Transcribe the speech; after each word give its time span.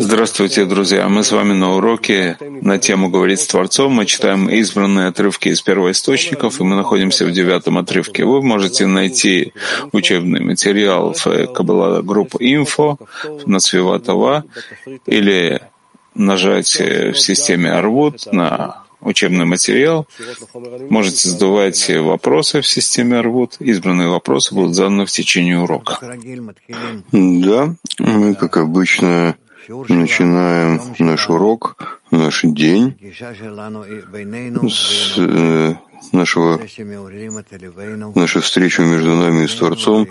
Здравствуйте, 0.00 0.64
друзья! 0.64 1.06
Мы 1.10 1.22
с 1.22 1.30
вами 1.30 1.52
на 1.52 1.76
уроке 1.76 2.38
на 2.40 2.78
тему 2.78 3.10
«Говорить 3.10 3.40
с 3.40 3.46
Творцом». 3.46 3.92
Мы 3.92 4.06
читаем 4.06 4.48
избранные 4.48 5.08
отрывки 5.08 5.50
из 5.50 5.60
первоисточников, 5.60 6.58
и 6.58 6.64
мы 6.64 6.74
находимся 6.74 7.26
в 7.26 7.30
девятом 7.30 7.76
отрывке. 7.76 8.24
Вы 8.24 8.40
можете 8.40 8.86
найти 8.86 9.52
учебный 9.92 10.40
материал 10.40 11.12
в 11.12 11.46
Каббала 11.48 12.00
группу 12.00 12.38
«Инфо» 12.40 12.96
на 13.44 13.60
Свиватова 13.60 14.44
или 15.04 15.60
нажать 16.14 16.74
в 16.80 17.14
системе 17.16 17.70
«Арвуд» 17.72 18.32
на 18.32 18.84
учебный 19.00 19.44
материал. 19.44 20.06
Можете 20.90 21.28
задавать 21.28 21.90
вопросы 21.90 22.60
в 22.60 22.66
системе 22.66 23.18
Арвуд. 23.18 23.56
Избранные 23.60 24.08
вопросы 24.08 24.54
будут 24.54 24.74
заданы 24.74 25.06
в 25.06 25.10
течение 25.10 25.58
урока. 25.58 25.98
Да, 27.12 27.74
мы, 27.98 28.34
как 28.34 28.56
обычно, 28.56 29.36
начинаем 29.68 30.80
наш 30.98 31.28
урок, 31.28 32.00
наш 32.10 32.40
день 32.42 32.96
с 34.70 35.14
э, 35.18 35.74
нашего, 36.12 36.58
нашей 38.14 38.40
встречи 38.40 38.80
между 38.80 39.14
нами 39.14 39.44
и 39.44 39.48
с 39.48 39.54
Творцом, 39.54 40.08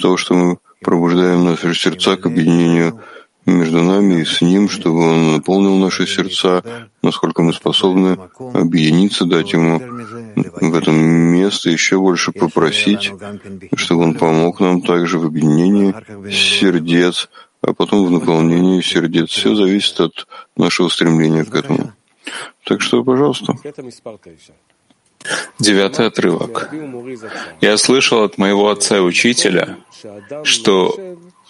того, 0.00 0.16
что 0.16 0.34
мы 0.34 0.58
пробуждаем 0.80 1.44
наши 1.44 1.74
сердца 1.74 2.16
к 2.16 2.26
объединению 2.26 3.00
между 3.46 3.82
нами 3.82 4.20
и 4.20 4.24
с 4.24 4.40
Ним, 4.40 4.68
чтобы 4.68 5.00
Он 5.00 5.32
наполнил 5.32 5.76
наши 5.76 6.06
сердца, 6.06 6.62
насколько 7.02 7.42
мы 7.42 7.52
способны 7.52 8.18
объединиться, 8.38 9.24
дать 9.24 9.52
Ему 9.52 9.80
в 10.36 10.74
этом 10.74 10.96
место 10.96 11.70
еще 11.70 11.98
больше 11.98 12.32
попросить, 12.32 13.12
чтобы 13.74 14.02
Он 14.04 14.14
помог 14.14 14.60
нам 14.60 14.82
также 14.82 15.18
в 15.18 15.26
объединении 15.26 15.94
сердец, 16.30 17.28
а 17.62 17.72
потом 17.72 18.06
в 18.06 18.10
наполнении 18.10 18.80
сердец. 18.80 19.30
Все 19.30 19.54
зависит 19.54 20.00
от 20.00 20.26
нашего 20.56 20.88
стремления 20.88 21.44
к 21.44 21.54
этому. 21.54 21.92
Так 22.64 22.80
что, 22.80 23.02
пожалуйста. 23.04 23.54
Девятый 25.58 26.06
отрывок. 26.06 26.70
Я 27.60 27.76
слышал 27.76 28.22
от 28.22 28.38
моего 28.38 28.70
отца 28.70 28.96
и 28.96 29.00
учителя, 29.00 29.76
что 30.44 30.94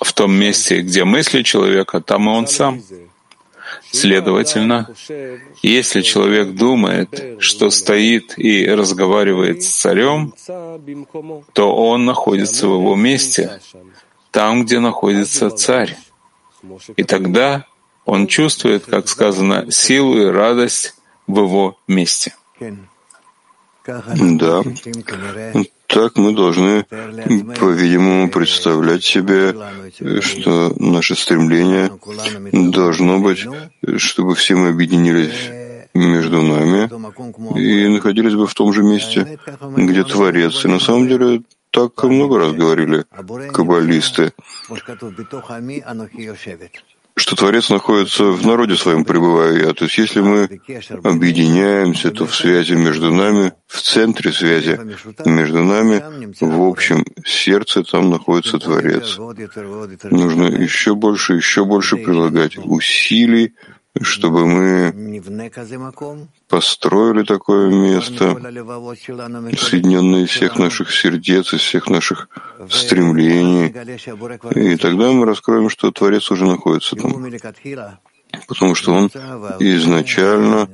в 0.01 0.13
том 0.13 0.33
месте, 0.33 0.81
где 0.81 1.05
мысли 1.05 1.43
человека, 1.43 2.01
там 2.01 2.29
и 2.29 2.33
он 2.33 2.47
сам. 2.47 2.83
Следовательно, 3.93 4.89
если 5.63 6.01
человек 6.03 6.55
думает, 6.55 7.37
что 7.39 7.71
стоит 7.71 8.35
и 8.37 8.67
разговаривает 8.67 9.63
с 9.63 9.69
царем, 9.69 10.35
то 11.53 11.75
он 11.75 12.05
находится 12.05 12.67
в 12.69 12.75
его 12.75 12.97
месте, 12.97 13.61
там, 14.31 14.65
где 14.65 14.79
находится 14.81 15.51
царь. 15.51 15.97
И 16.97 17.03
тогда 17.03 17.67
он 18.05 18.27
чувствует, 18.27 18.87
как 18.87 19.09
сказано, 19.09 19.71
силу 19.71 20.21
и 20.21 20.25
радость 20.25 20.95
в 21.27 21.41
его 21.41 21.79
месте. 21.87 22.35
Да, 23.87 24.63
так 25.93 26.17
мы 26.17 26.35
должны, 26.35 26.85
по-видимому, 26.85 28.31
представлять 28.31 29.05
себе, 29.05 29.55
что 30.21 30.73
наше 30.79 31.15
стремление 31.17 31.91
должно 32.53 33.19
быть, 33.19 33.47
чтобы 33.97 34.35
все 34.35 34.55
мы 34.55 34.69
объединились 34.69 35.51
между 35.95 36.43
нами 36.43 36.89
и 37.59 37.89
находились 37.89 38.35
бы 38.35 38.47
в 38.47 38.55
том 38.55 38.73
же 38.73 38.83
месте, 38.83 39.39
где 39.77 40.05
Творец. 40.05 40.65
И 40.65 40.69
на 40.69 40.79
самом 40.79 41.09
деле 41.09 41.43
так 41.71 42.03
много 42.05 42.39
раз 42.39 42.53
говорили 42.53 43.05
каббалисты 43.53 44.33
что 47.21 47.37
Творец 47.37 47.69
находится 47.69 48.25
в 48.25 48.47
народе 48.47 48.77
своем, 48.77 49.05
пребывая 49.05 49.67
я. 49.67 49.75
То 49.75 49.85
есть 49.85 49.99
если 49.99 50.21
мы 50.21 50.49
объединяемся, 51.05 52.11
то 52.11 52.27
в 52.27 52.35
связи 52.35 52.75
между 52.75 53.13
нами, 53.13 53.53
в 53.67 53.81
центре 53.83 54.33
связи 54.33 54.81
между 55.27 55.63
нами, 55.63 56.03
в 56.41 56.63
общем 56.63 57.05
сердце, 57.25 57.83
там 57.85 58.09
находится 58.09 58.59
Творец. 58.59 59.19
Нужно 60.05 60.45
еще 60.45 60.95
больше, 60.95 61.35
еще 61.35 61.65
больше 61.67 61.99
прилагать 61.99 62.57
усилий, 62.57 63.53
чтобы 64.01 64.47
мы 64.47 65.23
построили 66.49 67.25
такое 67.25 67.71
место, 67.71 68.35
соединенное 69.57 70.25
из 70.25 70.31
всех 70.31 70.59
наших 70.59 70.93
сердец, 70.93 71.53
из 71.53 71.61
всех 71.61 71.89
наших 71.89 72.29
стремлений. 72.69 73.67
И 74.55 74.77
тогда 74.77 75.11
мы 75.11 75.27
раскроем, 75.27 75.69
что 75.69 75.91
Творец 75.91 76.31
уже 76.31 76.47
находится 76.47 76.97
там. 76.97 77.13
Потому 78.47 78.75
что 78.77 78.93
Он 78.93 79.07
изначально 79.59 80.69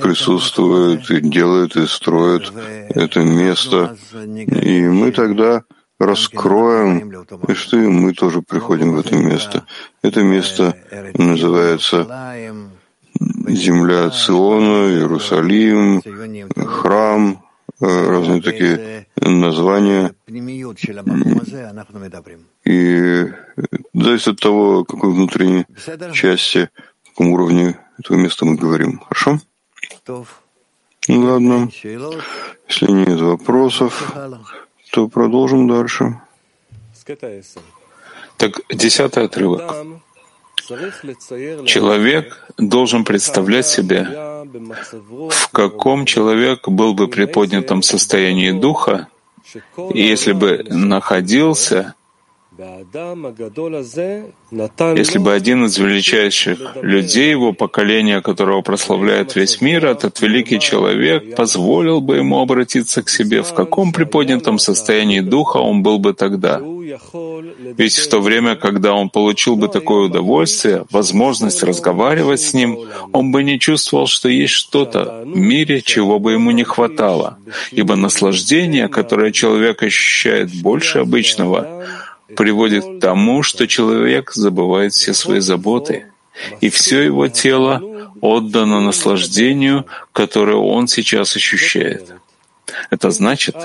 присутствует 0.00 1.10
и 1.10 1.20
делает, 1.20 1.76
и 1.76 1.86
строит 1.86 2.50
это 2.88 3.20
место. 3.20 3.96
И 4.62 4.82
мы 4.82 5.12
тогда 5.12 5.64
раскроем, 6.06 7.24
и 7.48 7.54
что 7.54 7.78
и 7.78 7.86
мы 7.86 8.12
тоже 8.12 8.42
приходим 8.42 8.92
в 8.92 8.98
это 8.98 9.16
место. 9.16 9.64
Это 10.02 10.22
место 10.22 10.76
называется 11.14 12.06
земля 13.48 14.10
Циона, 14.10 14.90
Иерусалим, 14.90 16.02
храм, 16.66 17.44
э, 17.80 18.08
разные 18.08 18.40
такие 18.42 19.06
названия. 19.16 20.14
И 22.64 23.32
зависит 23.94 24.28
от 24.28 24.40
того, 24.40 24.84
какой 24.84 25.12
внутренней 25.12 25.66
части, 26.12 26.70
каком 27.12 27.32
уровне 27.32 27.78
этого 27.98 28.16
места 28.16 28.44
мы 28.44 28.56
говорим. 28.56 29.00
Хорошо? 29.00 29.38
Ладно. 31.08 31.68
Если 31.72 32.90
нет 32.90 33.20
вопросов, 33.20 34.14
то 34.92 35.08
продолжим 35.08 35.68
дальше. 35.68 36.20
Так, 38.36 38.60
десятый 38.68 39.24
отрывок. 39.24 39.74
Человек 41.66 42.46
должен 42.58 43.04
представлять 43.04 43.66
себе, 43.66 44.06
в 45.30 45.48
каком 45.50 46.04
человек 46.04 46.68
был 46.68 46.92
бы 46.92 47.08
при 47.08 47.24
поднятом 47.24 47.82
состоянии 47.82 48.50
духа, 48.52 49.08
если 49.94 50.32
бы 50.32 50.62
находился 50.68 51.94
если 54.96 55.18
бы 55.18 55.32
один 55.32 55.64
из 55.64 55.78
величайших 55.78 56.76
людей 56.82 57.30
его 57.30 57.52
поколения, 57.54 58.20
которого 58.20 58.60
прославляет 58.60 59.36
весь 59.36 59.62
мир, 59.62 59.86
этот 59.86 60.20
великий 60.20 60.60
человек, 60.60 61.34
позволил 61.34 62.00
бы 62.02 62.16
ему 62.16 62.40
обратиться 62.40 63.02
к 63.02 63.08
себе, 63.08 63.42
в 63.42 63.54
каком 63.54 63.92
приподнятом 63.92 64.58
состоянии 64.58 65.20
духа 65.20 65.56
он 65.58 65.82
был 65.82 65.98
бы 65.98 66.12
тогда? 66.12 66.60
Ведь 67.78 67.96
в 67.96 68.08
то 68.08 68.20
время, 68.20 68.56
когда 68.56 68.92
он 68.92 69.08
получил 69.08 69.56
бы 69.56 69.68
такое 69.68 70.06
удовольствие, 70.06 70.84
возможность 70.90 71.62
разговаривать 71.62 72.40
с 72.40 72.52
ним, 72.52 72.78
он 73.12 73.32
бы 73.32 73.42
не 73.42 73.58
чувствовал, 73.58 74.06
что 74.06 74.28
есть 74.28 74.52
что-то 74.52 75.22
в 75.24 75.36
мире, 75.36 75.80
чего 75.80 76.18
бы 76.18 76.32
ему 76.32 76.50
не 76.50 76.64
хватало. 76.64 77.38
Ибо 77.70 77.96
наслаждение, 77.96 78.88
которое 78.88 79.32
человек 79.32 79.82
ощущает 79.82 80.50
больше 80.62 80.98
обычного, 80.98 81.86
приводит 82.36 82.84
к 82.84 83.00
тому, 83.00 83.42
что 83.42 83.66
человек 83.66 84.32
забывает 84.32 84.92
все 84.92 85.14
свои 85.14 85.40
заботы, 85.40 86.06
и 86.60 86.70
все 86.70 87.02
его 87.02 87.28
тело 87.28 88.10
отдано 88.20 88.80
наслаждению, 88.80 89.86
которое 90.12 90.56
он 90.56 90.88
сейчас 90.88 91.36
ощущает. 91.36 92.14
Это 92.90 93.10
значит, 93.10 93.56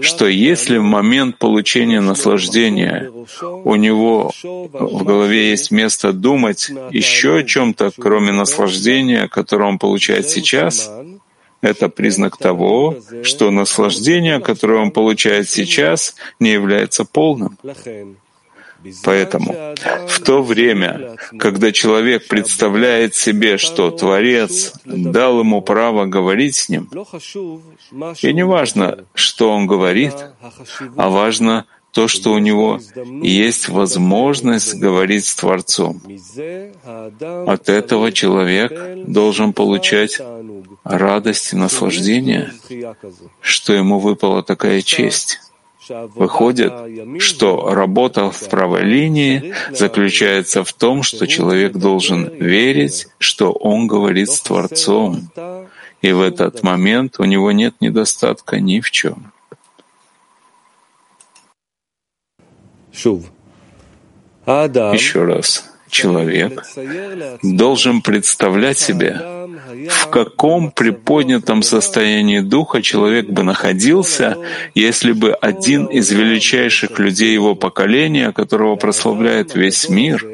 что 0.00 0.26
если 0.26 0.78
в 0.78 0.82
момент 0.82 1.38
получения 1.38 2.00
наслаждения 2.00 3.10
у 3.42 3.74
него 3.74 4.30
в 4.42 5.04
голове 5.04 5.50
есть 5.50 5.70
место 5.70 6.12
думать 6.12 6.70
еще 6.90 7.38
о 7.38 7.42
чем-то, 7.42 7.92
кроме 7.98 8.32
наслаждения, 8.32 9.28
которое 9.28 9.64
он 9.64 9.78
получает 9.78 10.28
сейчас, 10.28 10.90
это 11.60 11.88
признак 11.88 12.36
того, 12.36 12.96
что 13.22 13.50
наслаждение, 13.50 14.40
которое 14.40 14.80
он 14.80 14.90
получает 14.90 15.48
сейчас, 15.48 16.14
не 16.38 16.50
является 16.50 17.04
полным. 17.04 17.58
Поэтому 19.02 19.74
в 20.06 20.20
то 20.20 20.42
время, 20.42 21.16
когда 21.38 21.72
человек 21.72 22.28
представляет 22.28 23.16
себе, 23.16 23.58
что 23.58 23.90
Творец 23.90 24.72
дал 24.84 25.40
ему 25.40 25.62
право 25.62 26.06
говорить 26.06 26.54
с 26.54 26.68
ним, 26.68 26.88
и 28.22 28.32
не 28.32 28.44
важно, 28.44 29.04
что 29.14 29.50
он 29.50 29.66
говорит, 29.66 30.14
а 30.96 31.08
важно, 31.08 31.66
то, 31.92 32.06
что 32.06 32.32
у 32.32 32.38
него 32.38 32.78
есть 33.22 33.68
возможность 33.68 34.74
говорить 34.74 35.24
с 35.24 35.34
Творцом. 35.34 36.00
От 37.46 37.68
этого 37.68 38.12
человек 38.12 38.72
должен 39.06 39.52
получать 39.52 40.20
радость 40.88 41.52
и 41.52 41.56
наслаждение, 41.56 42.52
что 43.40 43.72
ему 43.72 43.98
выпала 43.98 44.42
такая 44.42 44.82
честь. 44.82 45.40
Выходит, 45.88 46.72
что 47.18 47.72
работа 47.72 48.30
в 48.30 48.48
правой 48.48 48.82
линии 48.82 49.54
заключается 49.70 50.62
в 50.62 50.72
том, 50.72 51.02
что 51.02 51.26
человек 51.26 51.72
должен 51.72 52.28
верить, 52.28 53.08
что 53.18 53.52
он 53.52 53.86
говорит 53.86 54.30
с 54.30 54.40
Творцом, 54.40 55.30
и 56.02 56.12
в 56.12 56.20
этот 56.20 56.62
момент 56.62 57.18
у 57.18 57.24
него 57.24 57.52
нет 57.52 57.74
недостатка 57.80 58.60
ни 58.60 58.80
в 58.80 58.90
чем. 58.90 59.32
Еще 64.92 65.24
раз 65.24 65.64
человек 65.90 66.64
должен 67.42 68.02
представлять 68.02 68.78
себе, 68.78 69.20
в 69.88 70.06
каком 70.08 70.70
приподнятом 70.70 71.62
состоянии 71.62 72.40
духа 72.40 72.82
человек 72.82 73.28
бы 73.28 73.42
находился, 73.42 74.36
если 74.74 75.12
бы 75.12 75.32
один 75.32 75.86
из 75.86 76.10
величайших 76.10 76.98
людей 76.98 77.32
его 77.32 77.54
поколения, 77.54 78.32
которого 78.32 78.76
прославляет 78.76 79.54
весь 79.54 79.88
мир, 79.88 80.26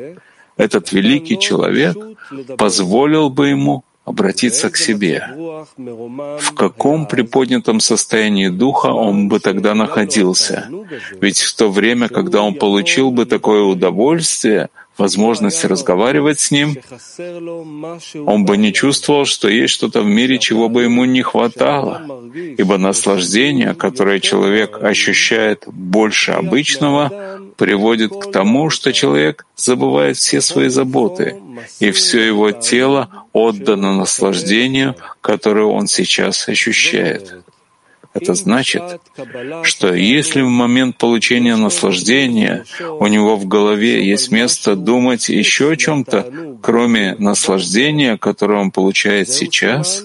этот 0.56 0.92
великий 0.92 1.38
человек, 1.38 1.96
позволил 2.56 3.28
бы 3.30 3.48
ему 3.48 3.84
обратиться 4.04 4.70
к 4.70 4.76
себе. 4.76 5.30
В 5.76 6.52
каком 6.54 7.06
приподнятом 7.06 7.80
состоянии 7.80 8.48
духа 8.48 8.88
он 8.88 9.28
бы 9.28 9.40
тогда 9.40 9.74
находился? 9.74 10.68
Ведь 11.20 11.40
в 11.40 11.56
то 11.56 11.70
время, 11.70 12.08
когда 12.08 12.42
он 12.42 12.54
получил 12.54 13.10
бы 13.10 13.24
такое 13.24 13.62
удовольствие— 13.62 14.68
возможность 14.96 15.64
разговаривать 15.64 16.40
с 16.40 16.50
ним, 16.50 16.76
он 18.26 18.44
бы 18.44 18.56
не 18.56 18.72
чувствовал, 18.72 19.24
что 19.24 19.48
есть 19.48 19.74
что-то 19.74 20.02
в 20.02 20.06
мире, 20.06 20.38
чего 20.38 20.68
бы 20.68 20.84
ему 20.84 21.04
не 21.04 21.22
хватало, 21.22 22.02
ибо 22.34 22.78
наслаждение, 22.78 23.74
которое 23.74 24.20
человек 24.20 24.82
ощущает 24.82 25.64
больше 25.66 26.32
обычного, 26.32 27.40
приводит 27.56 28.12
к 28.12 28.30
тому, 28.30 28.70
что 28.70 28.92
человек 28.92 29.46
забывает 29.56 30.16
все 30.16 30.40
свои 30.40 30.68
заботы, 30.68 31.36
и 31.80 31.90
все 31.90 32.26
его 32.26 32.50
тело 32.50 33.08
отдано 33.32 33.94
наслаждению, 33.94 34.96
которое 35.20 35.66
он 35.66 35.86
сейчас 35.86 36.48
ощущает. 36.48 37.44
Это 38.14 38.34
значит, 38.34 38.82
что 39.64 39.92
если 39.92 40.40
в 40.40 40.48
момент 40.48 40.96
получения 40.96 41.56
наслаждения 41.56 42.64
у 43.00 43.06
него 43.08 43.36
в 43.36 43.46
голове 43.46 44.06
есть 44.06 44.30
место 44.30 44.76
думать 44.76 45.28
еще 45.28 45.72
о 45.72 45.76
чем-то, 45.76 46.58
кроме 46.62 47.16
наслаждения, 47.18 48.16
которое 48.16 48.60
он 48.60 48.70
получает 48.70 49.28
сейчас, 49.28 50.04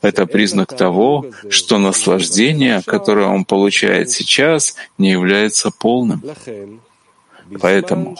это 0.00 0.26
признак 0.26 0.74
того, 0.74 1.26
что 1.50 1.78
наслаждение, 1.78 2.82
которое 2.84 3.26
он 3.26 3.44
получает 3.44 4.10
сейчас, 4.10 4.74
не 4.96 5.10
является 5.10 5.70
полным. 5.70 6.22
Поэтому 7.60 8.16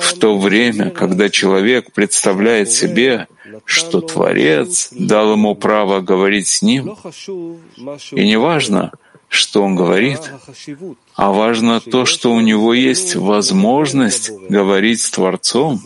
в 0.00 0.18
то 0.18 0.38
время, 0.38 0.90
когда 0.90 1.28
человек 1.28 1.92
представляет 1.92 2.70
себе, 2.70 3.26
что 3.64 4.00
Творец 4.00 4.88
дал 4.92 5.32
ему 5.32 5.54
право 5.54 6.00
говорить 6.00 6.48
с 6.48 6.62
ним, 6.62 6.96
и 8.12 8.26
не 8.26 8.38
важно, 8.38 8.92
что 9.28 9.62
он 9.62 9.76
говорит, 9.76 10.20
а 11.16 11.32
важно 11.32 11.80
то, 11.80 12.04
что 12.04 12.32
у 12.32 12.40
него 12.40 12.74
есть 12.74 13.16
возможность 13.16 14.30
говорить 14.48 15.00
с 15.00 15.10
Творцом. 15.10 15.80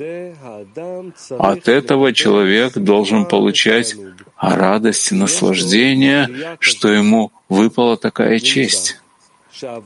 От 1.31 1.69
этого 1.69 2.13
человек 2.13 2.75
должен 2.75 3.25
получать 3.25 3.95
радость 4.37 5.13
и 5.13 5.15
наслаждение, 5.15 6.57
что 6.59 6.89
ему 6.89 7.31
выпала 7.49 7.97
такая 7.97 8.41
честь. 8.41 9.01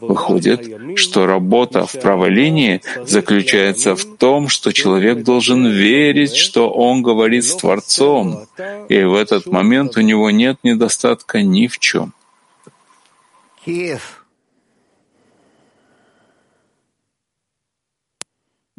Выходит, 0.01 0.99
что 0.99 1.27
работа 1.27 1.87
в 1.87 1.93
правой 2.01 2.31
линии 2.31 2.81
заключается 3.05 3.95
в 3.95 4.05
том, 4.17 4.49
что 4.49 4.73
человек 4.73 5.23
должен 5.23 5.67
верить, 5.67 6.35
что 6.35 6.71
он 6.71 7.03
говорит 7.03 7.45
с 7.45 7.55
Творцом, 7.55 8.47
и 8.89 9.03
в 9.03 9.15
этот 9.15 9.47
момент 9.47 9.97
у 9.97 10.01
него 10.01 10.31
нет 10.31 10.59
недостатка 10.63 11.43
ни 11.43 11.67
в 11.67 11.79
чем. 11.79 12.13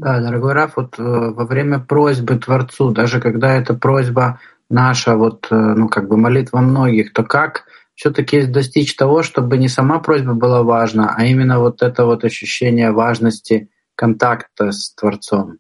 Да, 0.02 0.20
дорогой 0.20 0.54
Раф, 0.54 0.78
вот 0.78 0.98
э, 0.98 1.04
во 1.04 1.46
время 1.46 1.78
просьбы 1.78 2.36
Творцу, 2.40 2.90
даже 2.90 3.22
когда 3.22 3.54
эта 3.54 3.76
просьба 3.76 4.40
наша, 4.68 5.16
вот, 5.16 5.48
э, 5.52 5.56
ну, 5.56 5.90
как 5.90 6.08
бы 6.08 6.18
молитва 6.18 6.58
многих, 6.58 7.14
то 7.14 7.24
как 7.24 7.66
все-таки 8.02 8.48
достичь 8.48 8.96
того, 8.96 9.22
чтобы 9.22 9.58
не 9.58 9.68
сама 9.68 10.00
просьба 10.00 10.34
была 10.34 10.64
важна, 10.64 11.14
а 11.16 11.24
именно 11.26 11.60
вот 11.60 11.84
это 11.84 12.06
вот 12.06 12.24
ощущение 12.24 12.92
важности 12.92 13.70
контакта 13.94 14.72
с 14.72 14.96
Творцом. 14.96 15.60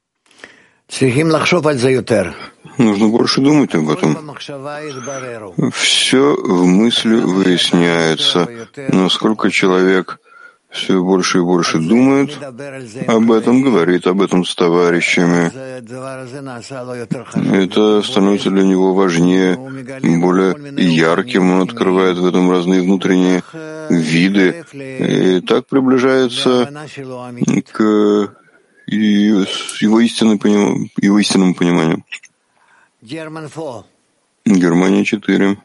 Нужно 2.79 3.09
больше 3.09 3.41
думать 3.41 3.75
об 3.75 3.91
этом. 3.91 4.35
Все 5.71 6.35
в 6.35 6.65
мысли 6.65 7.13
выясняется, 7.13 8.49
насколько 8.87 9.51
человек 9.51 10.17
все 10.71 11.03
больше 11.03 11.39
и 11.39 11.41
больше 11.41 11.79
думает 11.79 12.37
об 13.07 13.31
этом, 13.31 13.61
говорит 13.61 14.07
об 14.07 14.21
этом 14.21 14.45
с 14.45 14.55
товарищами. 14.55 15.51
Это 17.55 18.01
становится 18.01 18.49
для 18.49 18.63
него 18.63 18.93
важнее, 18.93 19.57
более 20.19 20.55
ярким, 20.77 21.51
он 21.51 21.61
открывает 21.61 22.17
в 22.17 22.25
этом 22.25 22.49
разные 22.49 22.81
внутренние 22.81 23.43
виды, 23.89 24.63
и 24.73 25.41
так 25.41 25.67
приближается 25.67 26.71
к 27.71 28.29
его, 28.87 29.99
истинным 29.99 30.39
поним... 30.39 30.89
его 30.97 31.19
истинному 31.19 31.53
пониманию. 31.53 32.03
Германия 34.45 35.05
4. 35.05 35.57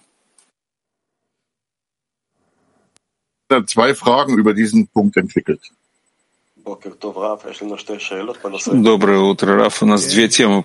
Zwei 3.66 3.94
Fragen 3.94 4.38
über 4.38 4.54
diesen 4.54 4.88
Punkt 4.88 5.16
entwickelt. 5.16 5.60
Доброе 8.72 9.20
утро, 9.20 9.56
Раф. 9.56 9.82
У 9.82 9.86
нас 9.86 10.04
две 10.06 10.28
темы, 10.28 10.64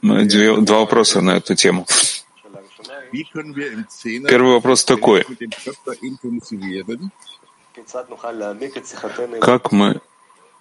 две, 0.00 0.56
два 0.56 0.78
вопроса 0.78 1.20
на 1.20 1.36
эту 1.36 1.54
тему. 1.54 1.86
Первый 4.26 4.52
вопрос 4.54 4.84
такой. 4.84 5.26
Как 9.40 9.72
мы 9.72 10.00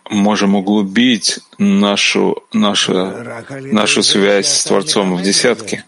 можем 0.09 0.55
углубить 0.55 1.39
нашу, 1.57 2.43
нашу, 2.51 3.13
нашу 3.71 4.03
связь 4.03 4.47
с 4.47 4.63
Творцом 4.65 5.15
в 5.15 5.21
десятке? 5.21 5.85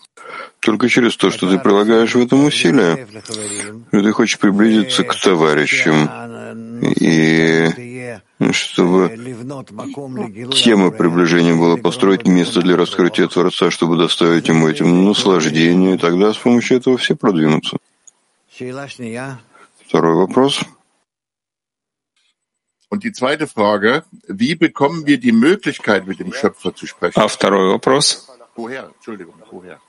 Только 0.61 0.89
через 0.89 1.15
то, 1.15 1.31
что 1.31 1.49
ты 1.49 1.57
прилагаешь 1.57 2.15
в 2.15 2.19
этом 2.19 2.45
усилия, 2.45 3.07
что 3.87 4.03
ты 4.03 4.11
хочешь 4.11 4.39
приблизиться 4.39 5.03
к 5.03 5.15
товарищам, 5.15 6.09
и 6.81 8.17
чтобы 8.51 9.09
тема 10.53 10.91
приближения 10.91 11.55
была 11.55 11.77
построить 11.77 12.25
место 12.25 12.61
для 12.61 12.75
раскрытия 12.75 13.27
Творца, 13.27 13.71
чтобы 13.71 13.97
доставить 13.97 14.47
ему 14.47 14.67
этим 14.67 15.05
наслаждение, 15.05 15.95
и 15.95 15.97
тогда 15.97 16.33
с 16.33 16.37
помощью 16.37 16.77
этого 16.77 16.97
все 16.97 17.15
продвинутся. 17.15 17.77
Второй 19.87 20.15
вопрос. 20.15 20.61
Und 22.91 23.03
die 23.03 23.11
zweite 23.11 23.45
Frage, 23.45 24.03
wie 24.27 24.55
bekommen 24.55 25.05
wir 25.05 25.19
die 25.19 25.31
Möglichkeit, 25.31 26.07
mit 26.07 26.19
dem 26.19 26.33
Schöpfer 26.33 26.73
zu 26.73 26.87
sprechen? 26.87 27.19
А 27.19 27.27
второй 27.27 27.69
вопрос. 27.69 28.27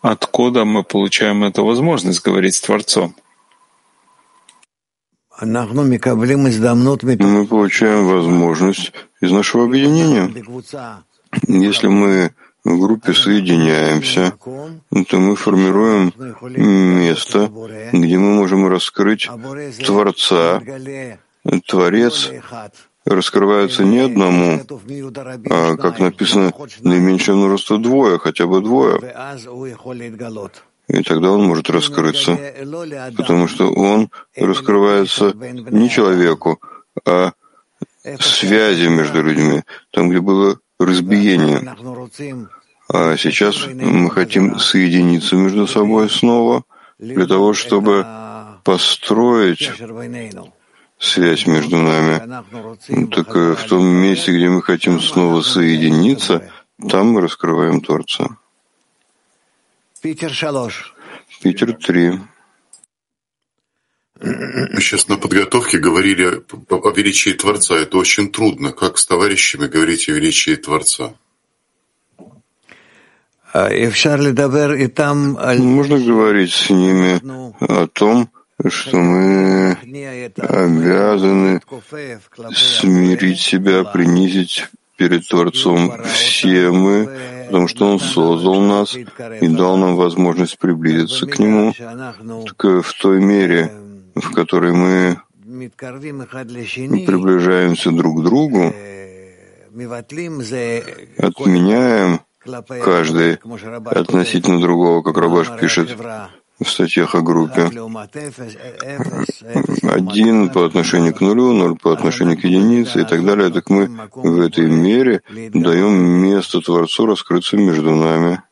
Откуда 0.03 0.65
мы 0.65 0.83
получаем 0.85 1.45
эту 1.45 1.65
возможность 1.65 2.23
говорить 2.23 2.55
с 2.55 2.61
Творцом? 2.61 3.15
Мы 5.43 5.67
получаем 7.47 8.07
возможность 8.07 8.93
из 9.21 9.31
нашего 9.31 9.65
объединения. 9.65 10.31
Если 11.47 11.87
мы 11.87 12.35
в 12.65 12.79
группе 12.79 13.15
соединяемся, 13.15 14.35
то 15.09 15.19
мы 15.19 15.37
формируем 15.37 16.13
место, 16.99 17.51
где 17.93 18.19
мы 18.19 18.35
можем 18.35 18.67
раскрыть 18.67 19.31
Творца. 19.87 20.61
Творец 21.67 22.31
раскрываются 23.05 23.85
не 23.85 23.99
одному, 23.99 24.61
а, 25.51 25.77
как 25.77 25.99
написано, 25.99 26.53
наименьшее 26.81 27.37
множество 27.37 27.79
двое, 27.79 28.19
хотя 28.19 28.47
бы 28.47 28.61
двое. 28.61 29.01
И 30.89 31.03
тогда 31.03 31.31
он 31.31 31.45
может 31.45 31.71
раскрыться, 31.71 32.37
потому 33.17 33.47
что 33.47 33.71
он 33.73 34.11
раскрывается 34.37 35.33
не 35.71 35.89
человеку, 35.89 36.61
а 37.07 37.33
связи 38.19 38.89
между 38.89 39.23
людьми, 39.23 39.63
там, 39.93 40.11
где 40.11 40.21
было 40.21 40.59
разбиение. 40.79 41.77
А 42.93 43.17
сейчас 43.17 43.67
мы 43.67 44.11
хотим 44.11 44.59
соединиться 44.59 45.37
между 45.37 45.69
собой 45.69 46.11
снова 46.11 46.65
для 46.99 47.27
того, 47.27 47.55
чтобы 47.55 48.05
построить 48.65 49.71
связь 51.01 51.47
между 51.47 51.79
нами. 51.79 52.19
Так 53.11 53.35
э, 53.35 53.55
в 53.55 53.65
том 53.69 53.87
месте, 53.87 54.33
где 54.33 54.49
мы 54.49 54.63
хотим 54.63 55.01
снова 55.01 55.41
соединиться, 55.41 56.53
там 56.89 57.13
мы 57.13 57.23
раскрываем 57.23 57.81
Творца. 57.81 58.37
Питер 61.43 61.73
3. 61.73 62.21
Мы 64.23 64.81
сейчас 64.81 65.09
на 65.09 65.17
подготовке 65.17 65.79
говорили 65.79 66.43
о 66.69 66.91
величии 66.91 67.31
Творца. 67.31 67.77
Это 67.77 67.97
очень 67.97 68.31
трудно. 68.31 68.73
Как 68.73 68.99
с 68.99 69.07
товарищами 69.07 69.67
говорить 69.67 70.09
о 70.11 70.13
величии 70.13 70.57
Творца? 70.57 71.15
Можно 75.63 75.99
говорить 75.99 76.53
с 76.53 76.71
ними 76.71 77.21
о 77.61 77.87
том, 77.87 78.31
что 78.69 78.97
мы 78.99 79.79
обязаны 80.37 81.61
смирить 82.55 83.41
себя, 83.41 83.85
принизить 83.85 84.69
перед 84.97 85.27
Творцом 85.27 86.03
все 86.05 86.71
мы, 86.71 87.09
потому 87.47 87.69
что 87.69 87.87
Он 87.91 87.99
создал 87.99 88.61
нас 88.61 88.95
и 88.95 89.49
дал 89.49 89.77
нам 89.79 89.97
возможность 89.97 90.59
приблизиться 90.59 91.27
к 91.27 91.39
Нему. 91.39 91.73
Так 91.73 92.65
в 92.85 92.93
той 93.01 93.21
мере, 93.21 93.73
в 94.15 94.33
которой 94.33 94.73
мы 94.73 95.21
приближаемся 97.07 97.91
друг 97.91 98.21
к 98.21 98.25
другу, 98.25 98.75
отменяем 101.19 102.21
каждый 102.69 103.39
относительно 103.87 104.61
другого, 104.61 105.03
как 105.03 105.17
Рабаш 105.17 105.49
пишет 105.59 105.97
в 106.61 106.69
статьях 106.69 107.15
о 107.15 107.23
группе. 107.23 107.71
Один 109.83 110.51
по 110.51 110.65
отношению 110.67 111.15
к 111.15 111.21
нулю, 111.21 111.53
ноль 111.53 111.77
по 111.77 111.93
отношению 111.93 112.37
к 112.39 112.45
единице 112.45 113.03
и 113.03 113.05
так 113.05 113.25
далее. 113.25 113.51
Так 113.51 113.71
мы 113.71 113.89
в 114.15 114.41
этой 114.41 114.69
мере 114.71 115.23
даем 115.31 115.95
место 115.95 116.61
Творцу 116.61 117.07
раскрыться 117.07 117.57
между 117.57 117.95
нами. 117.95 118.43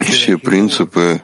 Все 0.00 0.38
принципы 0.38 1.22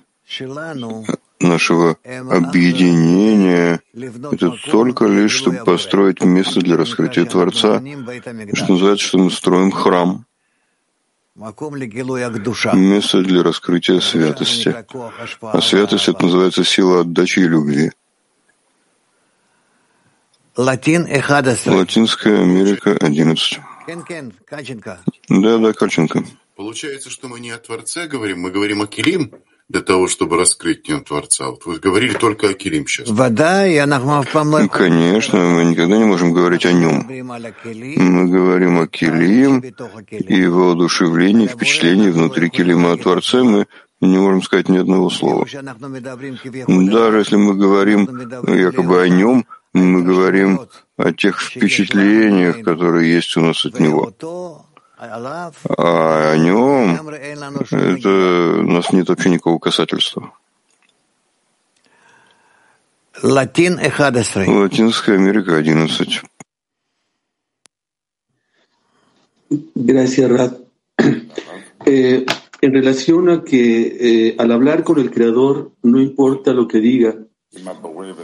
нашего 1.38 1.96
объединения— 2.30 3.80
это 4.32 4.50
только 4.70 5.06
лишь, 5.06 5.32
чтобы 5.32 5.58
построить 5.58 6.22
место 6.24 6.60
для 6.60 6.76
раскрытия 6.76 7.24
Творца, 7.26 7.82
что 8.54 8.72
называется, 8.72 9.06
что 9.06 9.18
мы 9.18 9.30
строим 9.30 9.70
храм, 9.70 10.24
место 12.74 13.22
для 13.22 13.42
раскрытия 13.42 14.00
святости. 14.00 14.74
А 15.42 15.60
святость— 15.60 16.08
это 16.10 16.24
называется 16.24 16.64
сила 16.64 17.00
отдачи 17.00 17.40
и 17.40 17.48
любви. 17.48 17.92
Латинская 21.70 22.40
Америка, 22.40 22.96
11. 22.98 23.60
Да, 25.28 25.58
да, 25.58 25.72
Кальченко. 25.74 26.24
Получается, 26.56 27.10
что 27.10 27.28
мы 27.28 27.38
не 27.40 27.50
о 27.50 27.58
Творце 27.58 28.06
говорим, 28.06 28.40
мы 28.40 28.50
говорим 28.50 28.80
о 28.80 28.86
Килим, 28.86 29.30
для 29.68 29.80
того, 29.80 30.06
чтобы 30.08 30.36
раскрыть 30.36 30.84
Днем 30.84 31.02
Творца? 31.04 31.50
Вот 31.50 31.66
вы 31.66 31.78
говорили 31.78 32.14
только 32.14 32.50
о 32.50 32.54
Килим 32.54 32.86
сейчас. 32.86 33.08
Конечно, 34.68 35.38
мы 35.38 35.64
никогда 35.64 35.96
не 35.96 36.04
можем 36.04 36.32
говорить 36.32 36.66
о 36.66 36.72
нем. 36.72 37.06
Мы 37.08 38.28
говорим 38.28 38.78
о 38.78 38.86
Килим 38.86 39.60
и 39.60 40.46
воодушевлении, 40.46 41.46
впечатлении 41.46 42.10
внутри 42.10 42.50
Килима 42.50 42.92
о 42.92 42.96
Творце 42.96 43.42
мы 43.42 43.66
не 44.00 44.18
можем 44.18 44.42
сказать 44.42 44.68
ни 44.68 44.78
одного 44.78 45.10
слова. 45.10 45.46
Даже 45.46 47.18
если 47.18 47.36
мы 47.36 47.54
говорим 47.54 48.06
якобы 48.46 49.00
о 49.00 49.08
нем, 49.08 49.46
мы 49.72 50.02
говорим 50.02 50.60
о 50.96 51.12
тех 51.12 51.40
впечатлениях, 51.40 52.62
которые 52.62 53.12
есть 53.12 53.36
у 53.36 53.40
нас 53.40 53.64
от 53.64 53.80
него. 53.80 54.12
А 54.97 56.31
о 56.31 56.37
нем 56.37 57.09
это, 57.09 58.09
у 58.59 58.71
нас 58.71 58.91
нет 58.91 59.09
вообще 59.09 59.29
никакого 59.29 59.57
касательства. 59.57 60.33
Латинская 64.47 65.15
Америка 65.15 65.57
11. 65.57 66.21
Gracias, 69.75 70.29
Rad. 70.29 70.57
Eh, 71.85 72.25
en 72.61 72.73
relación 72.73 73.29
a 73.29 73.43
que 73.43 74.29
eh, 74.29 74.35
al 74.37 74.51
hablar 74.51 74.83
con 74.83 74.99
el 74.99 75.09
Creador, 75.09 75.71
no 75.81 75.99
importa 75.99 76.53
lo 76.53 76.67
que 76.67 76.79
diga, 76.79 77.15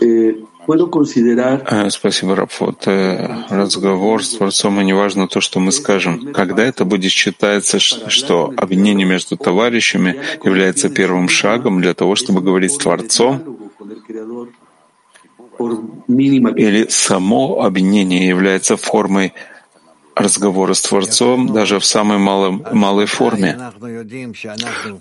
eh, 0.01 0.35
Э, 0.69 1.91
спасибо, 1.91 2.37
Раф. 2.37 2.61
Вот 2.61 2.87
э, 2.87 3.45
разговор 3.51 4.25
с 4.25 4.37
Творцом, 4.37 4.81
и 4.81 4.85
неважно 4.85 5.27
то, 5.27 5.41
что 5.41 5.59
мы 5.61 5.73
скажем. 5.73 6.33
Когда 6.33 6.65
это 6.65 6.85
будет 6.85 7.11
считаться, 7.11 7.79
что 7.79 8.53
объединение 8.57 9.07
между 9.07 9.37
товарищами 9.37 10.21
является 10.45 10.89
первым 10.89 11.29
шагом 11.29 11.81
для 11.81 11.95
того, 11.95 12.15
чтобы 12.15 12.43
говорить 12.43 12.73
с 12.73 12.79
Творцом, 12.79 13.59
или 15.59 16.87
само 16.89 17.63
объединение 17.63 18.29
является 18.29 18.77
формой 18.77 19.33
разговора 20.15 20.75
с 20.75 20.83
Творцом 20.83 21.53
даже 21.53 21.79
в 21.79 21.85
самой 21.85 22.19
малой, 22.19 22.53
малой 22.73 23.07
форме. 23.07 23.59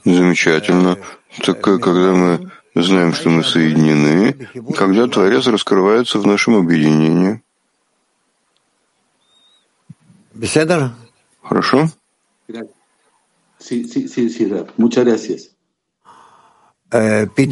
Замечательно. 0.05 0.97
Так 1.45 1.61
когда 1.61 2.13
мы 2.13 2.51
знаем, 2.83 3.13
что 3.13 3.29
мы 3.29 3.43
соединены, 3.43 4.33
когда 4.75 5.07
Творец 5.07 5.47
раскрывается 5.47 6.19
в 6.19 6.27
нашем 6.27 6.55
объединении. 6.55 7.41
Хорошо? 11.43 11.89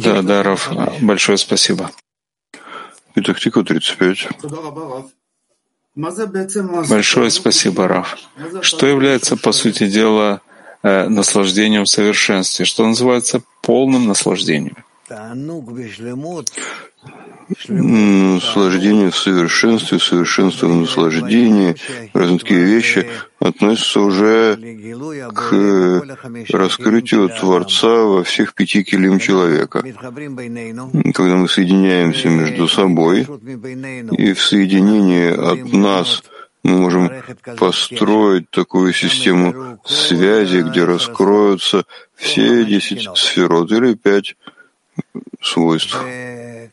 Да, 0.02 0.22
да, 0.22 0.42
Раф, 0.42 0.70
большое 1.00 1.38
спасибо. 1.38 1.90
Петахтику 3.14 3.64
35. 3.64 4.28
Большое 6.88 7.30
спасибо, 7.30 7.88
Раф. 7.88 8.16
Что 8.62 8.86
является, 8.86 9.36
по 9.36 9.52
сути 9.52 9.88
дела, 9.88 10.40
э, 10.82 11.08
наслаждением 11.08 11.84
в 11.84 11.88
совершенстве, 11.88 12.64
что 12.64 12.86
называется 12.86 13.42
полным 13.62 14.06
наслаждением? 14.06 14.84
Наслаждение 17.68 19.10
в 19.10 19.16
совершенстве, 19.16 19.98
совершенство 19.98 20.68
в 20.68 20.76
наслаждении, 20.76 21.74
разные 22.14 22.38
такие 22.38 22.64
вещи 22.64 23.08
относятся 23.40 24.00
уже 24.02 24.56
к 25.34 26.02
раскрытию 26.52 27.28
Творца 27.28 27.88
во 27.88 28.22
всех 28.22 28.54
пяти 28.54 28.84
килим 28.84 29.18
человека. 29.18 29.82
Когда 31.14 31.36
мы 31.36 31.48
соединяемся 31.48 32.28
между 32.28 32.68
собой, 32.68 33.22
и 33.22 34.32
в 34.32 34.40
соединении 34.40 35.30
от 35.32 35.72
нас 35.72 36.22
мы 36.62 36.78
можем 36.78 37.10
построить 37.58 38.48
такую 38.50 38.92
систему 38.92 39.80
связи, 39.84 40.58
где 40.58 40.84
раскроются 40.84 41.84
все 42.14 42.64
десять 42.64 43.08
сферот 43.16 43.72
или 43.72 43.94
пять 43.94 44.36
свойств. 45.40 45.96
И 46.04 46.70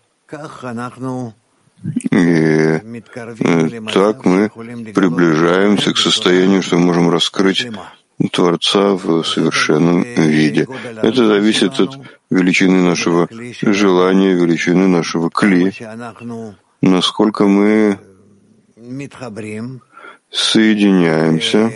так 3.93 4.25
мы 4.25 4.49
приближаемся 4.49 5.93
к 5.93 5.97
состоянию, 5.97 6.61
что 6.63 6.77
можем 6.77 7.09
раскрыть 7.09 7.67
Творца 8.31 8.95
в 8.95 9.23
совершенном 9.23 10.03
виде. 10.03 10.67
Это 11.03 11.27
зависит 11.27 11.79
от 11.79 11.99
величины 12.29 12.81
нашего 12.81 13.27
желания, 13.61 14.33
величины 14.33 14.87
нашего 14.87 15.29
кли, 15.29 15.71
насколько 16.81 17.45
мы 17.45 17.99
соединяемся 20.31 21.71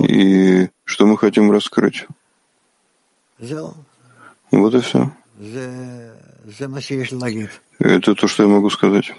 и 0.00 0.68
что 0.84 1.06
мы 1.06 1.16
хотим 1.16 1.50
раскрыть. 1.52 2.06
Вот 4.50 4.74
и 4.74 4.80
все. 4.80 5.10
Это 7.78 8.14
то, 8.14 8.26
что 8.28 8.42
я 8.42 8.48
могу 8.48 8.70
сказать. 8.70 9.12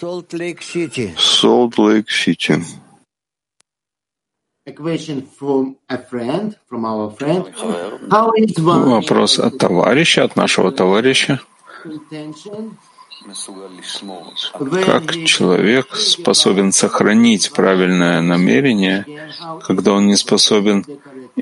Солт-Лейк-Сити. 0.00 1.14
Солт-Лейк-Сити. 1.16 2.62
Вопрос 8.58 9.38
от 9.38 9.58
товарища, 9.58 10.24
от 10.24 10.36
нашего 10.36 10.72
товарища. 10.72 11.40
Как 14.84 15.12
человек 15.24 15.96
способен 15.96 16.72
сохранить 16.72 17.52
правильное 17.52 18.20
намерение, 18.20 19.06
когда 19.66 19.92
он 19.92 20.06
не 20.06 20.16
способен 20.16 20.84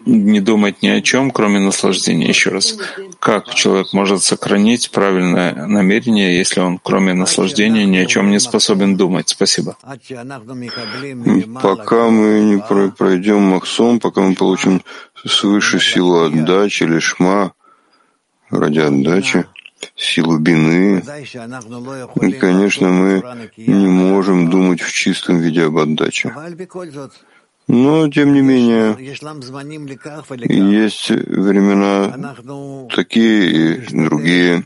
не 0.06 0.40
думать 0.40 0.82
ни 0.82 0.88
о 0.88 1.00
чем, 1.00 1.30
кроме 1.30 1.60
наслаждения? 1.60 2.28
Еще 2.28 2.50
раз. 2.50 2.76
как 3.18 3.54
человек 3.54 3.92
может 3.92 4.22
сохранить 4.22 4.90
правильное 4.90 5.66
намерение, 5.66 6.36
если 6.36 6.60
он, 6.60 6.78
кроме 6.78 7.14
наслаждения, 7.14 7.86
ни 7.86 7.96
о 7.96 8.06
чем 8.06 8.30
не 8.30 8.40
способен 8.40 8.96
думать? 8.96 9.28
Спасибо. 9.28 9.76
Пока 11.62 12.10
мы 12.10 12.40
не 12.40 12.90
пройдем 12.90 13.42
Махсом, 13.42 14.00
пока 14.00 14.20
мы 14.20 14.34
получим 14.34 14.82
свыше 15.26 15.80
силу 15.80 16.24
отдачи 16.24 16.84
или 16.84 16.98
шма 16.98 17.52
ради 18.50 18.80
отдачи, 18.80 19.46
силу 19.96 20.38
бины, 20.38 21.02
и, 22.20 22.32
конечно, 22.32 22.88
мы 22.88 23.22
не 23.56 23.86
можем 23.86 24.50
думать 24.50 24.80
в 24.80 24.92
чистом 24.92 25.38
виде 25.38 25.64
об 25.64 25.76
отдаче. 25.76 26.34
Но, 27.66 28.10
тем 28.10 28.34
не 28.34 28.42
менее, 28.42 28.94
есть 28.98 29.22
времена 31.10 32.34
такие 32.94 33.50
и 33.50 33.76
другие. 34.06 34.64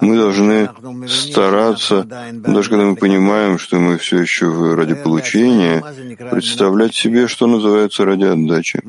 Мы 0.00 0.16
должны 0.16 0.70
стараться, 1.08 2.06
даже 2.32 2.70
когда 2.70 2.84
мы 2.84 2.96
понимаем, 2.96 3.58
что 3.58 3.78
мы 3.78 3.98
все 3.98 4.20
еще 4.20 4.74
ради 4.74 4.94
получения, 4.94 5.82
представлять 6.30 6.94
себе, 6.94 7.28
что 7.28 7.46
называется 7.46 8.06
ради 8.06 8.24
отдачи, 8.24 8.80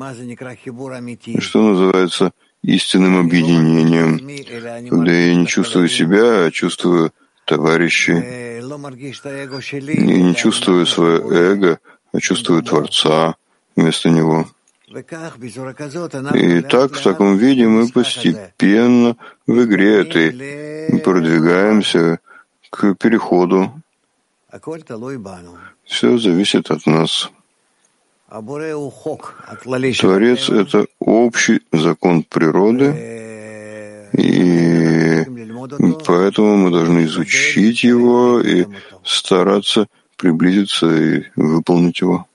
что 1.38 1.62
называется 1.62 2.32
истинным 2.62 3.18
объединением, 3.18 4.18
когда 4.88 5.12
я 5.12 5.34
не 5.34 5.46
чувствую 5.46 5.88
себя, 5.88 6.46
а 6.46 6.50
чувствую 6.50 7.12
товарищей, 7.44 8.60
и 9.92 10.22
не 10.22 10.34
чувствую 10.34 10.86
свое 10.86 11.20
эго, 11.30 11.78
а 12.12 12.20
чувствую 12.20 12.62
Творца 12.62 13.34
вместо 13.76 14.10
него. 14.10 14.46
И 14.88 16.60
так, 16.60 16.92
в 16.92 17.02
таком 17.02 17.36
виде, 17.38 17.66
мы 17.66 17.88
постепенно 17.88 19.16
в 19.46 19.64
игре 19.64 20.00
этой 20.02 21.00
продвигаемся 21.00 22.20
к 22.70 22.94
переходу. 22.94 23.72
Все 25.84 26.18
зависит 26.18 26.70
от 26.70 26.86
нас. 26.86 27.30
Творец— 30.00 30.48
это 30.50 30.86
общий 30.98 31.60
закон 31.70 32.22
природы, 32.22 34.08
и 34.12 35.26
поэтому 36.06 36.56
мы 36.56 36.70
должны 36.70 37.04
изучить 37.04 37.84
его 37.84 38.40
и 38.40 38.66
стараться 39.04 39.86
приблизиться 40.16 40.86
и 40.86 41.24
выполнить 41.36 42.00
его. 42.00 42.26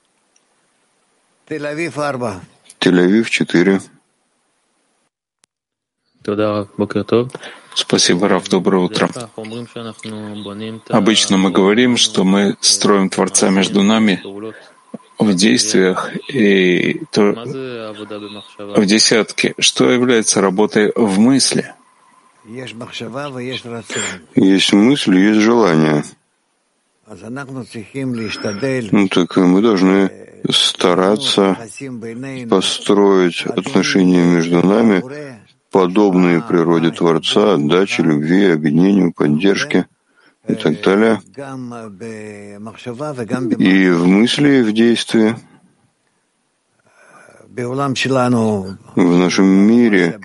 Тель-Авив 2.78 3.28
4. 3.28 3.80
Спасибо, 7.74 8.28
Раф. 8.28 8.48
Доброе 8.48 8.84
утро. 8.84 9.08
Обычно 10.90 11.36
мы 11.38 11.50
говорим, 11.50 11.96
что 11.96 12.22
мы 12.22 12.56
строим 12.60 13.08
Творца 13.08 13.50
между 13.50 13.82
нами 13.82 14.22
в 15.18 15.34
действиях 15.34 16.10
и 16.28 17.02
то, 17.10 17.32
в 18.58 18.86
десятке. 18.86 19.54
Что 19.58 19.90
является 19.90 20.40
работой 20.40 20.92
в 20.94 21.18
мысли? 21.18 21.72
Есть 24.34 24.72
мысль, 24.72 25.18
есть 25.18 25.40
желание. 25.40 26.04
Ну, 28.92 29.08
так 29.08 29.36
мы 29.36 29.62
должны 29.62 30.10
стараться 30.50 31.56
построить 32.48 33.46
отношения 33.46 34.24
между 34.24 34.66
нами, 34.66 35.02
подобные 35.70 36.42
природе 36.42 36.90
Творца, 36.90 37.54
отдаче, 37.54 38.02
любви, 38.02 38.46
объединению, 38.46 39.12
поддержке 39.12 39.86
и 40.48 40.54
так 40.54 40.80
далее. 40.82 41.20
И 43.58 43.90
в 43.90 44.06
мысли, 44.06 44.48
и 44.58 44.62
в 44.62 44.72
действии. 44.72 45.36
В 48.94 49.18
нашем 49.18 49.46
мире, 49.46 50.20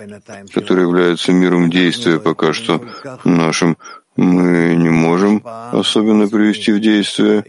который 0.53 0.83
является 0.83 1.31
миром 1.31 1.69
действия 1.69 2.19
пока 2.19 2.53
что 2.53 2.81
нашим, 3.23 3.77
мы 4.15 4.75
не 4.75 4.89
можем 4.89 5.41
особенно 5.71 6.27
привести 6.27 6.71
в 6.71 6.79
действие 6.79 7.43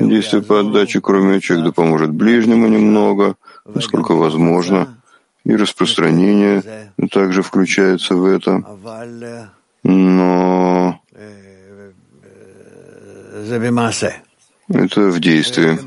действие 0.00 0.42
по 0.42 0.60
отдаче, 0.60 1.00
кроме 1.00 1.40
человек 1.40 1.66
да 1.68 1.72
поможет 1.72 2.10
ближнему 2.10 2.68
немного, 2.68 3.36
насколько 3.64 4.12
возможно, 4.14 4.98
и 5.44 5.56
распространение 5.56 6.62
также 7.10 7.42
включается 7.42 8.14
в 8.14 8.26
это. 8.26 8.62
Но 9.82 11.00
это 14.68 15.00
в 15.10 15.20
действии. 15.20 15.78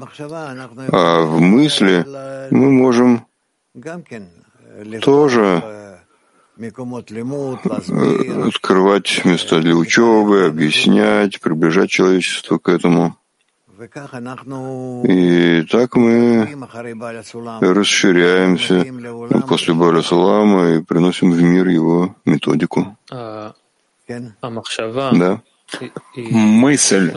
А 0.91 1.21
в 1.23 1.39
мысли 1.39 2.05
мы 2.51 2.69
можем 2.71 3.25
тоже 5.01 5.63
открывать 8.47 9.25
места 9.25 9.59
для 9.61 9.75
учебы, 9.75 10.45
объяснять, 10.45 11.39
приближать 11.39 11.89
человечество 11.89 12.57
к 12.57 12.69
этому. 12.69 13.15
И 15.03 15.63
так 15.63 15.95
мы 15.95 16.47
расширяемся 17.59 18.85
после 19.47 19.73
Баля 19.73 20.01
Салама 20.03 20.69
и 20.75 20.81
приносим 20.81 21.31
в 21.31 21.41
мир 21.41 21.67
его 21.67 22.15
методику. 22.23 22.95
Да. 23.09 23.55
Мысль. 26.15 27.11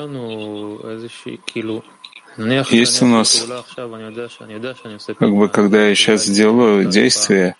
Есть 2.71 3.03
у 3.03 3.07
нас, 3.07 3.47
как 5.19 5.35
бы, 5.35 5.49
когда 5.49 5.89
я 5.89 5.95
сейчас 5.95 6.29
делаю 6.29 6.85
действие, 6.85 7.57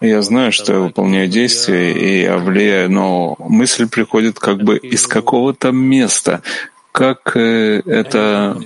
я 0.00 0.20
знаю, 0.20 0.52
что 0.52 0.72
я 0.72 0.78
выполняю 0.80 1.28
действия, 1.28 1.92
и 1.92 2.22
я 2.22 2.36
влияю, 2.36 2.90
но 2.90 3.36
мысль 3.38 3.88
приходит 3.88 4.38
как 4.38 4.58
бы 4.62 4.76
из 4.76 5.06
какого-то 5.06 5.70
места. 5.70 6.42
Как 6.90 7.36
э, 7.36 7.80
это, 7.86 8.60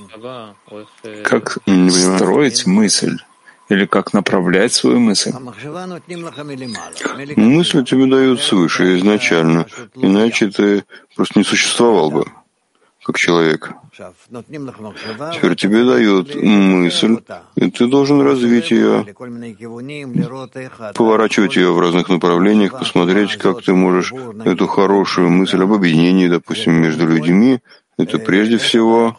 как 1.23 1.59
строить 1.91 2.67
мысль? 2.67 3.19
Или 3.69 3.87
как 3.87 4.13
направлять 4.13 4.73
свою 4.73 5.01
мысль? 5.01 5.33
Мысли 7.37 7.83
тебе 7.83 8.07
дают 8.07 8.41
свыше 8.41 8.97
изначально, 8.99 9.67
иначе 9.95 10.49
ты 10.49 10.85
просто 11.17 11.39
не 11.41 11.45
существовал 11.45 12.11
бы 12.11 12.25
как 13.07 13.19
человек. 13.19 13.73
Теперь 13.97 15.55
тебе 15.55 15.85
дают 15.85 16.35
мысль, 16.35 17.19
и 17.55 17.71
ты 17.71 17.87
должен 17.87 18.21
развить 18.21 18.73
ее, 18.73 19.07
поворачивать 20.95 21.55
ее 21.55 21.73
в 21.73 21.79
разных 21.79 22.09
направлениях, 22.09 22.77
посмотреть, 22.77 23.37
как 23.37 23.63
ты 23.63 23.75
можешь 23.75 24.13
эту 24.45 24.67
хорошую 24.67 25.31
мысль 25.31 25.63
об 25.63 25.73
объединении, 25.73 26.27
допустим, 26.27 26.75
между 26.75 27.07
людьми, 27.07 27.61
это 27.99 28.19
прежде 28.19 28.59
всего, 28.59 29.17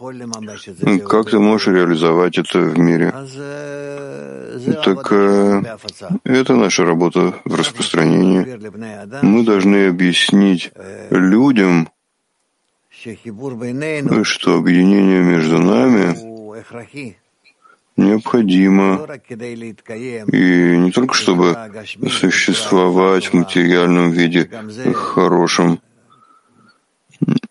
как 1.07 1.29
ты 1.29 1.39
можешь 1.39 1.67
реализовать 1.67 2.37
это 2.37 2.59
в 2.59 2.77
мире. 2.77 3.13
Так 4.83 5.11
э, 5.11 5.63
это 6.23 6.55
наша 6.55 6.85
работа 6.85 7.35
в 7.45 7.55
распространении. 7.55 8.59
Мы 9.21 9.43
должны 9.43 9.87
объяснить 9.87 10.71
людям, 11.09 11.89
что 14.23 14.57
объединение 14.57 15.21
между 15.21 15.59
нами 15.59 16.15
необходимо, 17.97 19.07
и 20.31 20.77
не 20.77 20.91
только 20.91 21.13
чтобы 21.13 21.57
существовать 22.09 23.27
в 23.27 23.33
материальном 23.33 24.11
виде 24.11 24.49
хорошем, 24.93 25.79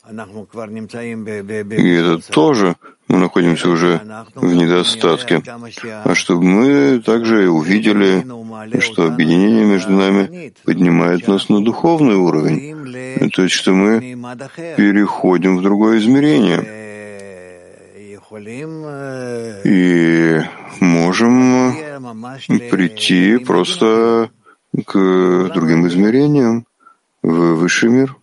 и 0.08 1.90
это 1.92 2.32
тоже 2.32 2.76
мы 3.08 3.18
находимся 3.18 3.68
уже 3.68 4.00
в 4.34 4.52
недостатке. 4.54 5.42
А 6.04 6.14
чтобы 6.14 6.44
мы 6.44 7.00
также 7.00 7.48
увидели, 7.48 8.24
что 8.80 9.06
объединение 9.06 9.64
между 9.64 9.92
нами 9.92 10.52
поднимает 10.64 11.28
нас 11.28 11.48
на 11.48 11.64
духовный 11.64 12.16
уровень. 12.16 13.30
То 13.30 13.42
есть, 13.42 13.54
что 13.54 13.72
мы 13.72 14.00
переходим 14.76 15.58
в 15.58 15.62
другое 15.62 15.98
измерение. 15.98 16.86
И 19.64 20.40
можем 20.80 21.74
прийти 22.70 23.38
просто 23.38 24.30
к 24.84 25.50
другим 25.54 25.86
измерениям 25.86 26.66
в 27.22 27.54
высший 27.54 27.88
мир. 27.88 28.16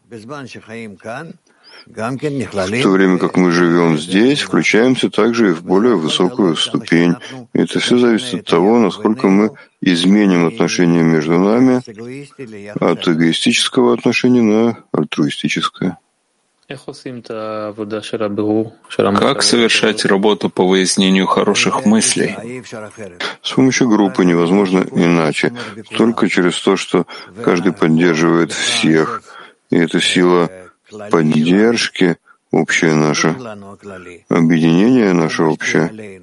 В 1.85 2.81
то 2.81 2.89
время 2.89 3.17
как 3.17 3.35
мы 3.35 3.51
живем 3.51 3.97
здесь, 3.97 4.41
включаемся 4.41 5.09
также 5.09 5.49
и 5.49 5.53
в 5.53 5.63
более 5.63 5.95
высокую 5.95 6.55
ступень. 6.55 7.15
И 7.53 7.59
это 7.59 7.79
все 7.79 7.97
зависит 7.97 8.41
от 8.41 8.45
того, 8.45 8.79
насколько 8.79 9.27
мы 9.27 9.51
изменим 9.81 10.47
отношения 10.47 11.03
между 11.03 11.37
нами 11.37 11.81
от 12.79 13.07
эгоистического 13.07 13.93
отношения 13.93 14.41
на 14.41 14.77
альтруистическое. 14.93 15.97
Как 19.19 19.43
совершать 19.43 20.05
работу 20.05 20.49
по 20.49 20.65
выяснению 20.65 21.27
хороших 21.27 21.85
мыслей? 21.85 22.63
С 23.41 23.51
помощью 23.51 23.89
группы 23.89 24.23
невозможно 24.23 24.85
иначе, 24.91 25.53
только 25.97 26.29
через 26.29 26.59
то, 26.61 26.77
что 26.77 27.05
каждый 27.43 27.73
поддерживает 27.73 28.53
всех. 28.53 29.21
И 29.69 29.75
эта 29.77 29.99
сила 29.99 30.49
поддержки 31.12 32.17
общее 32.51 32.95
наше, 32.95 33.29
объединение 34.29 35.13
наше 35.13 35.43
общее 35.43 36.21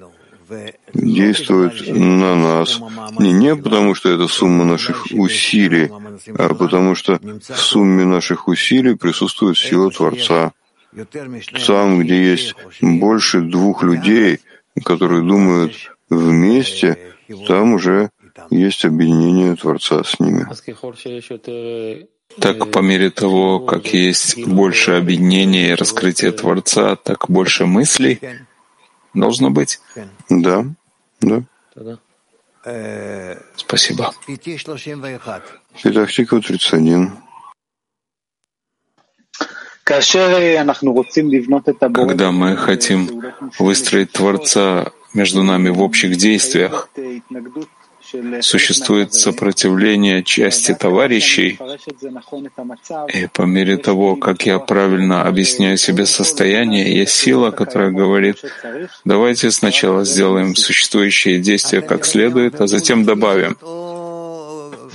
действует 0.93 1.87
на 1.87 2.35
нас. 2.35 2.79
Не, 3.19 3.31
не 3.31 3.55
потому, 3.55 3.95
что 3.95 4.09
это 4.09 4.27
сумма 4.27 4.65
наших 4.65 5.07
усилий, 5.11 5.89
а 6.37 6.53
потому 6.53 6.95
что 6.95 7.19
в 7.21 7.57
сумме 7.57 8.05
наших 8.05 8.47
усилий 8.47 8.95
присутствует 8.95 9.57
сила 9.57 9.89
Творца. 9.91 10.51
Там, 11.65 11.99
где 11.99 12.31
есть 12.31 12.55
больше 12.81 13.41
двух 13.41 13.83
людей, 13.83 14.39
которые 14.83 15.21
думают 15.21 15.73
вместе, 16.09 16.97
там 17.47 17.73
уже 17.73 18.09
есть 18.49 18.83
объединение 18.83 19.55
Творца 19.55 20.03
с 20.03 20.19
ними. 20.19 20.45
Так 22.39 22.71
по 22.71 22.79
мере 22.79 23.09
того, 23.09 23.59
как 23.59 23.93
есть 23.93 24.45
больше 24.45 24.91
объединения 24.93 25.69
и 25.71 25.75
раскрытия 25.75 26.31
Творца, 26.31 26.95
так 26.95 27.29
больше 27.29 27.65
мыслей 27.65 28.19
должно 29.13 29.49
быть. 29.49 29.79
Да, 30.29 30.65
да. 31.21 31.43
Спасибо. 33.55 34.13
Петахтиква 35.83 36.41
31. 36.41 37.11
Когда 41.93 42.31
мы 42.31 42.55
хотим 42.55 43.23
выстроить 43.59 44.11
Творца 44.11 44.91
между 45.13 45.43
нами 45.43 45.69
в 45.69 45.81
общих 45.81 46.15
действиях, 46.15 46.89
существует 48.41 49.13
сопротивление 49.13 50.23
части 50.23 50.73
товарищей, 50.73 51.59
и 53.13 53.27
по 53.33 53.43
мере 53.43 53.77
того, 53.77 54.15
как 54.15 54.45
я 54.45 54.59
правильно 54.59 55.23
объясняю 55.23 55.77
себе 55.77 56.05
состояние, 56.05 56.95
есть 56.95 57.13
сила, 57.13 57.51
которая 57.51 57.91
говорит, 57.91 58.37
давайте 59.05 59.51
сначала 59.51 60.05
сделаем 60.05 60.55
существующие 60.55 61.39
действия 61.39 61.81
как 61.81 62.05
следует, 62.05 62.59
а 62.61 62.67
затем 62.67 63.05
добавим. 63.05 63.57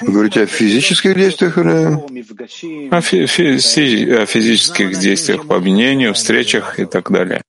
Вы 0.00 0.12
говорите 0.12 0.42
о 0.42 0.46
физических 0.46 1.14
действиях 1.14 1.56
или? 1.56 2.90
О, 2.90 3.00
фи 3.00 3.26
фи 3.26 4.10
о 4.10 4.26
физических 4.26 4.98
действиях 4.98 5.46
по 5.46 5.56
объединению, 5.56 6.12
встречах 6.12 6.78
и 6.78 6.84
так 6.84 7.10
далее. 7.10 7.42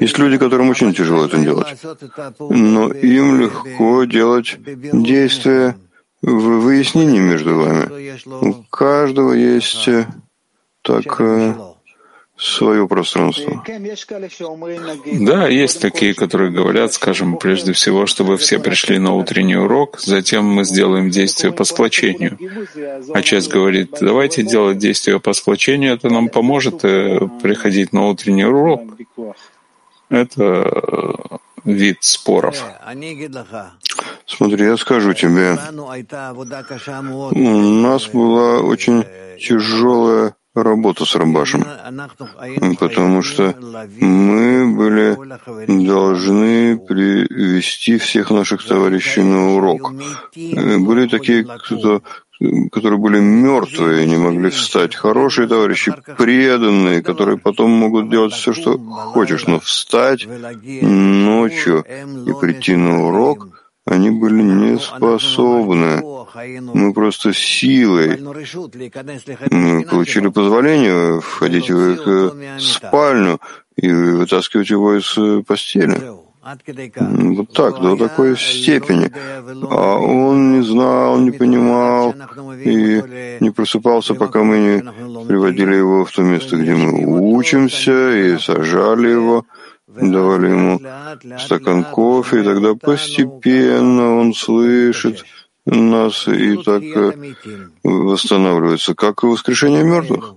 Есть 0.00 0.18
люди, 0.18 0.38
которым 0.38 0.70
очень 0.70 0.92
тяжело 0.94 1.24
это 1.24 1.38
делать, 1.38 1.68
но 2.38 2.90
им 2.92 3.40
легко 3.40 4.04
делать 4.04 4.58
действия 4.92 5.76
в 6.22 6.60
выяснении 6.60 7.20
между 7.20 7.54
вами. 7.56 8.18
У 8.40 8.64
каждого 8.70 9.32
есть 9.32 9.86
э, 9.88 10.06
так 10.82 11.20
э, 11.20 11.54
свое 12.36 12.86
пространство. 12.86 13.62
Да, 15.20 15.48
есть 15.48 15.80
такие, 15.80 16.14
которые 16.14 16.50
говорят, 16.50 16.92
скажем, 16.92 17.38
прежде 17.38 17.72
всего, 17.72 18.06
чтобы 18.06 18.36
все 18.36 18.58
пришли 18.58 18.98
на 18.98 19.14
утренний 19.14 19.56
урок, 19.56 19.98
затем 20.00 20.44
мы 20.44 20.64
сделаем 20.64 21.10
действие 21.10 21.52
по 21.52 21.64
сплочению. 21.64 22.38
А 23.14 23.22
часть 23.22 23.50
говорит, 23.50 23.96
давайте 24.00 24.42
делать 24.42 24.78
действие 24.78 25.20
по 25.20 25.32
сплочению, 25.32 25.94
это 25.94 26.10
нам 26.10 26.28
поможет 26.28 26.84
э, 26.84 27.20
приходить 27.42 27.92
на 27.92 28.08
утренний 28.08 28.44
урок. 28.44 28.82
Это 30.08 30.42
э, 30.42 31.36
вид 31.64 31.98
споров. 32.00 32.62
Смотри, 34.26 34.64
я 34.64 34.76
скажу 34.76 35.14
тебе, 35.14 35.58
у 37.32 37.50
нас 37.82 38.06
была 38.06 38.60
очень 38.60 39.04
тяжелая 39.38 40.34
работа 40.54 41.04
с 41.04 41.14
Рабашем, 41.14 41.64
потому 42.78 43.22
что 43.22 43.54
мы 44.00 44.74
были 44.74 45.16
должны 45.84 46.78
привести 46.78 47.98
всех 47.98 48.30
наших 48.30 48.64
товарищей 48.64 49.22
на 49.22 49.54
урок. 49.54 49.92
Э, 50.34 50.78
были 50.78 51.08
такие, 51.08 51.44
кто 51.44 52.02
которые 52.70 52.98
были 52.98 53.20
мертвые, 53.20 54.06
не 54.06 54.16
могли 54.16 54.50
встать. 54.50 54.94
Хорошие 54.94 55.48
товарищи, 55.48 55.92
преданные, 56.18 57.02
которые 57.02 57.38
потом 57.38 57.70
могут 57.70 58.10
делать 58.10 58.32
все, 58.32 58.52
что 58.52 58.78
хочешь, 58.78 59.46
но 59.46 59.58
встать 59.60 60.26
ночью 60.26 61.84
и 62.26 62.32
прийти 62.40 62.76
на 62.76 63.06
урок 63.06 63.48
они 63.86 64.10
были 64.10 64.42
не 64.42 64.78
способны. 64.78 66.02
Мы 66.74 66.92
просто 66.92 67.32
силой 67.32 68.20
мы 69.50 69.84
получили 69.84 70.28
позволение 70.28 71.20
входить 71.20 71.70
в 71.70 71.92
их 71.92 72.02
э, 72.06 72.58
спальню 72.58 73.40
и 73.76 73.90
вытаскивать 73.90 74.70
его 74.70 74.98
из 74.98 75.16
э, 75.16 75.42
постели. 75.46 76.25
Вот 76.46 77.52
так, 77.52 77.80
до 77.80 77.96
такой 77.96 78.36
степени. 78.36 79.10
А 79.68 79.98
он 79.98 80.58
не 80.58 80.62
знал, 80.64 81.18
не 81.18 81.32
понимал 81.32 82.14
и 82.64 83.02
не 83.40 83.50
просыпался, 83.50 84.14
пока 84.14 84.44
мы 84.44 84.58
не 84.58 85.26
приводили 85.26 85.74
его 85.74 86.04
в 86.04 86.12
то 86.12 86.22
место, 86.22 86.56
где 86.56 86.74
мы 86.74 87.34
учимся, 87.34 88.12
и 88.12 88.38
сажали 88.38 89.08
его, 89.08 89.44
давали 89.88 90.50
ему 90.50 90.80
стакан 91.38 91.84
кофе, 91.84 92.40
и 92.40 92.44
тогда 92.44 92.74
постепенно 92.74 94.16
он 94.16 94.32
слышит 94.32 95.24
нас 95.64 96.28
и 96.28 96.56
так 96.62 96.82
э, 96.82 97.34
восстанавливается, 97.82 98.94
как 98.94 99.24
и 99.24 99.26
воскрешение 99.26 99.82
мертвых. 99.82 100.34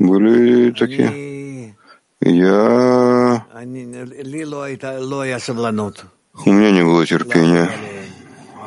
Были 0.00 0.72
такие. 0.72 1.76
Я... 2.22 3.46
У 6.44 6.52
меня 6.52 6.70
не 6.70 6.82
было 6.82 7.06
терпения 7.06 7.70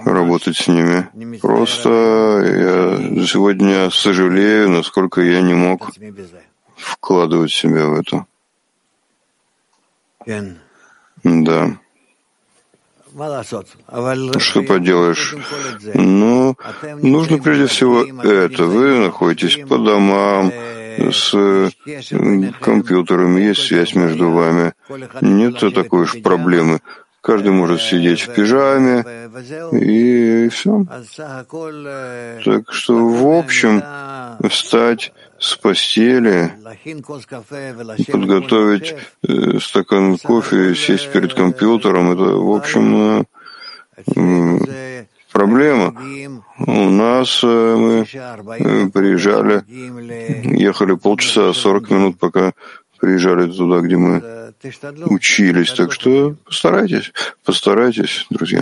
работать 0.05 0.57
с 0.57 0.67
ними. 0.67 1.07
Просто 1.39 1.89
я 2.43 3.25
сегодня 3.25 3.89
сожалею, 3.91 4.69
насколько 4.69 5.21
я 5.21 5.41
не 5.41 5.53
мог 5.53 5.91
вкладывать 6.75 7.51
себя 7.51 7.85
в 7.87 7.93
это. 7.99 8.25
Да. 11.23 11.77
Что 14.39 14.63
поделаешь? 14.63 15.35
Ну, 15.93 16.57
нужно 17.01 17.37
прежде 17.37 17.67
всего 17.67 18.03
это. 18.23 18.65
Вы 18.65 18.97
находитесь 18.97 19.57
по 19.67 19.77
домам, 19.77 20.51
с 21.11 21.71
компьютерами, 22.61 23.41
есть 23.41 23.67
связь 23.67 23.95
между 23.95 24.31
вами. 24.31 24.73
Нет 25.21 25.59
такой 25.73 26.03
уж 26.03 26.21
проблемы. 26.21 26.79
Каждый 27.21 27.53
может 27.53 27.81
сидеть 27.81 28.21
в 28.21 28.33
пижаме, 28.33 29.05
и 29.71 30.49
все. 30.49 30.85
Так 32.43 32.73
что, 32.73 33.07
в 33.07 33.37
общем, 33.37 33.81
встать 34.49 35.13
с 35.39 35.55
постели, 35.55 36.51
подготовить 38.11 38.95
э, 39.25 39.59
стакан 39.59 40.17
кофе, 40.17 40.75
сесть 40.75 41.11
перед 41.11 41.33
компьютером, 41.33 42.11
это, 42.11 42.23
в 42.23 42.51
общем, 42.51 43.25
э, 44.15 45.05
проблема. 45.33 45.93
У 46.59 46.89
нас 46.89 47.43
э, 47.43 47.47
мы 47.75 48.05
э, 48.05 48.89
приезжали, 48.89 49.63
ехали 50.55 50.93
полчаса, 50.95 51.53
40 51.53 51.89
минут, 51.89 52.19
пока 52.19 52.53
приезжали 52.99 53.51
туда, 53.51 53.81
где 53.81 53.97
мы 53.97 54.53
учились. 55.07 55.73
Так 55.73 55.91
что 55.91 56.35
постарайтесь, 56.45 57.11
постарайтесь, 57.43 58.25
друзья. 58.29 58.61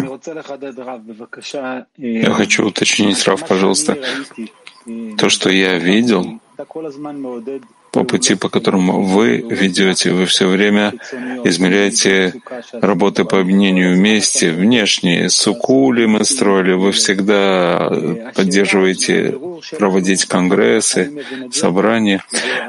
Я 1.97 2.31
хочу 2.31 2.65
уточнить, 2.65 3.27
Рав, 3.27 3.47
пожалуйста. 3.47 3.97
То, 5.17 5.29
что 5.29 5.51
я 5.51 5.77
видел, 5.77 6.39
по 7.91 8.03
пути, 8.03 8.35
по 8.35 8.49
которому 8.49 9.03
вы 9.03 9.37
ведете. 9.37 10.11
Вы 10.11 10.25
все 10.25 10.47
время 10.47 10.93
измеряете 11.43 12.33
работы 12.71 13.25
по 13.25 13.39
объединению 13.39 13.95
вместе, 13.95 14.51
внешние. 14.51 15.29
Сукули 15.29 16.05
мы 16.05 16.23
строили, 16.23 16.73
вы 16.73 16.93
всегда 16.93 17.89
поддерживаете 18.33 19.37
проводить 19.77 20.25
конгрессы, 20.25 21.23
собрания. 21.51 22.23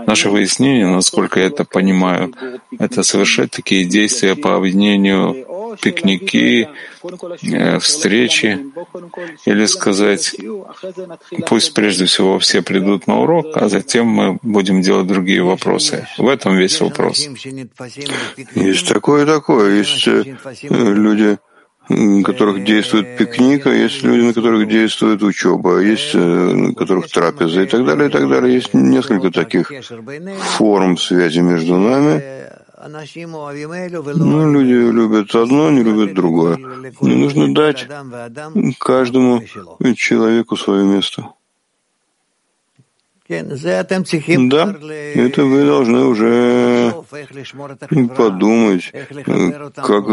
Наше 0.06 0.28
выяснение, 0.28 0.86
насколько 0.86 1.40
я 1.40 1.46
это 1.46 1.64
понимаю, 1.64 2.34
это 2.78 3.02
совершать 3.02 3.50
такие 3.52 3.84
действия 3.84 4.34
по 4.34 4.56
объединению 4.56 5.46
пикники, 5.80 6.68
э, 7.42 7.78
встречи, 7.78 8.58
или 9.46 9.64
сказать, 9.66 10.36
пусть 11.46 11.74
прежде 11.74 12.04
всего 12.06 12.38
все 12.38 12.62
придут 12.62 13.06
на 13.06 13.20
урок, 13.20 13.56
а 13.56 13.68
затем 13.68 14.06
мы 14.06 14.38
будем 14.42 14.82
делать 14.82 15.06
другие 15.12 15.42
вопросы. 15.42 16.06
В 16.18 16.28
этом 16.28 16.56
весь 16.56 16.80
вопрос. 16.80 17.28
Есть 18.54 18.88
такое 18.88 19.24
и 19.24 19.26
такое. 19.26 19.78
Есть 19.78 20.06
э, 20.08 20.22
люди, 20.70 21.38
на 21.88 22.22
которых 22.22 22.64
действует 22.64 23.16
пикник, 23.16 23.66
а 23.66 23.70
есть 23.70 24.02
люди, 24.02 24.26
на 24.26 24.34
которых 24.34 24.68
действует 24.68 25.22
учеба, 25.22 25.80
есть 25.80 26.14
э, 26.14 26.18
на 26.18 26.74
которых 26.74 27.10
трапеза 27.10 27.62
и 27.62 27.66
так 27.66 27.84
далее, 27.84 28.08
и 28.08 28.12
так 28.12 28.28
далее. 28.28 28.54
Есть 28.54 28.74
несколько 28.74 29.30
таких 29.30 29.72
форм 30.56 30.96
связи 30.96 31.40
между 31.40 31.78
нами. 31.78 32.42
Но 32.84 34.50
люди 34.50 34.72
любят 34.72 35.34
одно, 35.34 35.70
не 35.70 35.82
любят 35.84 36.14
другое. 36.14 36.56
Не 37.00 37.14
нужно 37.14 37.54
дать 37.54 37.86
каждому 38.78 39.42
человеку 39.94 40.56
свое 40.56 40.84
место. 40.84 41.28
Да, 44.48 44.74
это 45.14 45.44
вы 45.44 45.64
должны 45.64 46.04
уже 46.04 46.94
подумать, 48.16 48.92
как 49.74 50.04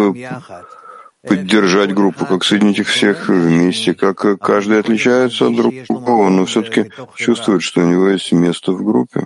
поддержать 1.27 1.93
группу, 1.93 2.25
как 2.25 2.43
соединить 2.43 2.79
их 2.79 2.87
всех 2.87 3.27
вместе, 3.27 3.93
как 3.93 4.39
каждый 4.39 4.79
отличается 4.79 5.47
от 5.47 5.55
другого, 5.55 6.29
но 6.29 6.45
все-таки 6.45 6.91
чувствует, 7.15 7.61
что 7.61 7.81
у 7.81 7.89
него 7.89 8.09
есть 8.09 8.31
место 8.31 8.71
в 8.71 8.83
группе. 8.83 9.25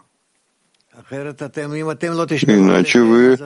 Иначе 2.48 3.02
вы, 3.02 3.38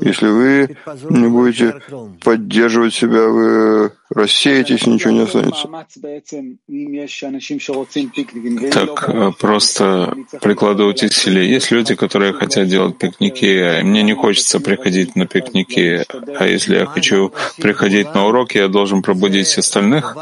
если 0.00 0.28
вы 0.28 0.76
не 1.10 1.28
будете 1.28 1.80
поддерживать 2.24 2.94
себя, 2.94 3.28
вы 3.28 3.92
рассеетесь, 4.14 4.86
ничего 4.86 5.10
не 5.10 5.20
останется. 5.20 5.68
Так 8.72 9.08
э, 9.08 9.32
просто 9.38 10.16
прикладывать 10.40 11.02
усилия. 11.02 11.48
Есть 11.48 11.70
люди, 11.70 11.94
которые 11.94 12.32
хотят 12.32 12.68
делать 12.68 12.98
пикники, 12.98 13.58
а 13.58 13.82
мне 13.82 14.02
не 14.02 14.14
хочется 14.14 14.60
приходить 14.60 15.16
на 15.16 15.26
пикники, 15.26 16.04
а 16.38 16.46
если 16.46 16.76
я 16.76 16.86
хочу 16.86 17.32
приходить 17.58 18.14
на 18.14 18.26
уроки, 18.26 18.58
я 18.58 18.68
должен 18.68 19.02
пробудить 19.02 19.56
остальных? 19.58 20.16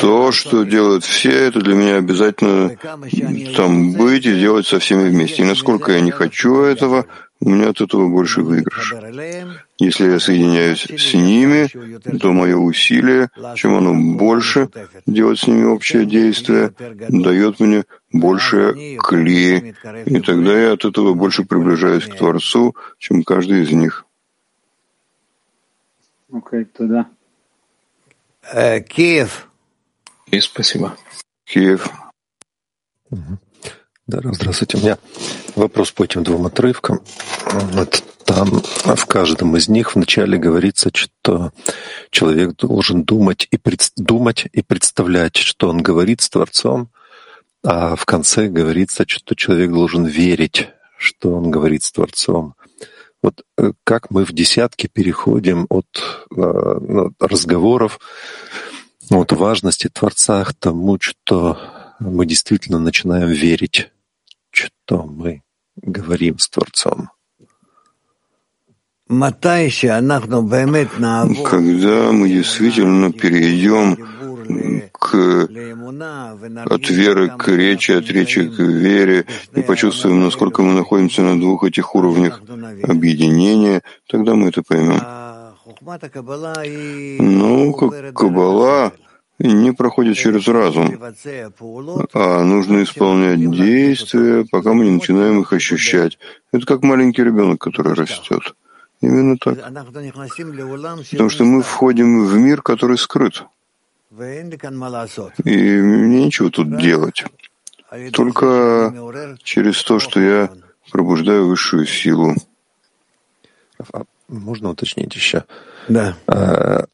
То, 0.00 0.32
что 0.32 0.64
делают 0.64 1.04
все, 1.04 1.30
это 1.30 1.60
для 1.60 1.74
меня 1.74 1.96
обязательно 1.96 2.76
там 3.56 3.92
быть 3.92 4.26
и 4.26 4.34
делать 4.34 4.66
со 4.66 4.78
всеми 4.78 5.08
вместе. 5.08 5.42
И 5.42 5.46
насколько 5.46 5.92
я 5.92 6.00
не 6.00 6.10
хочу 6.10 6.62
этого, 6.62 7.06
у 7.44 7.50
меня 7.50 7.68
от 7.68 7.80
этого 7.82 8.08
больше 8.08 8.40
выигрыш. 8.40 8.94
Если 9.78 10.10
я 10.10 10.18
соединяюсь 10.18 10.86
с 10.86 11.12
ними, 11.12 11.68
то 12.18 12.32
мое 12.32 12.56
усилие, 12.56 13.28
чем 13.54 13.74
оно 13.74 13.94
больше, 14.16 14.70
делать 15.04 15.40
с 15.40 15.46
ними 15.46 15.64
общее 15.64 16.06
действие, 16.06 16.72
дает 16.78 17.60
мне 17.60 17.84
больше 18.12 18.96
кли, 18.98 19.74
и 20.06 20.20
тогда 20.20 20.58
я 20.58 20.72
от 20.72 20.86
этого 20.86 21.12
больше 21.12 21.44
приближаюсь 21.44 22.06
к 22.06 22.16
Творцу, 22.16 22.74
чем 22.98 23.22
каждый 23.22 23.62
из 23.62 23.70
них. 23.72 24.06
Окей, 26.32 26.64
туда. 26.64 27.08
Киев. 28.88 29.48
И 30.30 30.40
спасибо. 30.40 30.96
Киев. 31.44 31.90
Да, 34.06 34.20
здравствуйте. 34.22 34.76
У 34.76 34.80
меня 34.80 34.98
вопрос 35.56 35.90
по 35.92 36.04
этим 36.04 36.24
двум 36.24 36.44
отрывкам. 36.46 37.00
Там 38.24 38.62
в 38.96 39.06
каждом 39.06 39.56
из 39.56 39.68
них 39.68 39.94
вначале 39.94 40.38
говорится, 40.38 40.90
что 40.94 41.52
человек 42.10 42.56
должен 42.56 43.04
думать 43.04 43.46
и, 43.50 43.58
пред... 43.58 43.92
думать 43.96 44.46
и 44.52 44.62
представлять, 44.62 45.36
что 45.36 45.68
он 45.68 45.82
говорит 45.82 46.22
с 46.22 46.30
Творцом, 46.30 46.88
а 47.62 47.96
в 47.96 48.06
конце 48.06 48.48
говорится, 48.48 49.04
что 49.06 49.34
человек 49.34 49.70
должен 49.72 50.06
верить, 50.06 50.70
что 50.96 51.34
он 51.34 51.50
говорит 51.50 51.82
с 51.82 51.92
Творцом. 51.92 52.54
Вот 53.22 53.42
э, 53.58 53.72
как 53.84 54.10
мы 54.10 54.24
в 54.24 54.32
десятке 54.32 54.88
переходим 54.88 55.66
от 55.68 55.86
э, 56.30 56.34
ну, 56.36 57.12
разговоров, 57.20 58.00
от 59.10 59.32
важности 59.32 59.88
Творца 59.88 60.44
к 60.44 60.54
тому, 60.54 60.98
что 60.98 61.58
мы 62.00 62.24
действительно 62.26 62.78
начинаем 62.78 63.28
верить 63.28 63.90
что 64.54 65.02
мы 65.04 65.42
говорим 65.76 66.38
с 66.38 66.48
Творцом. 66.48 67.10
Когда 71.44 72.12
мы 72.12 72.28
действительно 72.28 73.12
перейдем 73.12 73.96
к, 74.92 75.48
от 76.66 76.90
веры 76.90 77.28
к 77.38 77.48
речи, 77.48 77.92
от 77.92 78.10
речи 78.10 78.48
к 78.48 78.58
вере, 78.58 79.26
и 79.54 79.62
почувствуем, 79.62 80.22
насколько 80.24 80.62
мы 80.62 80.72
находимся 80.72 81.22
на 81.22 81.38
двух 81.38 81.64
этих 81.64 81.94
уровнях 81.94 82.40
объединения, 82.82 83.82
тогда 84.08 84.34
мы 84.34 84.48
это 84.48 84.62
поймем. 84.62 85.00
Как 87.78 88.14
Каббала 88.14 88.92
не 89.38 89.72
проходит 89.72 90.16
через 90.16 90.46
разум, 90.48 90.98
а 92.12 92.44
нужно 92.44 92.82
исполнять 92.82 93.50
действия, 93.50 94.44
пока 94.50 94.72
мы 94.72 94.84
не 94.84 94.90
начинаем 94.92 95.40
их 95.40 95.52
ощущать. 95.52 96.18
Это 96.52 96.66
как 96.66 96.82
маленький 96.82 97.24
ребенок, 97.24 97.60
который 97.60 97.94
растет. 97.94 98.54
Именно 99.04 99.36
так. 99.36 99.56
Потому 101.10 101.30
что 101.30 101.44
мы 101.44 101.62
входим 101.62 102.26
в 102.26 102.36
мир, 102.36 102.62
который 102.62 102.96
скрыт. 102.96 103.44
И 105.44 105.56
мне 105.80 106.24
нечего 106.24 106.50
тут 106.50 106.78
делать. 106.78 107.24
Только 108.12 108.92
через 109.42 109.82
то, 109.84 109.98
что 109.98 110.20
я 110.20 110.50
пробуждаю 110.90 111.48
высшую 111.48 111.86
силу. 111.86 112.34
А 113.92 114.04
можно 114.28 114.70
уточнить 114.70 115.14
еще? 115.14 115.44
Да. 115.88 116.16
А, 116.26 116.86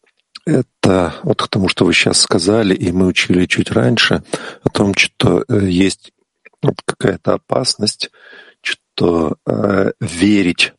это 0.45 1.15
вот 1.23 1.43
к 1.43 1.49
тому, 1.49 1.69
что 1.69 1.85
вы 1.85 1.93
сейчас 1.93 2.21
сказали, 2.21 2.75
и 2.75 2.91
мы 2.91 3.07
учили 3.07 3.47
чуть 3.47 3.71
раньше, 3.71 4.23
о 4.65 4.69
том, 4.69 4.95
что 4.95 5.45
э, 5.49 5.67
есть 5.67 6.13
какая-то 6.85 7.35
опасность, 7.35 8.11
что 8.61 9.37
э, 9.47 9.93
верить 10.01 10.73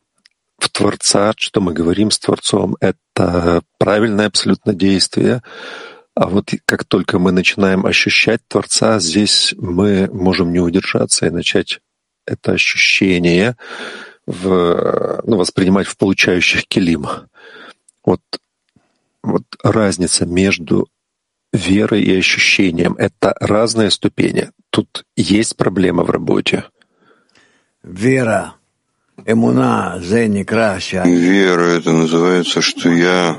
в 0.62 0.70
Творца, 0.70 1.34
что 1.38 1.62
мы 1.62 1.74
говорим 1.74 2.12
с 2.12 2.20
Творцом, 2.20 2.78
это 2.80 3.62
правильное 3.78 4.28
абсолютно 4.28 4.74
действие. 4.74 5.42
А 6.16 6.28
вот 6.28 6.52
как 6.66 6.84
только 6.84 7.20
мы 7.20 7.32
начинаем 7.32 7.86
ощущать 7.86 8.42
Творца, 8.48 9.00
здесь 9.00 9.54
мы 9.58 10.10
можем 10.12 10.52
не 10.52 10.60
удержаться 10.60 11.26
и 11.26 11.30
начать 11.30 11.80
это 12.26 12.52
ощущение 12.52 13.58
в, 14.26 15.22
ну, 15.26 15.38
воспринимать 15.38 15.88
в 15.88 15.98
получающих 15.98 16.68
килим. 16.68 17.08
Вот 18.06 18.22
вот 19.24 19.44
разница 19.64 20.26
между 20.26 20.88
верой 21.54 22.04
и 22.04 22.18
ощущением— 22.18 22.96
это 22.98 23.36
разные 23.40 23.92
ступени. 23.92 24.52
Тут 24.70 25.06
есть 25.16 25.58
проблема 25.58 26.04
в 26.04 26.10
работе. 26.10 26.66
Вера. 27.84 28.56
Вера— 31.06 31.62
это 31.78 31.92
называется, 31.92 32.62
что 32.62 32.90
я... 32.90 33.38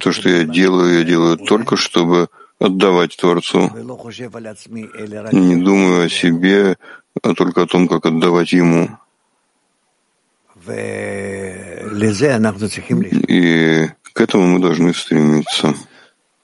То, 0.00 0.12
что 0.12 0.28
я 0.28 0.44
делаю, 0.44 0.98
я 0.98 1.04
делаю 1.04 1.36
только, 1.36 1.76
чтобы 1.76 2.28
отдавать 2.58 3.16
Творцу. 3.16 3.70
Не 5.32 5.56
думаю 5.56 6.06
о 6.06 6.08
себе, 6.08 6.76
а 7.22 7.34
только 7.34 7.62
о 7.62 7.66
том, 7.66 7.88
как 7.88 8.06
отдавать 8.06 8.52
Ему. 8.52 8.98
И 13.28 13.88
к 14.12 14.20
этому 14.20 14.46
мы 14.46 14.60
должны 14.60 14.94
стремиться. 14.94 15.74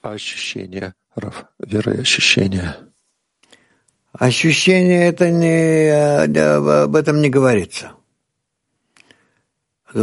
Ощущения, 0.03 0.95
Раф, 1.15 1.45
вера 1.59 1.93
и 1.95 2.01
ощущения. 2.01 2.77
Ощущение 4.13 5.07
это 5.07 5.31
не, 5.31 5.91
об 6.83 6.97
этом 6.97 7.21
не 7.21 7.29
говорится. 7.29 7.93
То 9.93 10.01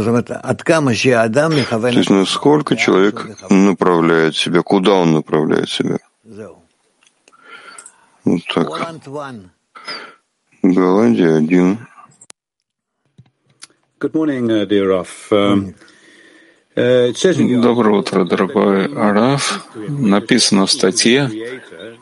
есть 1.88 2.10
насколько 2.10 2.76
человек 2.76 3.26
направляет 3.50 4.34
себя, 4.34 4.62
куда 4.62 4.94
он 4.94 5.12
направляет 5.12 5.68
себя. 5.68 5.98
Вот 8.24 8.40
так. 8.52 8.68
Голландия 10.62 11.36
один. 11.36 11.78
Good 13.98 14.12
morning, 14.12 14.50
uh, 14.50 14.66
dear 14.66 14.88
Raf. 14.88 15.32
Um, 15.32 15.74
Доброе 16.76 18.00
утро, 18.00 18.24
дорогой 18.24 18.86
Раф. 18.92 19.66
Написано 19.88 20.66
в 20.66 20.70
статье, 20.70 21.30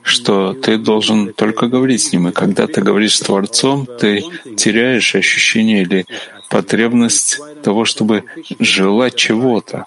что 0.02 0.52
ты 0.52 0.78
должен 0.78 1.32
только 1.32 1.68
говорить 1.68 2.02
с 2.02 2.12
ним, 2.12 2.26
и 2.26 2.32
когда 2.32 2.66
ты 2.66 2.82
говоришь 2.82 3.14
с 3.14 3.20
Творцом, 3.20 3.87
ты 3.87 4.24
теряешь 4.56 5.14
ощущение 5.14 5.82
или 5.82 6.06
потребность 6.50 7.38
того, 7.62 7.84
чтобы 7.84 8.24
желать 8.58 9.14
чего-то. 9.14 9.87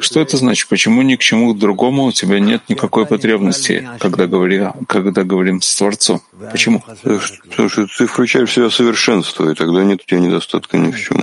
Что 0.00 0.20
это 0.20 0.36
значит? 0.36 0.68
Почему 0.68 1.02
ни 1.02 1.16
к 1.16 1.20
чему 1.20 1.54
другому 1.54 2.04
у 2.04 2.12
тебя 2.12 2.40
нет 2.40 2.62
никакой 2.68 3.06
потребности, 3.06 3.88
когда, 3.98 4.26
говори, 4.26 4.68
когда 4.86 5.24
говорим 5.24 5.60
с 5.60 5.74
Творцом? 5.76 6.20
Почему? 6.50 6.82
Потому 7.02 7.68
что 7.68 7.86
ты 7.86 8.06
включаешь 8.06 8.50
в 8.50 8.52
себя 8.52 8.70
совершенство, 8.70 9.50
и 9.50 9.54
тогда 9.54 9.84
нет 9.84 10.02
у 10.02 10.06
тебя 10.06 10.20
недостатка 10.20 10.76
ни 10.78 10.90
в 10.90 10.98
чем. 10.98 11.22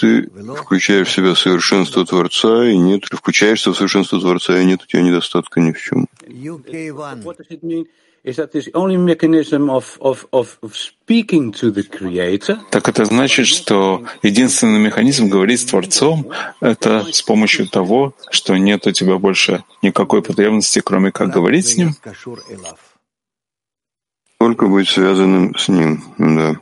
Ты 0.00 0.30
включаешь 0.56 1.08
в 1.08 1.12
себя 1.12 1.34
совершенство 1.34 2.04
Творца, 2.04 2.68
и 2.68 2.76
нет, 2.76 3.04
включаешься 3.04 3.72
в 3.72 3.76
совершенство 3.76 4.20
Творца, 4.20 4.58
и 4.58 4.64
нет 4.64 4.82
у 4.82 4.86
тебя 4.86 5.02
недостатка 5.02 5.60
ни 5.60 5.72
в 5.72 5.80
чем. 5.80 6.08
Так 8.24 8.48
это 12.88 13.04
значит, 13.04 13.46
что 13.48 14.04
единственный 14.22 14.78
механизм 14.78 15.28
говорить 15.28 15.60
с 15.60 15.64
Творцом— 15.64 16.30
это 16.60 17.04
с 17.12 17.20
помощью 17.22 17.66
того, 17.68 18.14
что 18.30 18.56
нет 18.56 18.86
у 18.86 18.92
тебя 18.92 19.18
больше 19.18 19.64
никакой 19.82 20.22
потребности, 20.22 20.80
кроме 20.80 21.10
как 21.10 21.30
говорить 21.30 21.66
с 21.66 21.76
Ним? 21.76 21.96
Только 24.38 24.68
быть 24.68 24.88
связанным 24.88 25.56
с 25.56 25.68
Ним, 25.68 26.04
да. 26.18 26.60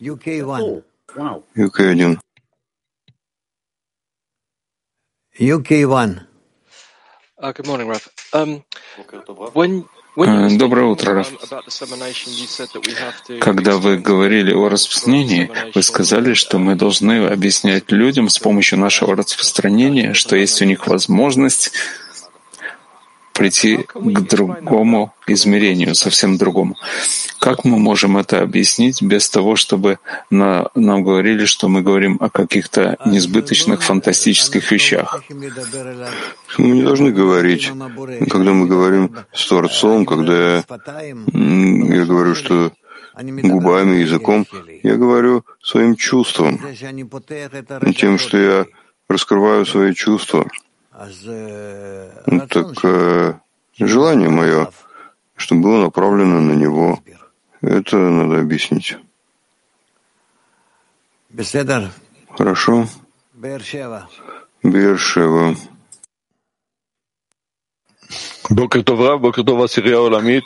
UK1. 0.00 0.84
UK1. 1.56 2.18
UK1. 5.40 6.20
Uh, 7.42 7.52
good 7.52 7.66
morning, 7.66 7.88
Rav. 7.88 8.06
Um, 8.34 8.62
when 9.54 9.86
доброе 10.16 10.86
утро, 10.86 11.14
Раф. 11.14 11.32
Когда 13.40 13.76
вы 13.76 13.96
говорили 13.98 14.52
о 14.52 14.68
распространении, 14.68 15.50
вы 15.74 15.82
сказали, 15.82 16.34
что 16.34 16.58
мы 16.58 16.74
должны 16.74 17.26
объяснять 17.26 17.90
людям 17.90 18.28
с 18.28 18.38
помощью 18.38 18.78
нашего 18.78 19.16
распространения, 19.16 20.14
что 20.14 20.36
есть 20.36 20.60
у 20.62 20.64
них 20.64 20.86
возможность 20.86 21.72
прийти 23.32 23.86
к 23.94 24.20
другому 24.20 25.12
измерению, 25.26 25.94
совсем 25.94 26.36
другому. 26.36 26.76
Как 27.38 27.64
мы 27.64 27.78
можем 27.78 28.18
это 28.18 28.42
объяснить 28.42 29.02
без 29.02 29.30
того, 29.30 29.56
чтобы 29.56 29.98
на, 30.30 30.68
нам 30.74 31.02
говорили, 31.02 31.46
что 31.46 31.68
мы 31.68 31.82
говорим 31.82 32.18
о 32.20 32.28
каких-то 32.28 32.96
несбыточных, 33.06 33.82
фантастических 33.82 34.70
вещах? 34.70 35.22
Мы 36.58 36.68
не 36.68 36.82
должны 36.82 37.12
говорить, 37.12 37.72
когда 38.30 38.52
мы 38.52 38.66
говорим 38.66 39.16
с 39.32 39.46
Творцом, 39.46 40.04
когда 40.04 40.56
я, 40.56 40.64
я 42.00 42.04
говорю, 42.04 42.34
что 42.34 42.72
губами, 43.22 43.96
языком, 43.96 44.46
я 44.82 44.96
говорю 44.96 45.44
своим 45.62 45.96
чувством, 45.96 46.60
тем, 47.96 48.18
что 48.18 48.38
я 48.38 48.66
раскрываю 49.08 49.66
свои 49.66 49.94
чувства. 49.94 50.46
Ну, 52.26 52.46
так 52.46 52.84
э, 52.84 53.34
желание 53.78 54.28
мое, 54.28 54.70
чтобы 55.36 55.62
было 55.62 55.84
направлено 55.84 56.40
на 56.40 56.52
него, 56.52 57.00
это 57.62 57.96
надо 57.96 58.40
объяснить. 58.40 58.98
Хорошо. 62.36 62.86
Бершева. 64.62 65.56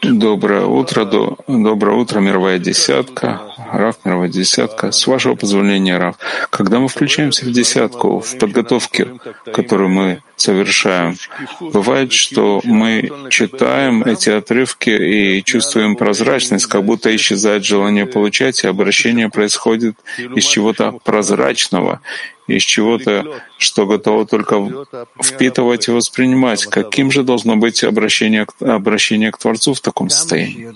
Доброе 0.02 0.66
утро, 0.66 1.04
до, 1.04 1.38
доброе 1.48 1.96
утро, 1.96 2.20
мировая 2.20 2.58
десятка, 2.58 3.53
Раф, 3.56 3.96
мировая 4.04 4.28
десятка. 4.28 4.92
С 4.92 5.06
вашего 5.06 5.34
позволения, 5.34 5.98
Раф, 5.98 6.16
когда 6.50 6.78
мы 6.78 6.88
включаемся 6.88 7.44
в 7.44 7.52
десятку, 7.52 8.20
в 8.20 8.38
подготовке, 8.38 9.08
которую 9.52 9.90
мы 9.90 10.22
совершаем, 10.36 11.16
бывает, 11.60 12.12
что 12.12 12.60
мы 12.64 13.10
читаем 13.30 14.02
эти 14.02 14.30
отрывки 14.30 14.90
и 14.90 15.42
чувствуем 15.44 15.96
прозрачность, 15.96 16.66
как 16.66 16.84
будто 16.84 17.14
исчезает 17.14 17.64
желание 17.64 18.06
получать, 18.06 18.64
и 18.64 18.68
обращение 18.68 19.28
происходит 19.28 19.96
из 20.18 20.44
чего-то 20.44 20.98
прозрачного, 21.04 22.00
из 22.46 22.62
чего-то, 22.62 23.40
что 23.58 23.86
готово 23.86 24.26
только 24.26 24.86
впитывать 25.22 25.88
и 25.88 25.92
воспринимать. 25.92 26.66
Каким 26.66 27.10
же 27.10 27.22
должно 27.22 27.56
быть 27.56 27.84
обращение, 27.84 28.46
обращение 28.60 29.30
к 29.30 29.38
Творцу 29.38 29.74
в 29.74 29.80
таком 29.80 30.10
состоянии? 30.10 30.74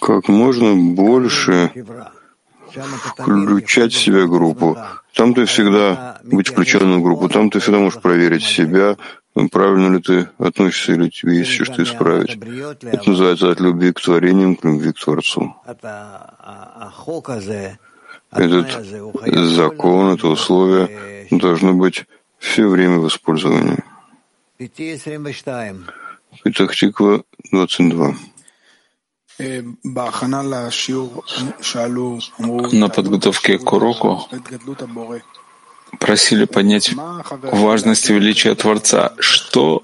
Как 0.00 0.28
можно 0.28 0.74
больше 0.94 1.70
включать 3.18 3.92
в 3.92 4.00
себя 4.00 4.26
группу. 4.26 4.76
Там 5.14 5.34
ты 5.34 5.44
всегда 5.44 6.18
быть 6.24 6.48
включенным 6.48 7.00
в 7.00 7.04
группу, 7.04 7.28
там 7.28 7.50
ты 7.50 7.60
всегда 7.60 7.78
можешь 7.78 8.00
проверить 8.00 8.42
себя, 8.42 8.96
правильно 9.52 9.94
ли 9.94 10.02
ты 10.02 10.28
относишься, 10.38 10.92
или 10.92 11.08
тебе 11.08 11.38
есть 11.38 11.50
еще 11.50 11.64
что 11.64 11.82
исправить. 11.82 12.36
Это 12.82 13.10
называется 13.10 13.50
от 13.50 13.60
любви 13.60 13.92
к 13.92 14.00
творениям 14.00 14.56
к 14.56 14.64
любви 14.64 14.92
к 14.92 14.98
Творцу 14.98 15.54
этот 18.34 18.84
закон, 19.48 20.14
это 20.14 20.28
условие 20.28 21.26
должно 21.30 21.72
быть 21.72 22.04
все 22.38 22.68
время 22.68 22.98
в 22.98 23.08
использовании. 23.08 23.82
Петахтиква 26.42 27.22
22. 27.52 28.14
На 29.38 29.76
подготовке 32.88 33.58
к 33.58 33.72
уроку 33.72 34.28
просили 35.98 36.44
поднять 36.44 36.94
важность 37.32 38.10
и 38.10 38.14
величие 38.14 38.54
Творца. 38.54 39.12
Что 39.18 39.82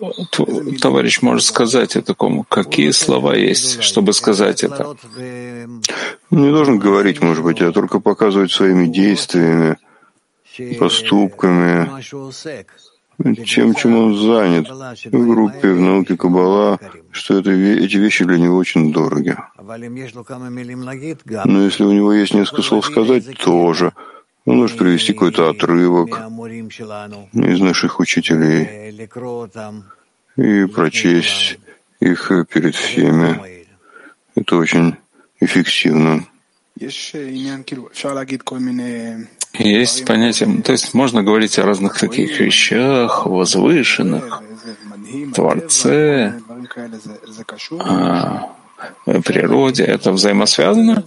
товарищ 0.81 1.23
может 1.23 1.45
сказать 1.45 1.97
о 1.97 2.03
таком? 2.03 2.45
Какие 2.45 2.91
слова 2.91 3.35
есть, 3.35 3.83
чтобы 3.83 4.13
сказать 4.13 4.65
это? 4.65 4.97
Не 6.31 6.51
должен 6.51 6.79
говорить, 6.79 7.21
может 7.21 7.45
быть, 7.45 7.61
а 7.61 7.73
только 7.73 8.01
показывать 8.01 8.53
своими 8.53 8.87
действиями, 8.87 9.77
поступками, 10.79 11.89
чем, 13.45 13.75
чем 13.75 13.97
он 13.97 14.17
занят 14.17 14.69
в 14.69 15.27
группе, 15.27 15.73
в 15.73 15.81
науке 15.81 16.17
Каббала, 16.17 16.79
что 17.11 17.39
это, 17.39 17.51
эти 17.51 17.97
вещи 17.97 18.25
для 18.25 18.39
него 18.39 18.57
очень 18.57 18.93
дороги. 18.93 19.37
Но 21.45 21.63
если 21.65 21.85
у 21.85 21.93
него 21.93 22.13
есть 22.13 22.35
несколько 22.35 22.63
слов 22.63 22.87
сказать, 22.87 23.37
тоже— 23.39 23.93
он 24.47 24.59
может 24.59 24.79
привести 24.79 25.13
какой-то 25.13 25.51
отрывок 25.51 26.19
из 27.35 27.61
наших 27.61 28.01
учителей 28.01 28.91
и 30.37 30.67
прочесть 30.67 31.59
их 32.01 32.33
перед 32.53 32.75
всеми. 32.75 33.67
Это 34.35 34.57
очень 34.57 34.97
эффективно. 35.41 36.27
Есть 39.55 40.05
понятие, 40.07 40.63
то 40.63 40.73
есть 40.73 40.95
можно 40.95 41.23
говорить 41.23 41.59
о 41.59 41.67
разных 41.67 41.99
таких 41.99 42.39
вещах, 42.41 43.27
возвышенных, 43.27 44.43
Творце, 45.35 46.41
природе, 49.25 49.85
это 49.85 50.13
взаимосвязано? 50.13 51.05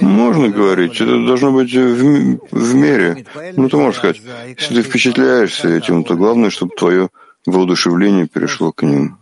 Можно 0.00 0.48
говорить, 0.48 1.00
это 1.00 1.26
должно 1.26 1.52
быть 1.52 1.74
в, 1.74 2.38
в 2.50 2.74
мере. 2.74 3.26
Ну, 3.56 3.68
ты 3.68 3.76
можешь 3.76 3.98
сказать, 3.98 4.20
если 4.58 4.74
ты 4.74 4.82
впечатляешься 4.82 5.68
этим, 5.68 6.04
то 6.04 6.16
главное, 6.16 6.50
чтобы 6.50 6.74
твое 6.76 7.08
воодушевление 7.46 8.26
перешло 8.26 8.72
к 8.72 8.82
ним. 8.82 9.18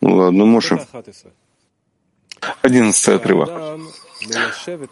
Ну 0.00 0.16
ладно, 0.16 0.44
Моша. 0.44 0.86
Одиннадцатый 2.62 3.16
отрывок. 3.16 3.50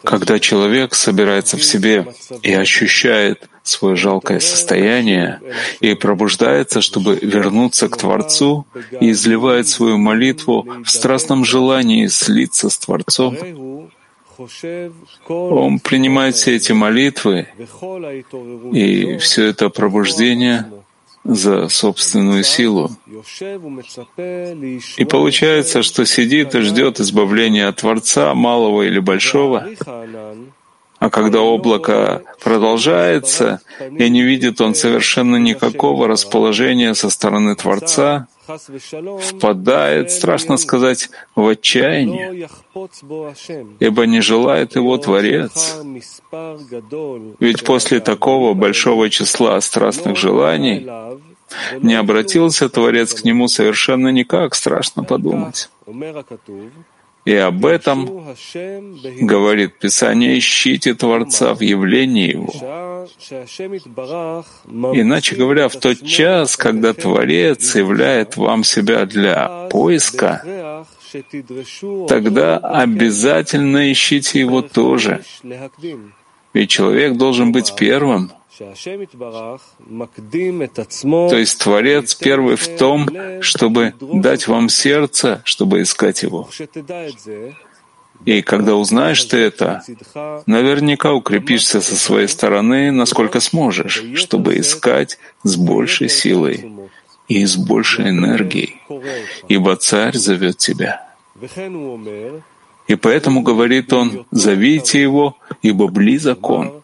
Когда 0.03 0.39
человек 0.39 0.95
собирается 0.95 1.57
в 1.57 1.63
себе 1.63 2.05
и 2.41 2.53
ощущает 2.53 3.49
свое 3.63 3.95
жалкое 3.95 4.39
состояние 4.39 5.41
и 5.81 5.93
пробуждается, 5.93 6.81
чтобы 6.81 7.17
вернуться 7.21 7.89
к 7.89 7.97
Творцу 7.97 8.65
и 8.99 9.11
изливает 9.11 9.67
свою 9.67 9.97
молитву 9.97 10.65
в 10.83 10.89
страстном 10.89 11.43
желании 11.43 12.07
слиться 12.07 12.69
с 12.69 12.77
Творцом, 12.77 13.35
он 15.27 15.79
принимает 15.79 16.35
все 16.35 16.55
эти 16.55 16.71
молитвы 16.71 17.47
и 18.71 19.17
все 19.17 19.45
это 19.45 19.69
пробуждение 19.69 20.65
за 21.27 21.67
собственную 21.67 22.43
силу. 22.43 22.91
И 24.97 25.05
получается, 25.05 25.83
что 25.83 26.05
сидит 26.05 26.55
и 26.55 26.61
ждет 26.61 26.99
избавления 26.99 27.67
от 27.67 27.77
Творца, 27.77 28.33
малого 28.33 28.83
или 28.83 28.99
большого, 28.99 29.67
а 30.99 31.09
когда 31.09 31.41
облако 31.41 32.23
продолжается, 32.43 33.61
и 33.79 34.09
не 34.09 34.23
видит 34.23 34.61
он 34.61 34.73
совершенно 34.73 35.35
никакого 35.37 36.07
расположения 36.07 36.93
со 36.95 37.09
стороны 37.09 37.55
Творца, 37.55 38.27
впадает, 38.47 40.11
страшно 40.11 40.57
сказать, 40.57 41.09
в 41.35 41.47
отчаяние, 41.47 42.49
ибо 43.79 44.05
не 44.05 44.21
желает 44.21 44.75
его 44.75 44.97
Творец. 44.97 45.77
Ведь 47.39 47.63
после 47.63 47.99
такого 47.99 48.53
большого 48.53 49.09
числа 49.09 49.59
страстных 49.61 50.17
желаний 50.17 50.87
не 51.79 51.95
обратился 51.95 52.69
Творец 52.69 53.13
к 53.13 53.23
нему 53.23 53.47
совершенно 53.47 54.09
никак, 54.09 54.55
страшно 54.55 55.03
подумать. 55.03 55.69
И 57.27 57.35
об 57.35 57.65
этом 57.65 58.25
говорит 59.19 59.79
Писание, 59.79 60.39
ищите 60.39 60.93
Творца 60.93 61.53
в 61.53 61.59
явлении 61.59 62.31
Его. 62.31 62.53
Иначе 64.95 65.35
говоря, 65.35 65.67
в 65.67 65.75
тот 65.75 66.05
час, 66.05 66.55
когда 66.55 66.93
Творец 66.93 67.75
являет 67.75 68.37
вам 68.37 68.63
себя 68.63 69.05
для 69.05 69.67
поиска, 69.69 70.85
тогда 72.07 72.57
обязательно 72.59 73.91
ищите 73.91 74.39
Его 74.39 74.61
тоже. 74.61 75.21
Ведь 76.57 76.71
человек 76.71 77.17
должен 77.17 77.51
быть 77.51 77.75
первым— 77.75 78.31
то 78.57 78.73
есть 81.37 81.59
Творец 81.59 82.15
первый 82.15 82.55
в 82.55 82.75
том, 82.75 83.07
чтобы 83.41 83.93
дать 84.01 84.47
вам 84.47 84.69
сердце, 84.69 85.43
чтобы 85.43 85.83
искать 85.83 86.23
его. 86.23 86.49
И 88.25 88.41
когда 88.41 88.73
узнаешь 88.73 89.23
ты 89.25 89.37
это, 89.37 89.83
наверняка 90.47 91.13
укрепишься 91.13 91.81
со 91.81 91.95
своей 91.95 92.27
стороны, 92.27 92.91
насколько 92.91 93.41
сможешь, 93.41 94.03
чтобы 94.15 94.57
искать 94.57 95.19
с 95.43 95.55
большей 95.55 96.09
силой 96.09 96.65
и 97.27 97.45
с 97.45 97.57
большей 97.57 98.09
энергией, 98.09 98.81
ибо 99.47 99.75
Царь 99.75 100.17
зовет 100.17 100.57
тебя. 100.57 101.13
И 102.87 102.95
поэтому 102.95 103.41
говорит 103.41 103.91
он, 103.93 104.25
зовите 104.31 105.01
его, 105.01 105.35
ибо 105.61 105.87
близок 105.87 106.49
он. 106.49 106.81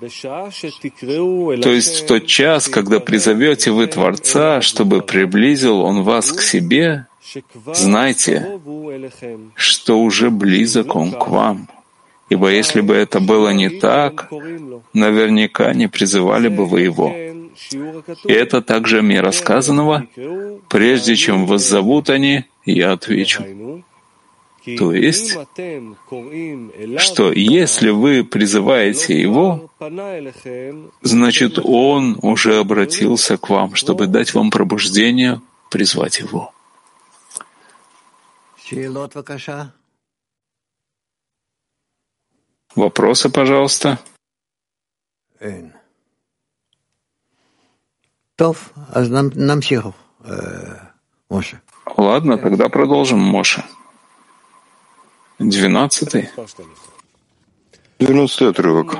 То 0.00 1.70
есть 1.70 2.02
в 2.02 2.06
тот 2.06 2.26
час, 2.26 2.68
когда 2.68 3.00
призовете 3.00 3.70
вы 3.70 3.86
Творца, 3.86 4.60
чтобы 4.60 5.00
приблизил 5.00 5.80
Он 5.80 6.02
вас 6.02 6.32
к 6.32 6.42
себе, 6.42 7.06
знайте, 7.72 8.60
что 9.54 10.00
уже 10.00 10.30
близок 10.30 10.94
Он 10.96 11.12
к 11.12 11.28
вам. 11.28 11.68
Ибо 12.28 12.50
если 12.50 12.80
бы 12.80 12.94
это 12.94 13.20
было 13.20 13.50
не 13.50 13.68
так, 13.68 14.30
наверняка 14.92 15.72
не 15.72 15.88
призывали 15.88 16.48
бы 16.48 16.66
вы 16.66 16.80
Его. 16.80 17.14
И 18.24 18.32
это 18.32 18.60
также 18.60 19.00
мера 19.00 19.30
сказанного, 19.30 20.06
прежде 20.68 21.16
чем 21.16 21.46
вас 21.46 21.62
зовут 21.62 22.10
они, 22.10 22.44
я 22.66 22.92
отвечу. 22.92 23.44
То 24.64 24.92
есть, 24.92 25.36
что 26.98 27.32
если 27.32 27.90
вы 27.90 28.24
призываете 28.24 29.20
Его, 29.20 29.70
значит, 31.02 31.58
Он 31.62 32.18
уже 32.22 32.58
обратился 32.58 33.36
к 33.36 33.50
вам, 33.50 33.74
чтобы 33.74 34.06
дать 34.06 34.32
вам 34.32 34.50
пробуждение, 34.50 35.42
призвать 35.70 36.20
Его. 36.20 36.52
Вопросы, 42.74 43.28
пожалуйста. 43.28 43.98
Ладно, 51.96 52.38
тогда 52.38 52.68
продолжим, 52.68 53.18
Моша. 53.20 53.64
Двенадцатый. 55.38 56.28
Двенадцатый 57.98 58.50
отрывок. 58.50 58.96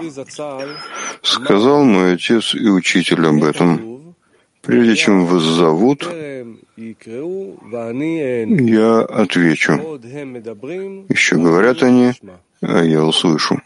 Сказал 1.22 1.84
мой 1.84 2.14
отец 2.14 2.54
и 2.54 2.68
учитель 2.68 3.26
об 3.26 3.44
этом. 3.44 4.14
Прежде 4.62 4.96
чем 4.96 5.26
вас 5.26 5.42
зовут, 5.42 6.04
я 6.04 6.46
отвечу. 9.00 9.72
Еще 11.08 11.36
говорят 11.36 11.82
они, 11.82 12.12
а 12.62 12.82
я 12.82 13.04
услышу. 13.04 13.60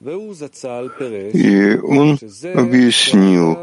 И 0.00 1.78
он 1.82 2.18
объяснил, 2.54 3.56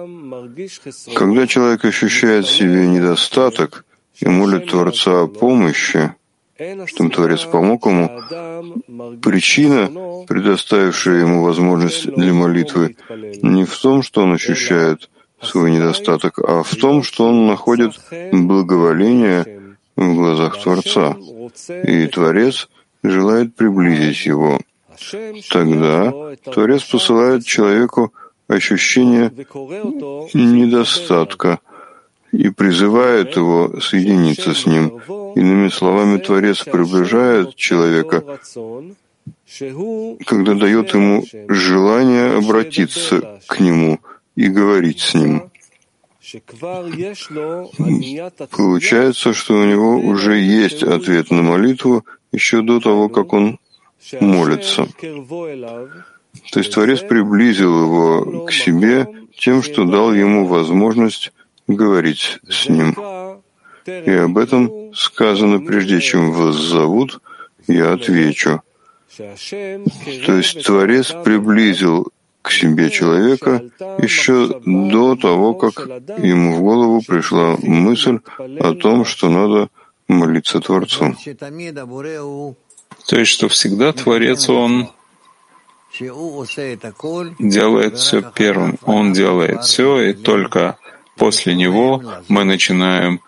когда 1.13 1.45
человек 1.45 1.85
ощущает 1.85 2.45
в 2.45 2.51
себе 2.51 2.87
недостаток 2.87 3.85
и 4.19 4.27
молит 4.27 4.71
Творца 4.71 5.21
о 5.21 5.27
помощи, 5.27 6.15
чтобы 6.85 7.09
Творец 7.09 7.43
помог 7.43 7.85
ему, 7.85 8.09
причина, 9.21 9.89
предоставившая 10.27 11.21
ему 11.21 11.43
возможность 11.43 12.05
для 12.05 12.33
молитвы, 12.33 12.95
не 13.41 13.65
в 13.65 13.77
том, 13.77 14.03
что 14.03 14.21
он 14.21 14.33
ощущает 14.33 15.09
свой 15.41 15.71
недостаток, 15.71 16.39
а 16.39 16.63
в 16.63 16.75
том, 16.75 17.03
что 17.03 17.27
он 17.27 17.47
находит 17.47 17.99
благоволение 18.31 19.75
в 19.95 20.15
глазах 20.15 20.61
Творца, 20.61 21.15
и 21.83 22.07
Творец 22.07 22.69
желает 23.03 23.55
приблизить 23.55 24.25
его. 24.25 24.59
Тогда 25.49 26.35
Творец 26.43 26.83
посылает 26.83 27.45
человеку 27.45 28.13
ощущение 28.47 29.31
недостатка— 30.33 31.59
и 32.31 32.49
призывает 32.49 33.35
его 33.35 33.79
соединиться 33.79 34.53
с 34.53 34.65
ним. 34.65 34.99
Иными 35.35 35.69
словами, 35.69 36.17
Творец 36.17 36.63
приближает 36.63 37.55
человека, 37.55 38.39
когда 40.25 40.53
дает 40.53 40.93
ему 40.93 41.23
желание 41.49 42.37
обратиться 42.37 43.41
к 43.47 43.59
нему 43.59 43.99
и 44.35 44.47
говорить 44.47 45.01
с 45.01 45.13
ним. 45.13 45.51
Получается, 48.51 49.33
что 49.33 49.53
у 49.55 49.65
него 49.65 49.97
уже 49.97 50.39
есть 50.39 50.83
ответ 50.83 51.31
на 51.31 51.41
молитву 51.41 52.05
еще 52.31 52.61
до 52.61 52.79
того, 52.79 53.09
как 53.09 53.33
он 53.33 53.59
молится. 54.21 54.87
То 56.51 56.59
есть 56.59 56.73
Творец 56.73 57.01
приблизил 57.01 57.83
его 57.83 58.45
к 58.45 58.51
себе 58.53 59.07
тем, 59.37 59.61
что 59.61 59.85
дал 59.85 60.13
ему 60.13 60.47
возможность 60.47 61.33
говорить 61.75 62.39
с 62.49 62.69
ним. 62.69 62.95
И 63.85 64.11
об 64.11 64.37
этом 64.37 64.93
сказано, 64.93 65.59
прежде 65.59 65.99
чем 65.99 66.31
вас 66.31 66.55
зовут, 66.55 67.19
я 67.67 67.93
отвечу. 67.93 68.61
То 69.17 70.33
есть 70.37 70.63
Творец 70.65 71.11
приблизил 71.23 72.11
к 72.41 72.51
себе 72.51 72.89
человека 72.89 73.63
еще 73.99 74.59
до 74.65 75.15
того, 75.15 75.53
как 75.53 75.79
ему 76.17 76.55
в 76.55 76.61
голову 76.61 77.01
пришла 77.05 77.57
мысль 77.61 78.19
о 78.37 78.73
том, 78.73 79.05
что 79.05 79.29
надо 79.29 79.69
молиться 80.07 80.59
Творцу. 80.59 81.15
То 83.07 83.19
есть, 83.19 83.31
что 83.31 83.47
всегда 83.47 83.93
Творец, 83.93 84.49
Он 84.49 84.89
делает 87.39 87.97
все 87.97 88.21
первым. 88.21 88.77
Он 88.83 89.13
делает 89.13 89.63
все, 89.63 90.01
и 90.01 90.13
только 90.13 90.77
После 91.17 91.55
него 91.55 92.03
мы 92.27 92.43
начинаем 92.43 93.21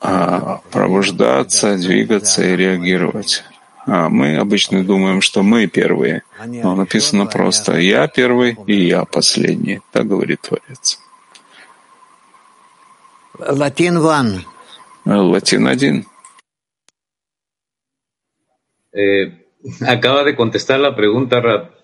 а, 0.00 0.60
пробуждаться, 0.70 1.76
двигаться 1.76 2.42
и 2.42 2.56
реагировать. 2.56 3.44
А 3.86 4.08
мы 4.08 4.36
обычно 4.36 4.84
думаем, 4.84 5.20
что 5.20 5.42
мы 5.42 5.66
первые, 5.66 6.22
но 6.44 6.74
написано 6.74 7.26
просто 7.26 7.78
«я 7.78 8.06
первый» 8.08 8.56
и 8.66 8.86
«я 8.86 9.04
последний». 9.04 9.80
Так 9.90 10.06
говорит 10.06 10.42
Творец. 10.42 11.00
Латин 13.38 14.00
ван. 14.00 14.44
Латин 15.04 15.66
один. 15.66 16.06
Eh, 18.92 19.40
acaba 19.86 20.24
de 20.24 20.34
contestar 20.34 20.80
la 20.80 20.94
pregunta 20.96 21.40
как 21.40 21.79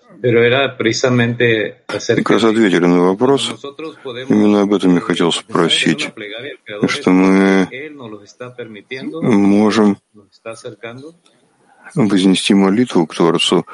раз 2.33 2.43
ответили 2.43 2.85
на 2.85 3.01
вопрос. 3.01 3.53
Именно 4.29 4.61
об 4.61 4.73
этом 4.73 4.95
я 4.95 5.01
хотел 5.01 5.31
спросить. 5.31 6.09
Что 6.87 7.11
мы 7.11 7.67
можем 9.21 9.97
вознести 11.95 12.53
молитву 12.53 13.05
к 13.07 13.15
Творцу, 13.15 13.65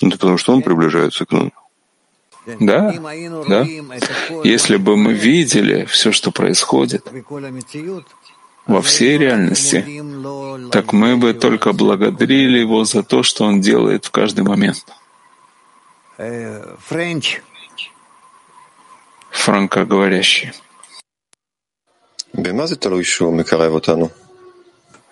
это 0.00 0.10
потому 0.12 0.38
что 0.38 0.52
Он 0.52 0.62
приближается 0.62 1.24
к 1.24 1.32
нам. 1.32 1.52
Да, 2.60 2.92
да. 3.48 3.66
Если 4.42 4.76
бы 4.76 4.96
мы 4.96 5.12
видели 5.12 5.84
все, 5.84 6.10
что 6.10 6.32
происходит 6.32 7.04
во 8.66 8.80
всей 8.82 9.18
реальности, 9.18 9.84
так 10.70 10.92
мы 10.92 11.16
бы 11.16 11.34
только 11.34 11.72
благодарили 11.72 12.58
Его 12.58 12.84
за 12.84 13.02
то, 13.02 13.22
что 13.22 13.44
Он 13.44 13.60
делает 13.60 14.06
в 14.06 14.10
каждый 14.10 14.44
момент. 14.44 14.84
Франкоговорящий. 19.30 20.52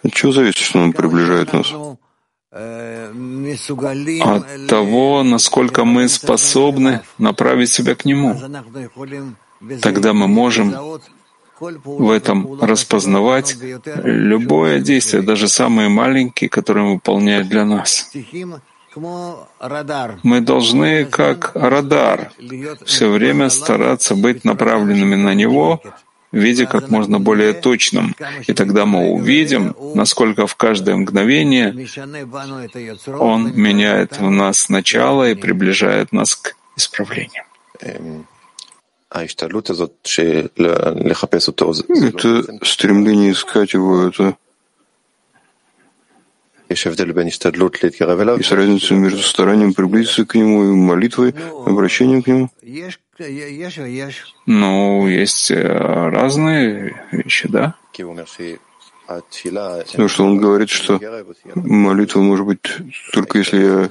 От 0.02 0.12
чего 0.12 0.32
зависит, 0.32 0.58
что 0.58 0.78
Он 0.78 0.92
приближает 0.92 1.52
нас? 1.52 1.72
От 4.22 4.66
того, 4.68 5.22
насколько 5.22 5.84
мы 5.84 6.08
способны 6.08 7.00
направить 7.18 7.70
себя 7.70 7.94
к 7.94 8.04
Нему. 8.04 8.40
Тогда 9.82 10.12
мы 10.12 10.26
можем 10.28 10.74
в 11.60 12.10
этом 12.10 12.60
распознавать 12.60 13.56
любое 14.04 14.80
действие, 14.80 15.22
даже 15.22 15.48
самые 15.48 15.88
маленькие, 15.88 16.48
которые 16.48 16.86
он 16.86 16.94
выполняет 16.94 17.48
для 17.48 17.64
нас. 17.64 18.10
Мы 18.96 20.40
должны, 20.40 21.04
как 21.04 21.52
радар, 21.54 22.32
все 22.84 23.08
время 23.08 23.48
стараться 23.50 24.14
быть 24.14 24.44
направленными 24.44 25.14
на 25.14 25.34
него 25.34 25.80
в 26.32 26.36
виде 26.36 26.66
как 26.66 26.90
можно 26.90 27.18
более 27.18 27.52
точным. 27.52 28.14
И 28.46 28.52
тогда 28.52 28.86
мы 28.86 29.10
увидим, 29.10 29.74
насколько 29.94 30.46
в 30.46 30.54
каждое 30.56 30.96
мгновение 30.96 31.74
Он 33.18 33.52
меняет 33.54 34.18
в 34.18 34.30
нас 34.30 34.68
начало 34.68 35.30
и 35.30 35.34
приближает 35.34 36.12
нас 36.12 36.34
к 36.36 36.54
исправлению. 36.76 37.44
Это 41.88 42.44
стремление 42.62 43.32
искать 43.32 43.72
его, 43.72 44.06
это 44.06 44.36
есть 48.36 48.52
разница 48.52 48.94
между 48.94 49.22
старанием 49.22 49.74
приблизиться 49.74 50.24
к 50.24 50.36
нему 50.36 50.70
и 50.70 50.74
молитвой, 50.74 51.34
обращением 51.66 52.22
к 52.22 52.28
нему? 52.28 52.48
Ну, 54.46 55.08
есть 55.08 55.50
э, 55.50 55.66
разные 55.66 56.94
вещи, 57.10 57.48
да? 57.48 57.74
Потому 59.90 60.08
что 60.08 60.24
он 60.24 60.38
говорит, 60.38 60.70
что 60.70 61.00
молитва 61.56 62.20
может 62.20 62.46
быть 62.46 62.60
только 63.12 63.38
если 63.38 63.58
я 63.58 63.88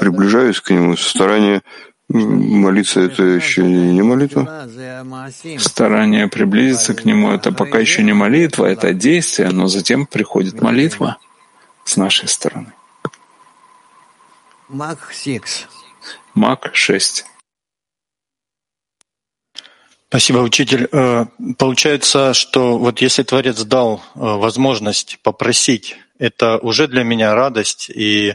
приближаюсь 0.00 0.60
к 0.60 0.70
нему. 0.70 0.96
Старание 0.96 1.62
молиться— 2.08 3.00
это 3.02 3.22
еще 3.22 3.62
не 3.62 4.02
молитва? 4.02 4.68
Старание 5.58 6.26
приблизиться 6.26 6.94
к 6.94 7.04
нему— 7.04 7.30
это 7.32 7.52
пока 7.52 7.78
еще 7.78 8.02
не 8.02 8.12
молитва, 8.12 8.66
это 8.66 8.92
действие, 8.92 9.50
но 9.50 9.68
затем 9.68 10.06
приходит 10.06 10.60
молитва 10.60 11.18
с 11.86 11.96
нашей 11.96 12.28
стороны. 12.28 12.72
Мак 16.34 16.74
6. 16.74 17.24
Спасибо, 20.08 20.38
учитель. 20.38 20.88
Э, 20.92 21.26
получается, 21.58 22.34
что 22.34 22.78
вот 22.78 23.00
если 23.00 23.22
Творец 23.22 23.62
дал 23.62 23.96
э, 23.98 24.18
возможность 24.18 25.18
попросить, 25.22 25.96
это 26.18 26.58
уже 26.58 26.88
для 26.88 27.04
меня 27.04 27.34
радость, 27.34 27.90
и 27.90 28.34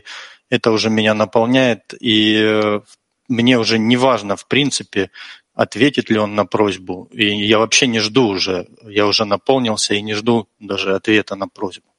это 0.49 0.71
уже 0.71 0.89
меня 0.89 1.13
наполняет, 1.13 1.93
и 1.99 2.35
э, 2.41 2.81
мне 3.27 3.57
уже 3.59 3.77
не 3.79 3.97
важно, 3.97 4.35
в 4.35 4.47
принципе, 4.47 5.11
ответит 5.53 6.09
ли 6.09 6.17
он 6.17 6.35
на 6.35 6.45
просьбу. 6.45 7.09
И 7.11 7.25
я 7.45 7.59
вообще 7.59 7.87
не 7.87 7.99
жду 7.99 8.27
уже, 8.27 8.67
я 8.83 9.05
уже 9.05 9.25
наполнился 9.25 9.93
и 9.93 10.01
не 10.01 10.13
жду 10.13 10.47
даже 10.59 10.95
ответа 10.95 11.35
на 11.35 11.47
просьбу. 11.47 11.90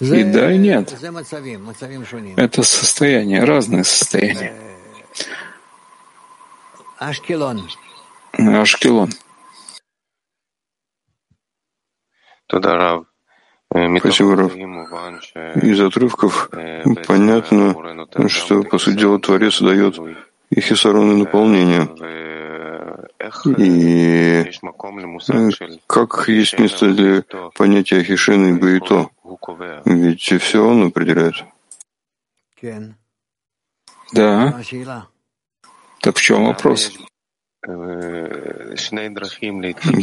И 0.00 0.24
да, 0.24 0.52
и 0.52 0.58
нет. 0.58 0.92
Это 2.36 2.62
состояние, 2.62 3.44
разные 3.44 3.84
состояния. 3.84 4.52
Ашкелон. 6.98 7.68
Ашкелон. 8.32 9.10
Спасибо, 13.98 14.36
Раф. 14.36 14.54
Из 15.62 15.80
отрывков 15.80 16.50
понятно, 17.06 17.74
что, 18.28 18.62
по 18.62 18.78
сути 18.78 18.98
дела, 18.98 19.18
Творец 19.18 19.60
дает 19.60 19.98
и 20.50 20.60
хисарон 20.60 21.12
и 21.12 21.16
наполнение. 21.20 21.88
И 23.58 24.50
как 25.86 26.28
есть 26.28 26.58
место 26.58 26.92
для 26.92 27.22
понятия 27.56 28.02
хишин 28.02 28.56
и 28.56 28.60
баито? 28.60 29.10
Ведь 29.84 30.42
все 30.42 30.66
он 30.66 30.86
определяет. 30.88 31.44
Да. 34.12 34.60
Так 36.00 36.16
в 36.16 36.20
чем 36.20 36.44
вопрос? 36.46 36.92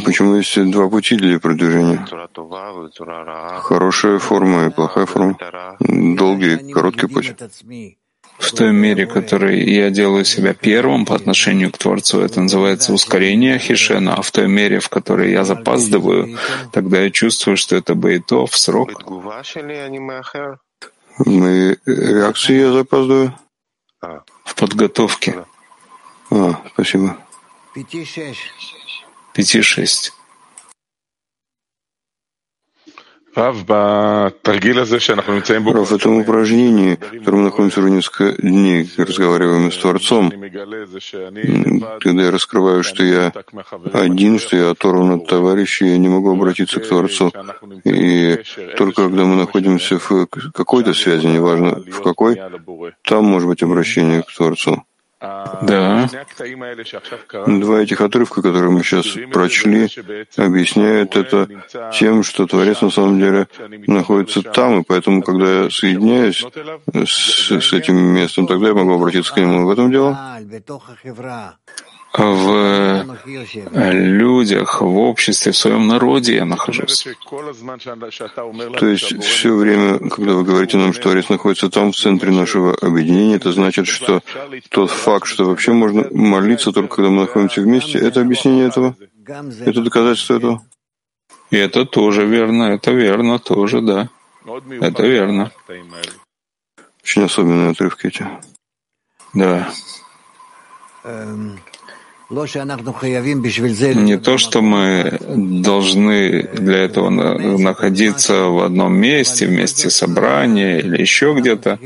Почему 0.04 0.34
есть 0.34 0.70
два 0.70 0.88
пути 0.88 1.16
для 1.16 1.38
продвижения? 1.38 2.04
Хорошая 3.60 4.18
форма 4.18 4.66
и 4.66 4.70
плохая 4.70 5.06
форма. 5.06 5.36
Долгий 5.80 6.56
и 6.56 6.72
короткий 6.72 7.06
путь. 7.06 7.34
В 8.42 8.50
той 8.50 8.72
мере, 8.72 9.06
которой 9.06 9.62
я 9.70 9.90
делаю 9.90 10.24
себя 10.24 10.52
первым 10.52 11.06
по 11.06 11.14
отношению 11.14 11.70
к 11.70 11.78
Творцу, 11.78 12.20
это 12.20 12.40
называется 12.40 12.92
ускорение 12.92 13.58
Хишена, 13.58 14.14
а 14.14 14.22
в 14.22 14.30
той 14.32 14.48
мере, 14.48 14.80
в 14.80 14.88
которой 14.88 15.30
я 15.30 15.44
запаздываю, 15.44 16.38
тогда 16.72 17.02
я 17.02 17.10
чувствую, 17.10 17.56
что 17.56 17.76
это 17.76 17.94
Бейто 17.94 18.46
в 18.46 18.56
срок. 18.58 19.04
В 21.18 21.76
реакции 21.86 22.60
я 22.60 22.72
запаздываю? 22.72 23.38
В 24.44 24.54
подготовке. 24.56 25.44
А, 26.30 26.60
спасибо. 26.74 27.16
Пяти-шесть. 29.34 30.12
Рав, 33.34 33.56
в 35.88 35.92
этом 35.94 36.18
упражнении, 36.18 36.96
в 36.96 37.18
котором 37.18 37.38
мы 37.38 37.44
находимся 37.44 37.80
уже 37.80 37.90
несколько 37.90 38.42
дней, 38.42 38.90
разговариваем 38.98 39.72
с 39.72 39.78
Творцом, 39.78 40.30
когда 40.30 42.22
я 42.24 42.30
раскрываю, 42.30 42.82
что 42.82 43.02
я 43.02 43.32
один, 43.94 44.38
что 44.38 44.56
я 44.56 44.70
оторван 44.70 45.12
от 45.12 45.26
товарища, 45.28 45.86
я 45.86 45.96
не 45.96 46.08
могу 46.08 46.30
обратиться 46.32 46.78
к 46.80 46.86
Творцу. 46.86 47.32
И 47.84 48.38
только 48.76 49.04
когда 49.04 49.24
мы 49.24 49.36
находимся 49.36 49.98
в 49.98 50.26
какой-то 50.26 50.92
связи, 50.92 51.26
неважно 51.26 51.82
в 51.90 52.02
какой, 52.02 52.38
там 53.02 53.24
может 53.24 53.48
быть 53.48 53.62
обращение 53.62 54.22
к 54.22 54.30
Творцу. 54.30 54.84
Да. 55.22 56.08
Два 57.46 57.80
этих 57.80 58.00
отрывка, 58.00 58.42
которые 58.42 58.72
мы 58.72 58.82
сейчас 58.82 59.06
прочли, 59.32 59.88
объясняют 60.36 61.16
это 61.16 61.48
тем, 61.92 62.24
что 62.24 62.46
Творец 62.46 62.80
на 62.82 62.90
самом 62.90 63.20
деле 63.20 63.46
находится 63.86 64.42
там, 64.42 64.80
и 64.80 64.84
поэтому, 64.84 65.22
когда 65.22 65.64
я 65.64 65.70
соединяюсь 65.70 66.44
с, 67.06 67.50
с 67.52 67.72
этим 67.72 67.96
местом, 67.96 68.48
тогда 68.48 68.68
я 68.68 68.74
могу 68.74 68.94
обратиться 68.94 69.32
к 69.32 69.36
нему. 69.36 69.64
В 69.66 69.70
этом 69.70 69.92
дело? 69.92 70.18
В 72.18 73.06
людях, 73.92 74.82
в 74.82 74.98
обществе, 74.98 75.52
в 75.52 75.56
своем 75.56 75.88
народе 75.88 76.36
я 76.36 76.44
нахожусь. 76.44 77.06
То 78.78 78.86
есть 78.86 79.22
все 79.22 79.54
время, 79.54 79.98
когда 80.10 80.34
вы 80.34 80.44
говорите 80.44 80.76
нам, 80.76 80.92
что 80.92 81.04
Творец 81.04 81.28
находится 81.28 81.70
там, 81.70 81.92
в 81.92 81.96
центре 81.96 82.30
нашего 82.30 82.74
объединения, 82.74 83.36
это 83.36 83.52
значит, 83.52 83.86
что 83.86 84.22
тот 84.68 84.90
факт, 84.90 85.26
что 85.26 85.44
вообще 85.44 85.72
можно 85.72 86.06
молиться 86.10 86.72
только 86.72 86.96
когда 86.96 87.10
мы 87.10 87.22
находимся 87.22 87.62
вместе, 87.62 87.98
это 87.98 88.20
объяснение 88.20 88.66
этого? 88.68 88.94
Это 89.64 89.80
доказательство 89.80 90.36
этого? 90.36 90.62
И 91.50 91.56
это 91.56 91.84
тоже 91.84 92.26
верно, 92.26 92.64
это 92.74 92.92
верно 92.92 93.38
тоже, 93.38 93.80
да. 93.80 94.08
Это 94.80 95.06
верно. 95.06 95.52
Очень 97.02 97.24
особенные 97.24 97.70
отрывки 97.70 98.06
эти. 98.06 98.26
Да. 99.34 99.70
Эм, 101.04 101.58
не 104.04 104.18
то, 104.18 104.38
что 104.38 104.62
мы 104.62 105.18
должны 105.20 106.48
для 106.54 106.78
этого 106.78 107.10
находиться 107.10 108.44
в 108.44 108.64
одном 108.64 108.94
месте, 108.94 109.46
вместе 109.46 109.90
собрания 109.90 110.78
или 110.78 111.00
еще 111.00 111.34
где-то, 111.34 111.78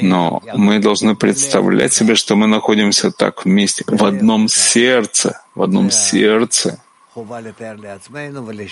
но 0.00 0.42
мы 0.54 0.78
должны 0.80 1.14
представлять 1.14 1.92
себе, 1.92 2.14
что 2.14 2.36
мы 2.36 2.46
находимся 2.46 3.10
так 3.10 3.44
вместе, 3.44 3.84
в 3.86 4.04
одном 4.04 4.48
сердце, 4.48 5.40
в 5.54 5.62
одном 5.62 5.90
сердце. 5.90 6.80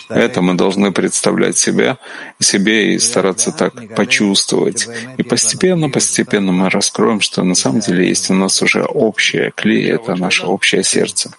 Это 0.08 0.40
мы 0.40 0.54
должны 0.54 0.92
представлять 0.92 1.58
себя, 1.58 1.98
себе 2.38 2.94
и 2.94 2.98
стараться 2.98 3.52
так 3.52 3.94
почувствовать. 3.94 4.88
И 5.18 5.22
постепенно, 5.22 5.90
постепенно 5.90 6.52
мы 6.52 6.70
раскроем, 6.70 7.20
что 7.20 7.42
на 7.44 7.54
самом 7.54 7.80
деле 7.80 8.08
есть 8.08 8.30
у 8.30 8.34
нас 8.34 8.62
уже 8.62 8.82
общее 8.82 9.52
клей, 9.54 9.90
это 9.90 10.14
наше 10.16 10.46
общее 10.46 10.82
сердце. 10.82 11.34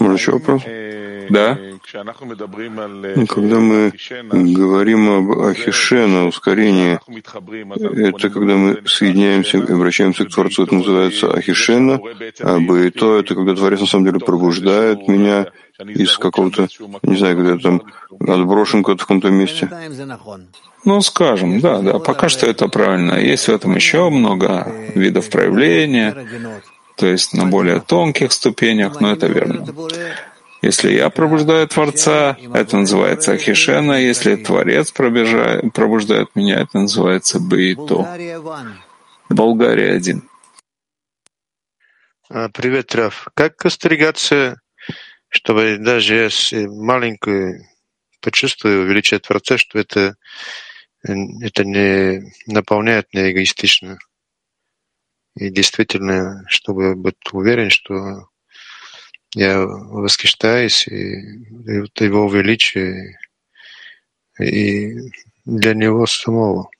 Может, 0.00 0.20
еще 0.20 0.32
вопрос? 0.32 0.62
Да. 1.30 1.58
Когда 3.28 3.60
мы 3.60 3.92
говорим 4.32 5.10
об 5.10 5.38
Ахишена, 5.40 6.26
ускорении, 6.26 6.98
это 8.08 8.30
когда 8.30 8.54
мы 8.56 8.82
соединяемся 8.86 9.58
и 9.58 9.72
обращаемся 9.72 10.24
к 10.24 10.30
Творцу, 10.30 10.64
это 10.64 10.74
называется 10.74 11.32
Ахишена, 11.32 12.00
а 12.40 12.58
Баито— 12.60 13.18
это 13.20 13.34
когда 13.34 13.54
Творец 13.54 13.80
на 13.80 13.86
самом 13.86 14.06
деле 14.06 14.18
пробуждает 14.20 15.08
меня 15.08 15.46
из 15.78 16.16
какого-то, 16.16 16.68
не 17.02 17.16
знаю, 17.16 17.36
когда 17.36 17.52
я 17.52 17.58
там 17.58 17.82
отброшен 18.20 18.82
куда-то 18.82 19.04
в 19.04 19.06
каком-то 19.06 19.30
месте. 19.30 19.68
Ну, 20.84 21.00
скажем, 21.00 21.60
да, 21.60 21.80
да, 21.80 21.98
пока 21.98 22.28
что 22.28 22.46
это 22.46 22.68
правильно. 22.68 23.14
Есть 23.14 23.48
в 23.48 23.52
этом 23.52 23.74
еще 23.74 24.08
много 24.08 24.72
видов 24.94 25.28
проявления, 25.30 26.14
то 26.96 27.06
есть 27.06 27.34
на 27.34 27.46
более 27.46 27.80
тонких 27.80 28.32
ступенях, 28.32 29.00
но 29.00 29.12
это 29.12 29.26
верно. 29.26 29.66
Если 30.62 30.92
я 30.92 31.10
пробуждаю 31.10 31.68
Творца, 31.68 32.36
это 32.54 32.78
называется 32.78 33.32
Ахишена. 33.32 33.98
Если 33.98 34.36
Творец 34.36 34.90
пробуждает 34.90 36.34
меня, 36.34 36.60
это 36.60 36.80
называется 36.80 37.38
Бейто. 37.40 38.08
Болгария 39.28 39.92
один. 39.92 40.28
А, 42.28 42.48
привет, 42.48 42.94
Раф. 42.94 43.28
Как 43.34 43.64
остерегаться, 43.64 44.60
чтобы 45.28 45.76
даже 45.78 46.14
если 46.14 46.66
маленькую 46.66 47.62
почувствую 48.20 48.86
величие 48.86 49.20
Творца, 49.20 49.58
что 49.58 49.78
это, 49.78 50.16
это 51.02 51.64
не 51.64 52.32
наполняет 52.46 53.12
не 53.12 53.30
эгоистично? 53.30 53.98
И 55.36 55.50
действительно, 55.50 56.44
чтобы 56.48 56.96
быть 56.96 57.16
уверен, 57.30 57.68
что 57.68 58.28
я 59.34 59.60
восхищаюсь 59.60 60.86
и, 60.88 60.94
и 60.94 62.04
его 62.04 62.28
величие 62.28 63.18
и 64.40 64.94
для 65.44 65.74
него 65.74 66.06
самого. 66.06 66.70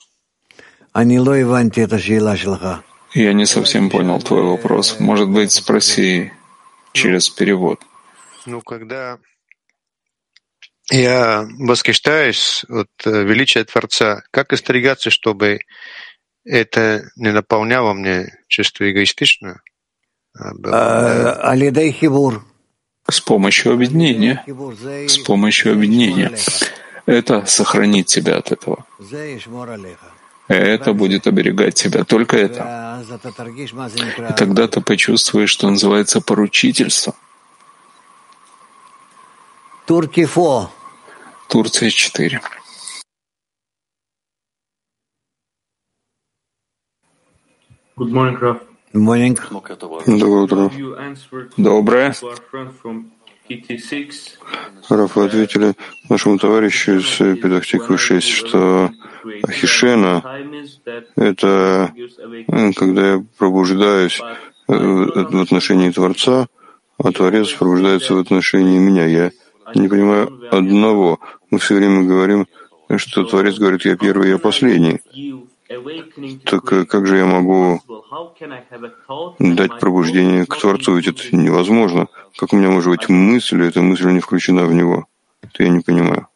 Я 3.14 3.32
не 3.32 3.46
совсем 3.46 3.90
понял 3.90 4.20
твой 4.20 4.42
вопрос. 4.42 4.98
Может 5.00 5.28
быть, 5.28 5.52
спроси 5.52 6.32
через 6.92 7.28
перевод. 7.28 7.80
Ну, 8.46 8.60
когда 8.60 9.18
я 10.90 11.46
восхищаюсь 11.58 12.64
от 12.68 12.90
э, 13.04 13.24
величия 13.24 13.64
Творца, 13.64 14.22
как 14.30 14.52
остерегаться, 14.52 15.10
чтобы 15.10 15.60
это 16.44 17.10
не 17.16 17.32
наполняло 17.32 17.92
мне 17.92 18.28
чувство 18.48 18.90
эгоистично? 18.90 19.60
А, 20.38 21.54
С 23.08 23.20
помощью 23.20 23.72
объединения. 23.72 24.44
С 25.08 25.18
помощью 25.18 25.72
объединения. 25.72 26.32
Это 27.06 27.46
сохранит 27.46 28.06
тебя 28.06 28.36
от 28.36 28.52
этого. 28.52 28.84
Это 30.48 30.92
будет 30.92 31.26
оберегать 31.26 31.74
тебя. 31.74 32.04
Только 32.04 32.36
это. 32.36 33.04
И 34.28 34.32
тогда 34.34 34.68
ты 34.68 34.80
почувствуешь, 34.80 35.50
что 35.50 35.70
называется 35.70 36.20
поручительство. 36.20 37.14
Турция 41.48 41.90
4. 41.90 42.40
Good 47.98 48.12
morning, 48.12 48.38
Raf. 48.38 48.75
Доброе 50.06 50.42
утро. 50.42 50.70
Доброе. 51.58 52.14
Раф, 54.88 55.16
вы 55.16 55.24
ответили 55.26 55.74
нашему 56.08 56.38
товарищу 56.38 56.96
из 56.96 57.16
Педахтиквы 57.18 57.98
6, 57.98 58.26
что 58.26 58.90
Ахишена— 59.42 60.22
это 61.16 61.92
когда 62.76 63.12
я 63.12 63.24
пробуждаюсь 63.38 64.20
в 64.66 65.40
отношении 65.42 65.90
Творца, 65.90 66.46
а 66.98 67.12
Творец 67.12 67.52
пробуждается 67.52 68.14
в 68.14 68.18
отношении 68.18 68.78
меня. 68.78 69.04
Я 69.04 69.30
не 69.74 69.88
понимаю 69.88 70.48
одного. 70.50 71.20
Мы 71.50 71.58
все 71.58 71.74
время 71.74 72.02
говорим, 72.02 72.46
что 72.96 73.24
Творец 73.24 73.58
говорит, 73.58 73.84
я 73.84 73.96
первый, 73.96 74.30
я 74.30 74.38
последний. 74.38 75.02
Так 76.44 76.72
э, 76.72 76.84
как 76.84 77.06
же 77.06 77.16
я 77.16 77.26
могу 77.26 77.80
дать 79.38 79.80
пробуждение 79.80 80.46
к 80.46 80.56
Творцу? 80.56 80.96
Ведь 80.96 81.08
это 81.08 81.36
невозможно. 81.36 82.06
Как 82.38 82.52
у 82.52 82.56
меня 82.56 82.70
может 82.70 82.90
быть 82.90 83.08
мысль, 83.08 83.62
и 83.62 83.66
эта 83.68 83.82
мысль 83.82 84.10
не 84.10 84.20
включена 84.20 84.66
в 84.66 84.72
него? 84.72 85.06
Это 85.42 85.64
я 85.64 85.68
не 85.70 85.80
понимаю. 85.80 86.28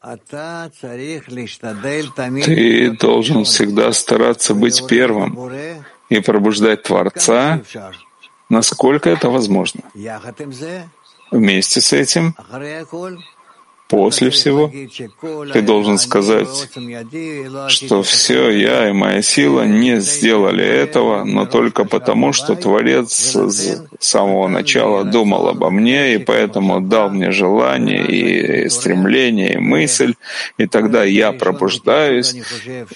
Ты 2.45 2.91
должен 2.99 3.45
всегда 3.45 3.93
стараться 3.93 4.55
быть 4.55 4.87
первым 4.87 5.39
и 6.09 6.21
пробуждать 6.21 6.83
Творца, 6.83 7.61
насколько 8.49 9.11
это 9.11 9.31
возможно. 9.31 9.83
Вместе 11.31 11.81
с 11.81 11.93
этим 11.93 12.35
После 13.91 14.31
всего 14.31 14.71
ты 15.53 15.63
должен 15.63 15.99
сказать, 15.99 16.47
что 17.67 18.03
все 18.05 18.51
я 18.51 18.89
и 18.89 18.93
моя 18.93 19.21
сила 19.21 19.63
не 19.63 19.99
сделали 20.01 20.65
этого, 20.65 21.25
но 21.25 21.45
только 21.45 21.85
потому, 21.85 22.33
что 22.33 22.55
Творец 22.55 23.35
с 23.35 23.83
самого 23.99 24.47
начала 24.47 25.03
думал 25.03 25.49
обо 25.49 25.71
мне, 25.71 26.15
и 26.15 26.19
поэтому 26.19 26.81
дал 26.81 27.11
мне 27.11 27.33
желание 27.33 28.07
и 28.07 28.69
стремление, 28.69 29.55
и 29.55 29.59
мысль, 29.59 30.15
и 30.57 30.69
тогда 30.69 31.03
я 31.03 31.33
пробуждаюсь, 31.33 32.37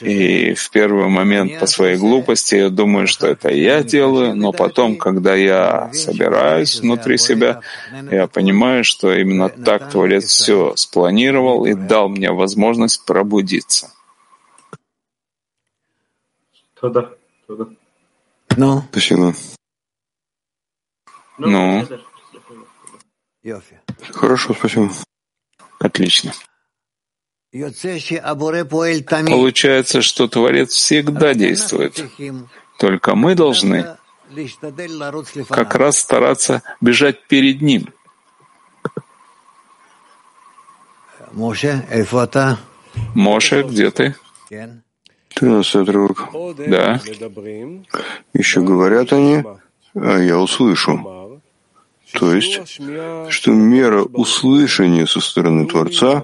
и 0.01 0.55
в 0.55 0.70
первый 0.70 1.09
момент 1.09 1.59
по 1.59 1.66
своей 1.66 1.97
глупости 1.97 2.55
я 2.55 2.68
думаю, 2.70 3.09
что 3.09 3.26
это 3.26 3.51
я 3.51 3.82
делаю, 3.82 4.36
но 4.36 4.53
потом, 4.53 4.95
когда 4.95 5.34
я 5.34 5.90
собираюсь 5.92 6.80
внутри 6.80 7.18
себя, 7.18 7.62
я 8.12 8.28
понимаю, 8.28 8.84
что 8.84 9.12
именно 9.12 9.49
так 9.49 9.90
Творец 9.90 10.26
все 10.26 10.72
спланировал 10.85 11.66
и 11.66 11.74
дал 11.74 12.09
мне 12.09 12.30
возможность 12.30 13.05
пробудиться. 13.05 13.93
Ну. 18.57 18.82
Спасибо. 18.91 19.35
Ну. 21.39 21.87
Хорошо, 24.12 24.55
спасибо. 24.55 24.91
Отлично. 25.78 26.32
Получается, 29.30 30.03
что 30.03 30.28
Творец 30.28 30.72
всегда 30.72 31.35
действует. 31.35 32.05
Только 32.78 33.14
мы 33.14 33.35
должны 33.35 33.97
как 35.49 35.74
раз 35.76 35.99
стараться 35.99 36.62
бежать 36.80 37.26
перед 37.28 37.62
Ним. 37.62 37.93
Моше, 43.14 43.62
где 43.62 43.91
ты? 43.91 44.14
Тринадцатый 45.35 45.82
отрывок. 45.82 46.28
Да. 46.68 47.01
Еще 48.32 48.61
говорят 48.61 49.12
они, 49.12 49.43
а 49.95 50.18
я 50.18 50.39
услышу. 50.39 51.24
То 52.14 52.32
есть, 52.32 52.80
что 53.28 53.50
мера 53.50 54.02
услышания 54.02 55.06
со 55.06 55.20
стороны 55.20 55.66
Творца 55.66 56.22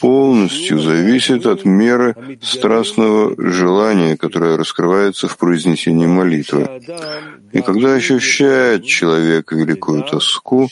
полностью 0.00 0.80
зависит 0.80 1.46
от 1.46 1.64
меры 1.64 2.16
страстного 2.42 3.34
желания, 3.38 4.16
которое 4.16 4.56
раскрывается 4.56 5.28
в 5.28 5.36
произнесении 5.36 6.06
молитвы. 6.06 6.68
И 7.52 7.60
когда 7.62 7.94
ощущает 7.94 8.84
человек 8.84 9.52
великую 9.52 10.02
тоску, 10.02 10.68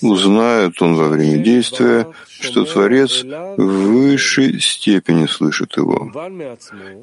узнает 0.00 0.80
он 0.80 0.96
во 0.96 1.08
время 1.08 1.38
действия, 1.38 2.06
что 2.40 2.64
Творец 2.64 3.24
в 3.24 3.62
высшей 3.62 4.60
степени 4.60 5.26
слышит 5.26 5.76
его. 5.76 6.10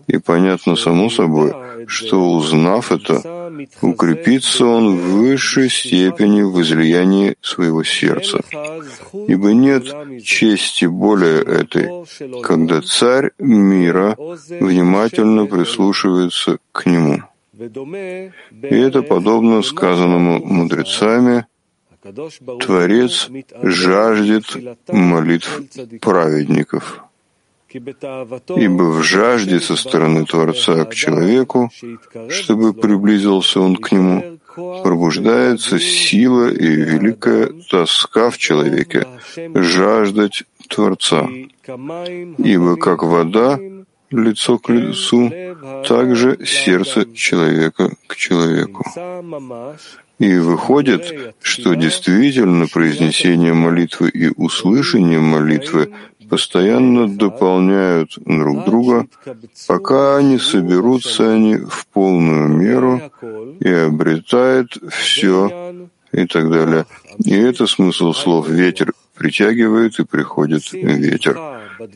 И 0.07 0.17
понятно 0.17 0.75
само 0.75 1.09
собой, 1.09 1.53
что 1.87 2.31
узнав 2.31 2.91
это, 2.91 3.51
укрепится 3.81 4.65
он 4.65 4.95
в 4.95 5.01
высшей 5.17 5.69
степени 5.69 6.41
в 6.41 6.61
излиянии 6.61 6.94
своего 7.41 7.83
сердца. 7.83 8.39
Ибо 9.27 9.53
нет 9.53 9.83
чести 10.23 10.85
более 10.85 11.41
этой, 11.41 12.05
когда 12.41 12.81
царь 12.81 13.31
мира 13.39 14.15
внимательно 14.17 15.45
прислушивается 15.45 16.57
к 16.71 16.85
нему. 16.85 17.21
И 17.53 18.75
это 18.75 19.01
подобно 19.01 19.61
сказанному 19.61 20.43
мудрецами 20.45 21.45
Творец 22.59 23.29
жаждет 23.63 24.45
молитв 24.87 25.61
праведников. 26.01 27.03
Ибо 27.70 28.84
в 28.84 29.03
жажде 29.03 29.59
со 29.59 29.76
стороны 29.76 30.26
Творца 30.26 30.86
к 30.86 30.93
человеку, 30.93 31.70
чтобы 32.30 32.74
приблизился 32.74 33.59
он 33.59 33.76
к 33.76 33.91
нему, 33.91 34.39
пробуждается 34.55 35.80
сила 35.80 36.49
и 36.49 36.68
великая 36.68 37.51
тоска 37.70 38.30
в 38.30 38.38
человеке, 38.38 39.05
жаждать 39.53 40.43
Творца. 40.70 41.28
Ибо 42.38 42.78
как 42.78 43.03
вода 43.03 43.59
лицо 44.11 44.57
к 44.57 44.69
лицу, 44.69 45.31
также 45.87 46.37
сердце 46.45 47.05
человека 47.13 47.91
к 48.07 48.15
человеку. 48.15 48.83
И 50.17 50.37
выходит, 50.37 51.35
что 51.41 51.73
действительно 51.73 52.67
произнесение 52.67 53.53
молитвы 53.53 54.09
и 54.09 54.29
услышание 54.29 55.19
молитвы 55.19 55.91
постоянно 56.29 57.07
дополняют 57.07 58.17
друг 58.25 58.65
друга, 58.65 59.07
пока 59.67 60.21
не 60.21 60.39
соберутся 60.39 61.33
они 61.33 61.57
в 61.57 61.85
полную 61.87 62.47
меру 62.47 63.01
и 63.59 63.69
обретают 63.69 64.77
все 64.89 65.87
и 66.11 66.25
так 66.25 66.49
далее. 66.49 66.85
И 67.23 67.35
это 67.35 67.67
смысл 67.67 68.13
слов 68.13 68.49
«ветер 68.49 68.93
притягивает 69.15 69.99
и 69.99 70.05
приходит 70.05 70.71
ветер». 70.71 71.37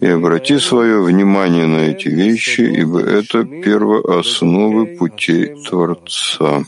И 0.02 0.08
обрати 0.08 0.60
свое 0.60 1.02
внимание 1.02 1.66
на 1.66 1.80
эти 1.92 2.08
вещи, 2.10 2.62
ибо 2.62 3.02
это 3.02 3.44
первоосновы 3.44 4.98
путей 4.98 5.56
Творца. 5.64 6.64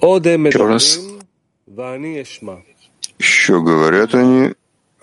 Еще 0.00 0.66
раз. 0.66 1.00
Еще 3.18 3.60
говорят 3.60 4.14
они, 4.14 4.54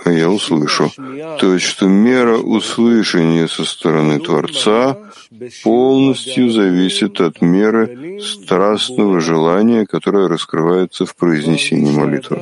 я 0.05 0.29
услышу. 0.29 0.91
То 1.39 1.53
есть, 1.53 1.65
что 1.65 1.87
мера 1.87 2.37
услышания 2.37 3.47
со 3.47 3.63
стороны 3.63 4.19
Творца 4.19 4.97
полностью 5.63 6.51
зависит 6.51 7.21
от 7.21 7.41
меры 7.41 8.19
страстного 8.21 9.19
желания, 9.19 9.85
которое 9.85 10.27
раскрывается 10.27 11.05
в 11.05 11.15
произнесении 11.15 11.91
молитвы. 11.91 12.39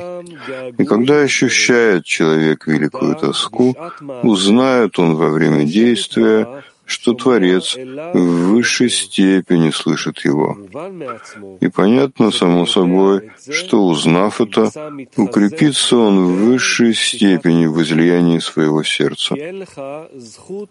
И 0.78 0.84
когда 0.84 1.20
ощущает 1.20 2.04
человек 2.04 2.66
великую 2.66 3.16
тоску, 3.16 3.76
узнает 4.22 4.98
он 4.98 5.16
во 5.16 5.28
время 5.30 5.64
действия, 5.64 6.64
что 6.86 7.14
Творец 7.14 7.76
в 7.76 8.18
высшей 8.18 8.90
степени 8.90 9.70
слышит 9.70 10.24
его. 10.24 10.58
И 11.60 11.68
понятно, 11.68 12.30
само 12.30 12.66
собой, 12.66 13.30
что, 13.50 13.86
узнав 13.86 14.40
это, 14.40 14.70
укрепится 15.16 15.96
он 15.96 16.24
в 16.24 16.32
высшей 16.44 16.94
степени 16.94 17.66
в 17.66 17.82
излиянии 17.82 18.38
своего 18.38 18.82
сердца. 18.82 19.34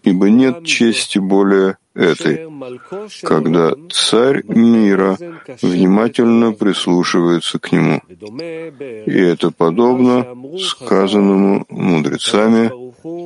Ибо 0.02 0.30
нет 0.30 0.64
чести 0.64 1.18
более 1.18 1.76
этой, 1.94 2.48
когда 3.22 3.72
царь 3.90 4.42
мира 4.48 5.16
внимательно 5.62 6.52
прислушивается 6.52 7.58
к 7.58 7.72
нему. 7.72 8.00
И 9.06 9.18
это 9.18 9.50
подобно 9.50 10.26
сказанному 10.58 11.66
мудрецами, 11.68 12.70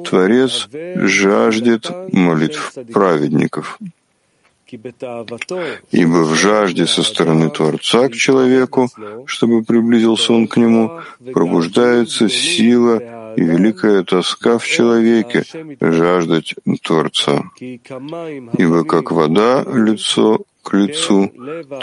Творец 0.05 0.69
жаждет 0.73 1.91
молитв 2.13 2.75
праведников. 2.93 3.79
Ибо 5.91 6.25
в 6.25 6.35
жажде 6.35 6.87
со 6.87 7.03
стороны 7.03 7.49
Творца 7.49 8.09
к 8.09 8.13
человеку, 8.13 8.91
чтобы 9.25 9.63
приблизился 9.63 10.35
он 10.35 10.47
к 10.47 10.59
нему, 10.59 11.01
пробуждается 11.33 12.29
сила 12.29 13.01
и 13.39 13.41
великая 13.41 14.03
тоска 14.03 14.59
в 14.59 14.67
человеке 14.67 15.45
жаждать 15.81 16.55
Творца. 16.83 17.45
Ибо 17.61 18.85
как 18.85 19.13
вода 19.13 19.63
лицо 19.63 20.41
к 20.65 20.75
лицу, 20.75 21.31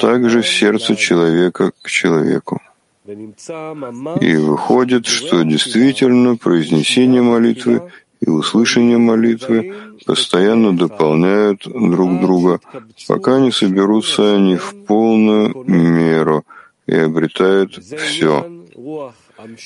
так 0.01 0.30
же 0.30 0.43
сердце 0.43 0.97
человека 0.97 1.72
к 1.82 1.89
человеку. 1.89 2.62
И 3.08 4.36
выходит, 4.36 5.06
что 5.06 5.43
действительно 5.43 6.36
произнесение 6.36 7.22
молитвы 7.22 7.82
и 8.20 8.30
услышание 8.30 8.97
молитвы 8.97 9.74
постоянно 10.06 10.76
дополняют 10.76 11.62
друг 11.66 12.20
друга, 12.20 12.60
пока 13.08 13.39
не 13.39 13.51
соберутся 13.51 14.36
они 14.36 14.58
в 14.58 14.74
полную 14.86 15.53
меру 15.68 16.43
и 16.86 16.95
обретают 16.95 17.72
все. 17.76 18.45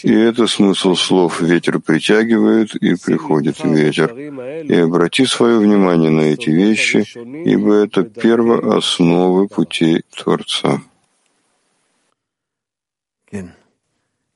И 0.03 0.13
это 0.13 0.47
смысл 0.47 0.95
слов 0.95 1.41
«ветер 1.41 1.79
притягивает 1.79 2.75
и 2.75 2.95
приходит 2.95 3.63
ветер». 3.63 4.13
И 4.13 4.75
обрати 4.75 5.25
свое 5.25 5.59
внимание 5.59 6.09
на 6.09 6.21
эти 6.21 6.49
вещи, 6.49 7.05
ибо 7.45 7.73
это 7.75 8.03
первоосновы 8.03 9.47
путей 9.47 10.03
Творца. 10.15 10.81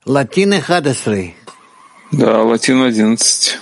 Латин 0.04 0.52
11. 0.52 1.34
Да, 2.12 2.42
латин 2.42 2.82
11. 2.82 3.58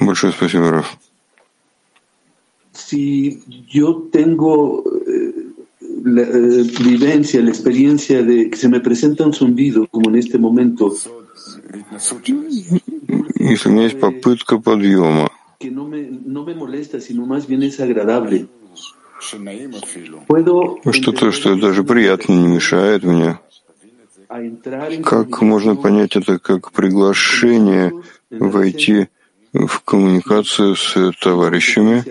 Большое 0.00 0.32
спасибо, 0.32 0.70
Раф 0.70 0.98
si 2.72 3.40
yo 3.68 4.08
tengo 4.10 4.84
eh, 5.06 5.46
la 6.04 6.22
eh, 6.22 6.62
vivencia, 6.82 7.42
la 7.42 7.50
experiencia 7.50 8.22
de 8.22 8.50
que 8.50 8.56
se 8.56 8.68
me 8.68 8.80
presenta 8.80 9.24
un 9.24 9.32
zumbido, 9.32 9.86
como 9.86 10.10
en 10.10 10.16
este 10.16 10.38
momento, 10.38 10.94
если 13.38 13.68
у 13.68 13.72
меня 13.72 13.84
есть 13.84 14.00
попытка 14.00 14.58
подъема, 14.58 15.30
que 15.58 15.70
no 15.70 15.86
me, 15.86 16.08
no 16.10 16.44
me 16.44 16.54
molesta, 16.54 17.00
sino 17.00 17.24
más 17.24 17.46
bien 17.46 17.62
es 17.62 17.78
agradable. 17.80 18.48
Что-то, 20.90 21.30
что 21.30 21.54
даже 21.54 21.84
приятно 21.84 22.32
не 22.32 22.48
мешает 22.48 23.04
мне. 23.04 23.38
Как 25.04 25.42
можно 25.42 25.76
понять 25.76 26.16
это 26.16 26.40
как 26.40 26.72
приглашение 26.72 27.92
войти 28.30 29.08
в 29.52 29.80
коммуникацию 29.80 30.76
с 30.76 31.12
товарищами 31.20 32.04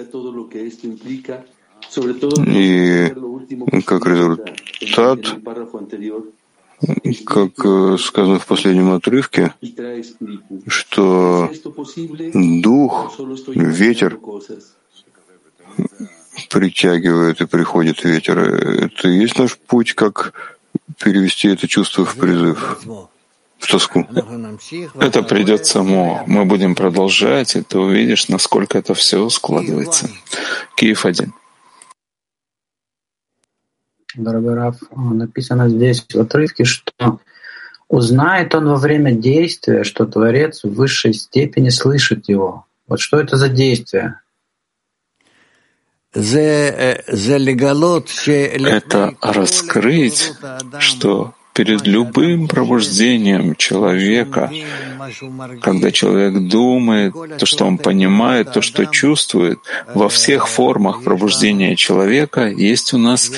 и 2.48 3.14
как 3.82 4.06
результат, 4.06 5.20
как 7.26 7.66
э, 7.66 7.98
сказано 8.00 8.40
в 8.40 8.46
последнем 8.46 8.92
отрывке, 8.92 9.54
что 10.68 11.50
дух, 12.34 13.20
ветер 13.48 14.20
притягивает 16.50 17.42
и 17.42 17.46
приходит 17.46 18.04
ветер. 18.04 18.40
Это 18.40 19.10
и 19.10 19.20
есть 19.20 19.38
наш 19.38 19.58
путь, 19.58 19.94
как 19.94 20.34
перевести 21.04 21.50
это 21.50 21.68
чувство 21.68 22.06
в 22.06 22.16
призыв 22.16 22.80
тоску. 23.68 24.08
Это 25.00 25.24
придет 25.24 25.66
само. 25.66 26.24
Мы 26.28 26.46
будем 26.46 26.76
продолжать, 26.76 27.56
и 27.56 27.62
ты 27.62 27.80
увидишь, 27.80 28.30
насколько 28.30 28.78
это 28.78 28.94
все 28.94 29.28
складывается. 29.30 30.10
Киев 30.76 31.06
один. 31.06 31.34
Дорогой 34.16 34.56
Раф, 34.56 34.76
написано 34.96 35.70
здесь 35.70 36.02
в 36.02 36.20
отрывке, 36.20 36.66
что 36.66 37.20
узнает 37.88 38.54
он 38.56 38.68
во 38.68 38.76
время 38.76 39.14
действия, 39.14 39.84
что 39.84 40.06
Творец 40.06 40.64
в 40.64 40.74
высшей 40.74 41.14
степени 41.14 41.70
слышит 41.70 42.28
его. 42.28 42.66
Вот 42.88 43.00
что 43.00 43.20
это 43.20 43.38
за 43.38 43.48
действие? 43.48 44.20
Это 46.14 47.04
раскрыть, 49.22 50.34
что 50.80 51.34
перед 51.62 51.86
любым 51.86 52.48
пробуждением 52.48 53.56
человека, 53.56 54.52
когда 55.62 55.92
человек 55.92 56.48
думает, 56.48 57.14
то, 57.38 57.46
что 57.46 57.66
он 57.66 57.78
понимает, 57.78 58.52
то, 58.52 58.62
что 58.62 58.88
чувствует, 58.88 59.60
во 59.94 60.10
всех 60.10 60.48
формах 60.48 61.04
пробуждения 61.04 61.76
человека 61.76 62.48
есть 62.48 62.96
у 62.96 62.98
нас, 62.98 63.32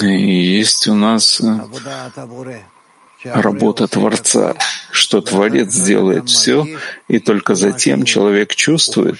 есть 0.00 0.88
у 0.88 0.94
нас 0.94 1.40
э, 1.40 1.60
работа 3.22 3.86
Творца, 3.86 4.56
что 4.90 5.20
Творец 5.20 5.76
делает 5.76 6.28
все, 6.28 6.66
и 7.06 7.20
только 7.20 7.54
затем 7.54 8.04
человек 8.04 8.56
чувствует, 8.56 9.18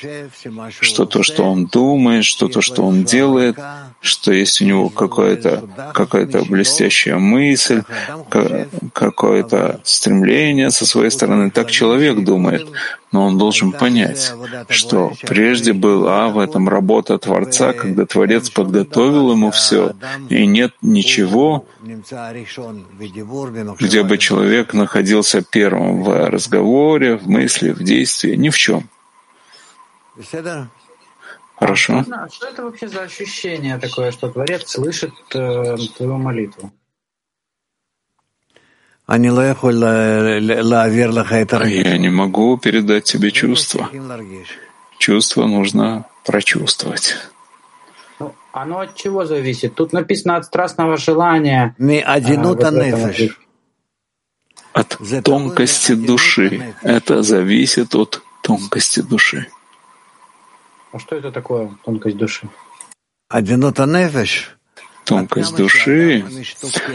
что 0.81 1.05
то, 1.07 1.23
что 1.23 1.45
он 1.45 1.67
думает, 1.67 2.25
что 2.25 2.49
то, 2.49 2.61
что 2.61 2.83
он 2.83 3.05
делает, 3.05 3.57
что 4.01 4.33
есть 4.33 4.61
у 4.61 4.65
него 4.65 4.89
какая-то 4.91 5.69
какая 5.93 6.27
блестящая 6.27 7.17
мысль, 7.19 7.83
какое-то 8.93 9.81
стремление 9.85 10.71
со 10.71 10.87
своей 10.87 11.11
стороны. 11.11 11.51
Так 11.51 11.71
человек 11.71 12.23
думает. 12.23 12.67
Но 13.11 13.25
он 13.25 13.39
должен 13.39 13.73
понять, 13.73 14.35
что 14.69 15.13
прежде 15.23 15.73
была 15.73 16.29
в 16.29 16.39
этом 16.39 16.69
работа 16.69 17.19
Творца, 17.19 17.73
когда 17.73 18.05
Творец 18.05 18.51
подготовил 18.51 19.33
ему 19.33 19.51
все, 19.51 19.95
и 20.29 20.47
нет 20.47 20.75
ничего, 20.83 21.65
где 23.81 24.03
бы 24.03 24.19
человек 24.19 24.75
находился 24.75 25.43
первым 25.43 26.03
в 26.03 26.29
разговоре, 26.29 27.17
в 27.17 27.27
мысли, 27.27 27.71
в 27.71 27.83
действии, 27.83 28.35
ни 28.37 28.51
в 28.51 28.59
чем. 28.59 28.91
Хорошо. 31.59 32.05
А 32.11 32.29
что 32.29 32.47
это 32.47 32.63
вообще 32.63 32.89
за 32.89 33.03
ощущение 33.03 33.79
такое, 33.79 34.13
что 34.13 34.31
Творец 34.31 34.71
слышит 34.71 35.13
э, 35.35 35.77
твою 35.97 36.19
молитву? 36.19 36.73
Я 39.09 39.19
не 41.99 42.11
могу 42.11 42.59
передать 42.59 43.05
тебе 43.05 43.31
чувства. 43.31 43.91
Чувство 44.99 45.47
нужно 45.47 46.05
прочувствовать. 46.25 47.17
Ну, 48.21 48.35
оно 48.53 48.81
от 48.81 48.95
чего 48.95 49.25
зависит? 49.25 49.75
Тут 49.75 49.93
написано 49.93 50.37
от 50.37 50.45
страстного 50.45 50.97
желания. 50.97 51.75
А, 52.05 52.21
от 54.75 54.99
тонкости 55.25 55.95
души. 55.95 56.75
Это 56.83 57.23
зависит 57.23 57.95
от 57.95 58.23
тонкости 58.43 59.01
души. 59.01 59.47
А 60.93 60.99
что 60.99 61.17
это 61.17 61.31
такое, 61.31 61.71
тонкость 61.85 62.17
души? 62.17 62.49
Тонкость 65.05 65.57
души, 65.57 66.25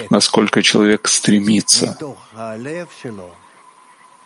насколько 0.09 0.61
человек 0.63 1.07
стремится 1.07 1.97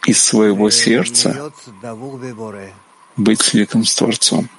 из 0.05 0.23
своего 0.23 0.69
сердца 0.69 1.51
быть 3.17 3.41
слитым 3.41 3.83
с 3.83 3.95
Творцом. 3.95 4.49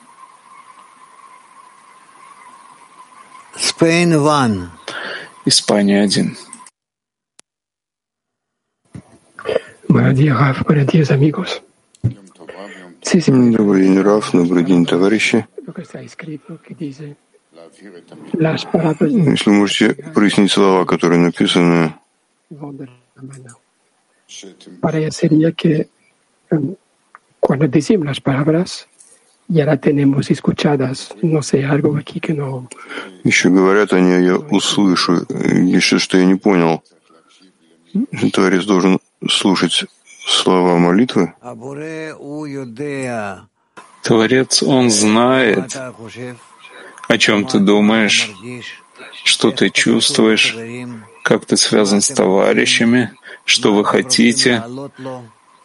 Испания 5.44 6.02
один. 6.02 6.36
Buenos 9.88 10.14
días, 10.18 10.38
Raf. 10.38 10.64
Buenos 10.66 10.86
días, 10.86 11.10
amigos. 11.10 11.62
Добрый 13.12 13.84
день, 13.84 14.00
Раф. 14.00 14.32
Добрый 14.32 14.64
день, 14.64 14.84
товарищи. 14.84 15.46
Если 18.34 19.50
можете 19.50 19.94
прояснить 20.12 20.52
слова, 20.52 20.84
которые 20.84 21.18
написаны. 21.18 21.94
Parecería 24.82 25.52
que 25.52 25.88
cuando 27.40 27.66
decimos 27.66 28.06
las 28.06 28.20
palabras, 28.20 28.86
ya 29.48 29.64
las 29.64 29.80
tenemos 29.80 30.30
escuchadas. 30.30 31.14
No 31.22 31.40
sé, 31.42 31.64
algo 31.64 31.96
aquí 31.96 32.20
que 32.20 32.34
no... 32.34 32.68
Еще 33.24 33.48
говорят 33.48 33.94
они, 33.94 34.22
я 34.22 34.36
услышу. 34.36 35.26
Есть 35.30 36.00
что 36.00 36.18
я 36.18 36.26
не 36.26 36.34
понял. 36.34 36.82
Творец 38.34 38.66
должен 38.66 38.98
слушать 39.26 39.86
слова 40.28 40.76
молитвы? 40.76 41.34
Творец, 44.02 44.62
Он 44.62 44.90
знает, 44.90 45.76
о 47.08 47.18
чем 47.18 47.46
ты 47.46 47.58
думаешь, 47.58 48.30
что 49.24 49.50
ты 49.50 49.70
чувствуешь, 49.70 50.56
как 51.22 51.46
ты 51.46 51.56
связан 51.56 52.00
с 52.00 52.08
товарищами, 52.08 53.12
что 53.44 53.74
вы 53.74 53.84
хотите, 53.84 54.62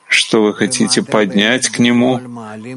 что 0.07 0.43
вы 0.43 0.53
хотите 0.53 1.03
поднять 1.03 1.69
к 1.69 1.79
Нему, 1.79 2.19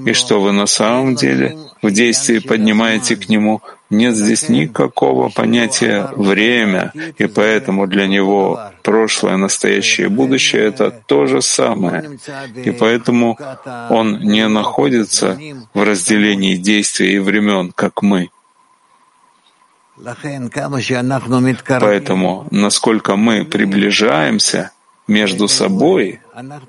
и 0.07 0.13
что 0.13 0.41
вы 0.41 0.53
на 0.53 0.67
самом 0.67 1.15
деле 1.15 1.57
в 1.83 1.91
действии 1.91 2.39
поднимаете 2.39 3.17
к 3.17 3.29
Нему. 3.29 3.63
Нет 3.89 4.17
здесь 4.17 4.49
никакого 4.49 5.29
понятия 5.29 6.11
«время», 6.17 6.93
и 7.19 7.27
поэтому 7.27 7.87
для 7.87 8.09
Него 8.09 8.61
прошлое, 8.83 9.37
настоящее 9.37 10.09
и 10.09 10.11
будущее— 10.11 10.63
это 10.65 10.91
то 10.91 11.27
же 11.27 11.41
самое. 11.41 12.19
И 12.65 12.73
поэтому 12.73 13.39
Он 13.91 14.19
не 14.21 14.49
находится 14.49 15.39
в 15.73 15.83
разделении 15.85 16.57
действий 16.57 17.15
и 17.15 17.19
времен, 17.21 17.73
как 17.73 18.03
мы. 18.03 18.31
Поэтому, 21.81 22.47
насколько 22.51 23.17
мы 23.17 23.45
приближаемся 23.45 24.73
между 25.07 25.49
собой 25.49 26.21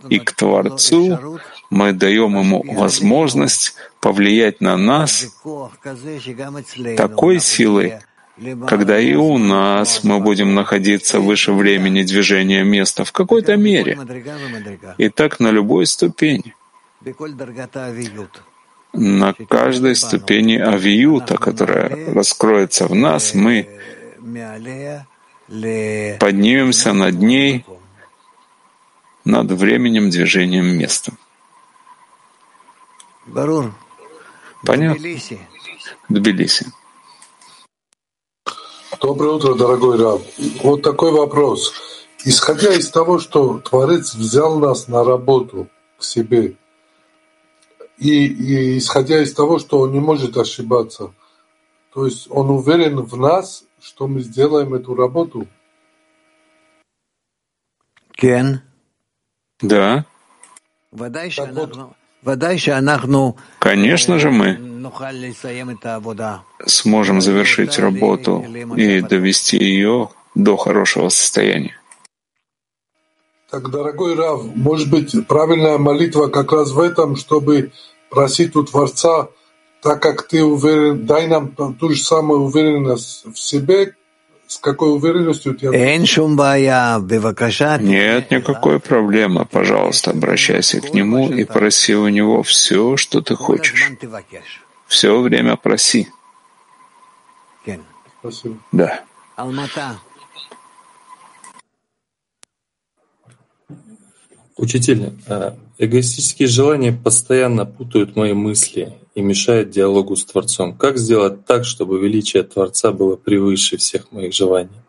и 0.10 0.20
к 0.20 0.32
Творцу, 0.34 1.40
мы 1.70 1.94
даем 1.94 2.38
ему 2.38 2.64
возможность 2.74 3.76
повлиять 4.00 4.62
на 4.62 4.78
нас 4.78 5.36
такой 6.96 7.40
силой, 7.40 8.00
когда 8.68 9.00
и 9.00 9.16
у 9.16 9.38
нас 9.38 10.04
мы 10.04 10.20
будем 10.20 10.54
находиться 10.54 11.20
выше 11.20 11.52
времени 11.52 12.04
движения 12.04 12.64
места 12.64 13.04
в 13.04 13.12
какой-то 13.12 13.58
мере. 13.58 13.98
И 14.98 15.10
так 15.10 15.40
на 15.40 15.50
любой 15.52 15.88
ступени. 15.88 16.56
На 18.94 19.34
каждой 19.34 19.96
ступени 19.96 20.58
авиюта, 20.58 21.38
которая 21.38 22.14
раскроется 22.14 22.88
в 22.88 22.96
нас, 22.96 23.34
мы 23.34 23.68
поднимемся 26.20 26.94
над 26.94 27.16
ней, 27.16 27.66
над 29.28 29.52
временем, 29.52 30.10
движением, 30.10 30.78
местом. 30.78 31.18
Понятно? 34.66 34.96
Тбилиси. 36.08 36.68
Доброе 39.02 39.34
утро, 39.34 39.54
дорогой 39.54 39.98
Раб. 39.98 40.22
Вот 40.64 40.82
такой 40.82 41.12
вопрос. 41.12 41.74
Исходя 42.24 42.74
из 42.74 42.90
того, 42.90 43.20
что 43.20 43.60
Творец 43.60 44.16
взял 44.16 44.60
нас 44.60 44.88
на 44.88 45.04
работу 45.04 45.68
к 46.00 46.04
себе, 46.04 46.56
и, 47.98 48.28
и 48.28 48.78
исходя 48.78 49.22
из 49.22 49.34
того, 49.34 49.60
что 49.60 49.80
он 49.80 49.92
не 49.92 50.00
может 50.00 50.38
ошибаться, 50.38 51.14
то 51.94 52.06
есть 52.06 52.28
он 52.30 52.50
уверен 52.50 53.02
в 53.02 53.18
нас, 53.18 53.66
что 53.82 54.08
мы 54.08 54.22
сделаем 54.22 54.74
эту 54.74 54.96
работу? 54.96 55.48
Кен. 58.14 58.62
Да. 59.62 60.06
Конечно 63.60 64.20
же, 64.20 64.32
мы 64.32 64.58
сможем 66.66 67.22
завершить 67.22 67.80
работу 67.80 68.46
и 68.76 69.02
довести 69.02 69.58
ее 69.58 70.10
до 70.36 70.58
хорошего 70.58 71.10
состояния. 71.10 71.80
Так, 73.50 73.72
дорогой 73.72 74.16
Рав, 74.16 74.44
может 74.56 74.90
быть, 74.90 75.16
правильная 75.28 75.78
молитва 75.78 76.28
как 76.28 76.52
раз 76.52 76.72
в 76.72 76.80
этом, 76.80 77.16
чтобы 77.16 77.72
просить 78.10 78.56
у 78.56 78.64
Творца, 78.64 79.30
так 79.82 80.02
как 80.02 80.28
ты 80.28 80.44
уверен, 80.44 81.06
дай 81.06 81.28
нам 81.28 81.56
ту 81.56 81.90
же 81.90 82.02
самую 82.02 82.42
уверенность 82.42 83.26
в 83.26 83.38
себе, 83.38 83.96
с 84.48 84.58
какой 84.60 84.96
уверенностью 84.96 85.56
ты 85.56 85.68
Нет 87.82 88.32
никакой 88.32 88.80
проблемы. 88.80 89.46
Пожалуйста, 89.46 90.12
обращайся 90.12 90.80
к 90.80 90.94
нему 90.94 91.30
и 91.30 91.44
проси 91.44 91.96
у 91.96 92.08
него 92.08 92.44
все, 92.44 92.96
что 92.96 93.22
ты 93.22 93.36
хочешь. 93.36 93.80
Все 94.88 95.20
время 95.20 95.58
проси. 95.58 96.08
Спасибо. 98.20 98.58
Да. 98.72 99.02
Учитель, 104.56 105.14
э, 105.28 105.52
эгоистические 105.78 106.48
желания 106.48 106.92
постоянно 106.92 107.66
путают 107.66 108.16
мои 108.16 108.34
мысли 108.34 108.98
и 109.18 109.22
мешают 109.22 109.72
диалогу 109.72 110.16
с 110.16 110.24
Творцом. 110.26 110.78
Как 110.78 111.00
сделать 111.00 111.44
так, 111.44 111.66
чтобы 111.66 112.00
величие 112.00 112.44
Творца 112.44 112.92
было 112.92 113.16
превыше 113.16 113.78
всех 113.78 114.12
моих 114.12 114.32
желаний? 114.32 114.80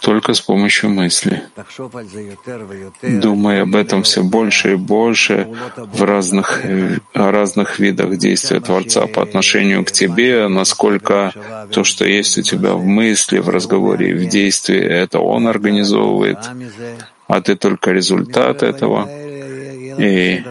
только 0.00 0.32
с 0.32 0.40
помощью 0.40 0.88
мысли. 0.88 1.42
Думай 3.02 3.62
об 3.62 3.76
этом 3.76 4.02
все 4.02 4.22
больше 4.22 4.72
и 4.72 4.76
больше 4.76 5.46
в 5.76 6.02
разных, 6.02 6.62
о 7.12 7.30
разных 7.30 7.78
видах 7.78 8.16
действия 8.16 8.60
Творца 8.60 9.06
по 9.06 9.20
отношению 9.22 9.84
к 9.84 9.92
тебе, 9.92 10.48
насколько 10.48 11.32
то, 11.70 11.84
что 11.84 12.06
есть 12.06 12.38
у 12.38 12.42
тебя 12.42 12.72
в 12.72 12.84
мысли, 12.84 13.38
в 13.38 13.50
разговоре 13.50 14.14
в 14.14 14.26
действии, 14.28 14.80
это 14.80 15.18
Он 15.20 15.46
организовывает, 15.46 16.38
а 17.28 17.40
ты 17.42 17.54
только 17.54 17.92
результат 17.92 18.62
этого. 18.62 19.08
И 20.00 20.42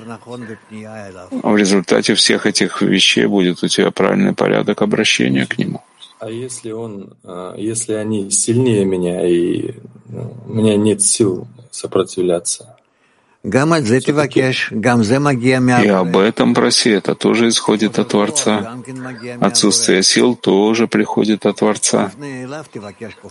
в 1.42 1.56
результате 1.56 2.14
всех 2.14 2.46
этих 2.46 2.82
вещей 2.82 3.26
будет 3.26 3.64
у 3.64 3.68
тебя 3.68 3.92
правильный 3.92 4.34
порядок 4.34 4.82
обращения 4.82 5.46
к 5.46 5.58
Нему. 5.58 5.82
А 6.20 6.30
если 6.30 6.72
он, 6.72 7.14
а, 7.24 7.56
если 7.58 7.94
они 7.94 8.30
сильнее 8.30 8.86
меня, 8.86 9.26
и 9.26 9.76
ну, 10.08 10.36
у 10.46 10.54
меня 10.54 10.76
нет 10.76 11.02
сил 11.02 11.48
сопротивляться? 11.72 12.76
И 15.82 15.88
об 15.88 16.18
этом 16.18 16.54
проси, 16.54 16.90
это 16.90 17.16
тоже 17.16 17.48
исходит 17.48 17.98
от 17.98 18.10
Творца. 18.10 18.78
Отсутствие 19.40 20.04
сил 20.04 20.36
тоже 20.36 20.88
приходит 20.88 21.46
от 21.46 21.58
Творца. 21.60 22.12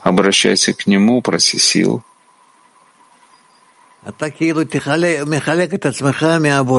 Обращайся 0.00 0.72
к 0.72 0.86
Нему, 0.86 1.20
проси 1.20 1.58
сил. 1.58 2.02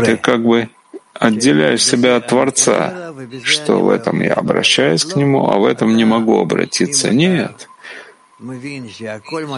Ты 0.05 0.17
как 0.17 0.43
бы 0.43 0.69
отделяешь 1.13 1.85
себя 1.85 2.15
от 2.15 2.27
Творца, 2.27 3.13
что 3.43 3.81
в 3.81 3.89
этом 3.89 4.21
я 4.21 4.33
обращаюсь 4.33 5.05
к 5.05 5.15
Нему, 5.15 5.49
а 5.49 5.57
в 5.57 5.65
этом 5.65 5.95
не 5.95 6.05
могу 6.05 6.39
обратиться. 6.39 7.11
Нет. 7.11 7.67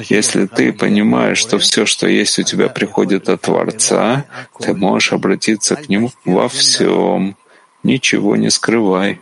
Если 0.10 0.48
ты 0.48 0.74
понимаешь, 0.74 1.38
что 1.38 1.60
все, 1.60 1.86
что 1.86 2.08
есть 2.08 2.40
у 2.40 2.44
тебя, 2.44 2.68
приходит 2.68 3.30
от 3.30 3.42
Творца, 3.42 4.26
ты 4.60 4.74
можешь 4.74 5.14
обратиться 5.14 5.76
к 5.76 5.88
Нему 5.88 6.12
во 6.26 6.50
всем. 6.50 7.38
Ничего 7.84 8.36
не 8.36 8.50
скрывай. 8.50 9.22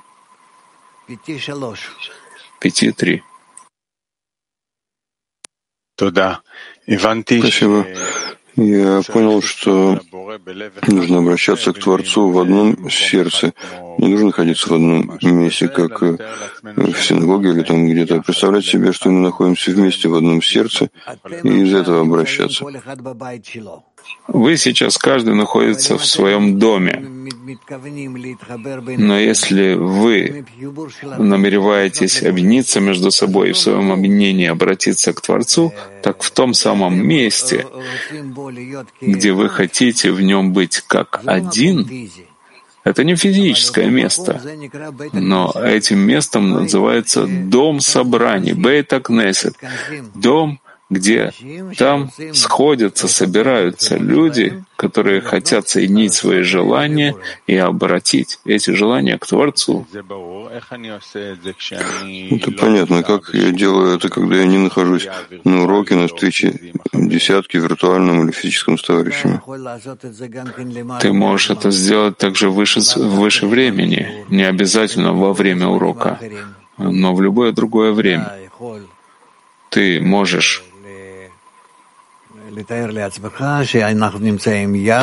Пяти 2.60 2.92
три. 2.92 3.24
Спасибо. 7.42 7.86
Я 8.60 9.02
понял, 9.08 9.42
что 9.42 10.00
нужно 10.88 11.20
обращаться 11.20 11.72
к 11.72 11.80
Творцу 11.80 12.30
в 12.30 12.40
одном 12.40 12.90
сердце. 12.90 13.54
Не 13.98 14.10
нужно 14.10 14.28
находиться 14.28 14.70
в 14.70 14.74
одном 14.74 15.18
месте, 15.22 15.70
как 15.70 16.02
в 16.02 17.02
синагоге 17.02 17.52
или 17.52 17.64
там 17.64 17.88
где-то. 17.88 18.16
А 18.16 18.22
представлять 18.22 18.66
себе, 18.66 18.92
что 18.92 19.10
мы 19.10 19.22
находимся 19.22 19.72
вместе 19.72 20.10
в 20.10 20.16
одном 20.16 20.42
сердце 20.42 20.90
и 21.44 21.48
из 21.48 21.74
этого 21.74 22.02
обращаться. 22.02 22.66
Вы 24.28 24.58
сейчас 24.58 24.98
каждый 24.98 25.34
находится 25.34 25.98
в 25.98 26.06
своем 26.06 26.60
доме. 26.60 27.20
Но 28.98 29.18
если 29.18 29.74
вы 29.74 30.46
намереваетесь 31.18 32.22
объединиться 32.24 32.80
между 32.80 33.12
собой 33.12 33.50
и 33.50 33.54
в 33.54 33.58
своем 33.58 33.92
объединении 33.92 34.48
обратиться 34.48 35.14
к 35.14 35.22
Творцу, 35.22 35.74
так 36.04 36.22
в 36.22 36.32
том 36.32 36.54
самом 36.54 37.06
месте, 37.08 37.66
где 39.02 39.32
вы 39.32 39.50
хотите 39.50 40.12
в 40.12 40.22
нем 40.22 40.54
быть 40.54 40.84
как 40.86 41.22
один, 41.26 42.10
это 42.84 43.04
не 43.04 43.16
физическое 43.16 43.90
место, 43.90 44.42
но 45.14 45.52
этим 45.56 46.00
местом 46.00 46.52
называется 46.52 47.26
дом 47.28 47.80
собраний, 47.80 48.54
Бейта 48.54 49.00
Кнесет, 49.00 49.56
дом 50.16 50.60
где 50.90 51.32
там 51.78 52.10
сходятся, 52.34 53.08
собираются 53.08 53.98
люди, 53.98 54.64
которые 54.76 55.22
хотят 55.22 55.70
соединить 55.70 56.14
свои 56.14 56.42
желания 56.42 57.16
и 57.46 57.56
обратить 57.56 58.40
эти 58.46 58.72
желания 58.72 59.18
к 59.18 59.28
Творцу. 59.28 59.86
Это 62.32 62.52
понятно. 62.52 63.04
Как 63.04 63.30
я 63.34 63.52
делаю 63.52 63.96
это, 63.98 64.10
когда 64.10 64.38
я 64.38 64.46
не 64.46 64.58
нахожусь 64.58 65.08
на 65.44 65.64
уроке, 65.64 65.96
на 65.96 66.08
встрече 66.08 66.74
десятки, 66.94 67.58
виртуальном 67.58 68.24
или 68.24 68.32
физическом 68.32 68.78
с 68.78 68.84
товарищами? 68.84 69.42
Ты 71.02 71.14
можешь 71.14 71.50
это 71.52 71.70
сделать 71.72 72.18
также 72.18 72.50
выше, 72.50 72.80
выше 72.96 73.46
времени, 73.46 74.26
не 74.30 74.44
обязательно 74.44 75.14
во 75.14 75.34
время 75.34 75.68
урока, 75.68 76.20
но 76.78 77.14
в 77.14 77.22
любое 77.22 77.52
другое 77.52 77.92
время. 77.92 78.32
Ты 79.70 80.02
можешь 80.02 80.64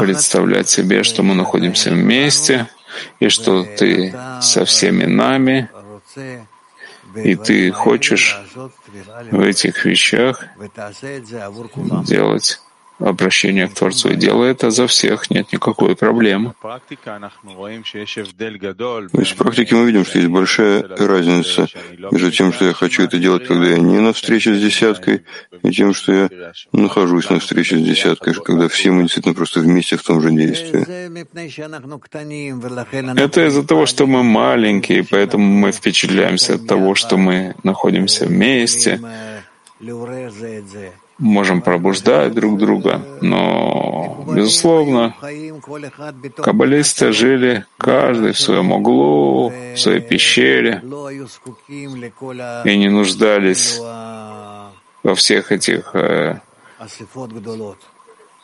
представлять 0.01 0.69
себе, 0.69 1.03
что 1.03 1.23
мы 1.23 1.35
находимся 1.35 1.91
вместе, 1.91 2.69
и 3.21 3.29
что 3.29 3.63
ты 3.65 4.15
со 4.41 4.65
всеми 4.65 5.05
нами, 5.05 5.71
и 7.15 7.35
ты 7.37 7.71
хочешь 7.73 8.39
в 9.31 9.41
этих 9.41 9.85
вещах 9.85 10.45
делать 12.05 12.61
обращение 12.99 13.69
к 13.69 13.75
Творцу 13.75 14.11
и 14.11 14.17
делай 14.17 14.51
это 14.51 14.71
за 14.71 14.87
всех, 14.87 15.31
нет 15.31 15.53
никакой 15.53 15.95
проблемы. 15.97 16.55
То 16.63 16.81
есть 19.19 19.33
в 19.33 19.37
практике 19.37 19.75
мы 19.75 19.87
видим, 19.87 20.05
что 20.05 20.19
есть 20.19 20.31
большая 20.31 20.83
разница 20.83 21.67
между 22.11 22.31
тем, 22.31 22.53
что 22.53 22.65
я 22.67 22.73
хочу 22.73 23.03
это 23.03 23.19
делать, 23.19 23.47
когда 23.47 23.67
я 23.67 23.79
не 23.79 23.99
на 23.99 24.13
встрече 24.13 24.55
с 24.55 24.61
десяткой, 24.61 25.25
и 25.63 25.71
тем, 25.71 25.93
что 25.95 26.13
я 26.13 26.31
нахожусь 26.73 27.29
на 27.31 27.39
встрече 27.39 27.77
с 27.79 27.83
десяткой, 27.83 28.35
когда 28.35 28.69
все 28.69 28.91
мы 28.91 29.03
действительно 29.03 29.35
просто 29.35 29.61
вместе 29.61 29.97
в 29.97 30.03
том 30.03 30.21
же 30.21 30.31
действии. 30.31 30.85
Это 33.21 33.47
из-за 33.47 33.67
того, 33.67 33.87
что 33.87 34.07
мы 34.07 34.23
маленькие, 34.23 35.05
поэтому 35.05 35.45
мы 35.45 35.73
впечатляемся 35.73 36.55
от 36.55 36.67
того, 36.67 36.95
что 36.95 37.17
мы 37.17 37.55
находимся 37.63 38.27
вместе 38.27 39.01
можем 41.19 41.63
пробуждать 41.63 42.35
друг 42.35 42.59
друга, 42.59 43.01
но, 43.21 44.25
безусловно, 44.35 45.15
каббалисты 46.37 47.13
жили 47.13 47.65
каждый 47.79 48.33
в 48.33 48.41
своем 48.41 48.73
углу, 48.73 49.53
в 49.75 49.79
своей 49.79 50.01
пещере, 50.01 50.83
и 52.65 52.77
не 52.77 52.89
нуждались 52.89 53.79
во 55.03 55.15
всех 55.15 55.53
этих 55.53 55.95
э, 55.95 56.41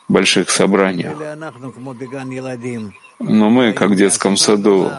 больших 0.07 0.49
собраниях. 0.49 1.17
Но 3.19 3.49
мы, 3.49 3.73
как 3.73 3.91
в 3.91 3.95
детском 3.95 4.37
саду, 4.37 4.91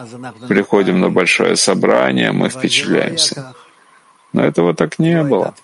приходим 0.47 0.99
на 0.99 1.09
большое 1.09 1.55
собрание, 1.55 2.31
мы 2.31 2.49
впечатляемся. 2.49 3.53
Но 4.35 4.43
этого 4.43 4.73
так 4.73 4.99
не 4.99 5.23
было. 5.23 5.55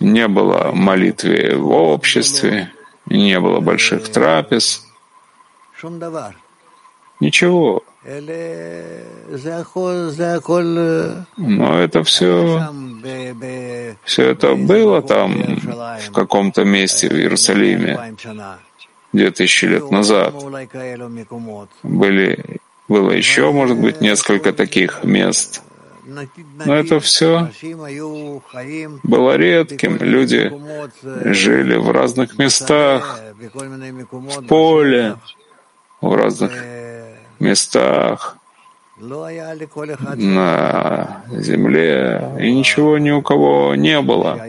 Не 0.00 0.28
было 0.28 0.70
молитвы 0.74 1.56
в 1.56 1.70
обществе, 1.70 2.70
не 3.06 3.40
было 3.40 3.60
больших 3.60 4.10
трапез. 4.10 4.84
Ничего. 7.20 7.82
Но 11.38 11.80
это 11.80 12.04
все, 12.04 12.68
все 14.04 14.22
это 14.24 14.54
было 14.54 15.00
там, 15.00 15.58
в 16.06 16.12
каком-то 16.12 16.64
месте 16.64 17.08
в 17.08 17.14
Иерусалиме, 17.14 18.14
две 19.14 19.30
тысячи 19.30 19.64
лет 19.64 19.90
назад. 19.90 20.34
Были, 21.82 22.44
было 22.88 23.10
еще, 23.10 23.50
может 23.52 23.78
быть, 23.78 24.02
несколько 24.02 24.52
таких 24.52 25.02
мест— 25.02 25.62
но 26.08 26.74
это 26.74 27.00
все 27.00 27.50
было 29.02 29.36
редким. 29.36 29.98
Люди 29.98 30.50
жили 31.34 31.76
в 31.76 31.90
разных 31.90 32.38
местах, 32.38 33.20
в 34.10 34.46
поле, 34.46 35.16
в 36.00 36.14
разных 36.14 36.52
местах, 37.38 38.38
на 40.16 41.22
земле, 41.30 42.32
и 42.40 42.52
ничего 42.52 42.96
ни 42.98 43.10
у 43.10 43.20
кого 43.20 43.74
не 43.74 44.00
было, 44.00 44.40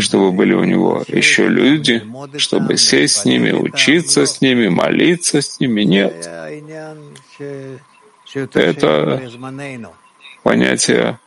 чтобы 0.00 0.32
были 0.32 0.54
у 0.54 0.64
него 0.64 1.02
еще 1.08 1.48
люди, 1.48 2.04
чтобы 2.36 2.76
сесть 2.76 3.16
с 3.16 3.24
ними, 3.24 3.52
учиться 3.52 4.26
с 4.26 4.42
ними, 4.42 4.68
молиться 4.68 5.40
с 5.40 5.60
ними. 5.60 5.82
Нет. 5.82 6.28
Это 8.34 9.22
понятие, 10.42 11.18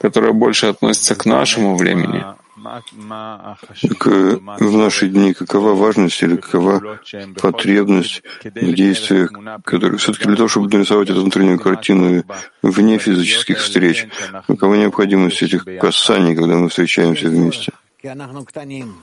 которое 0.00 0.32
больше 0.32 0.66
относится 0.66 1.14
к 1.14 1.26
нашему 1.26 1.76
времени. 1.76 2.24
в 2.56 4.76
наши 4.76 5.08
дни 5.08 5.32
какова 5.32 5.74
важность 5.74 6.22
или 6.22 6.36
какова 6.36 7.00
потребность 7.40 8.22
в 8.44 8.74
действиях, 8.74 9.32
которые 9.64 9.98
все-таки 9.98 10.26
для 10.26 10.36
того, 10.36 10.48
чтобы 10.48 10.68
нарисовать 10.68 11.10
эту 11.10 11.20
внутреннюю 11.20 11.60
картину 11.60 12.24
вне 12.62 12.98
физических 12.98 13.58
встреч, 13.58 14.08
какова 14.46 14.74
необходимость 14.74 15.42
этих 15.42 15.64
касаний, 15.80 16.34
когда 16.34 16.56
мы 16.56 16.68
встречаемся 16.68 17.28
вместе? 17.28 17.72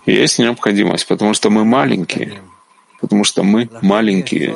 Есть 0.05 0.39
необходимость, 0.39 1.07
потому 1.07 1.33
что 1.33 1.49
мы 1.49 1.65
маленькие, 1.65 2.41
потому 3.01 3.23
что 3.23 3.43
мы 3.43 3.69
маленькие, 3.81 4.55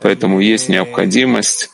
поэтому 0.00 0.40
есть 0.40 0.68
необходимость 0.68 1.73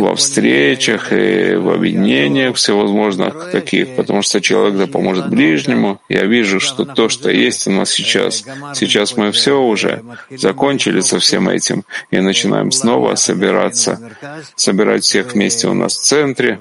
во 0.00 0.14
встречах 0.14 1.12
и 1.12 1.56
в 1.56 1.68
объединениях 1.70 2.54
всевозможных 2.56 3.50
таких, 3.50 3.96
потому 3.96 4.22
что 4.22 4.40
человек 4.40 4.78
да 4.78 4.86
поможет 4.86 5.28
ближнему. 5.30 6.00
Я 6.08 6.26
вижу, 6.26 6.60
что 6.60 6.84
то, 6.84 7.08
что 7.08 7.30
есть 7.30 7.66
у 7.66 7.72
нас 7.72 7.90
сейчас, 7.90 8.44
сейчас 8.74 9.16
мы 9.16 9.32
все 9.32 9.60
уже 9.60 10.04
закончили 10.30 11.00
со 11.00 11.18
всем 11.18 11.48
этим 11.48 11.84
и 12.12 12.20
начинаем 12.20 12.70
снова 12.70 13.16
собираться, 13.16 13.98
собирать 14.54 15.02
всех 15.02 15.34
вместе 15.34 15.66
у 15.66 15.74
нас 15.74 15.98
в 15.98 16.02
центре. 16.02 16.60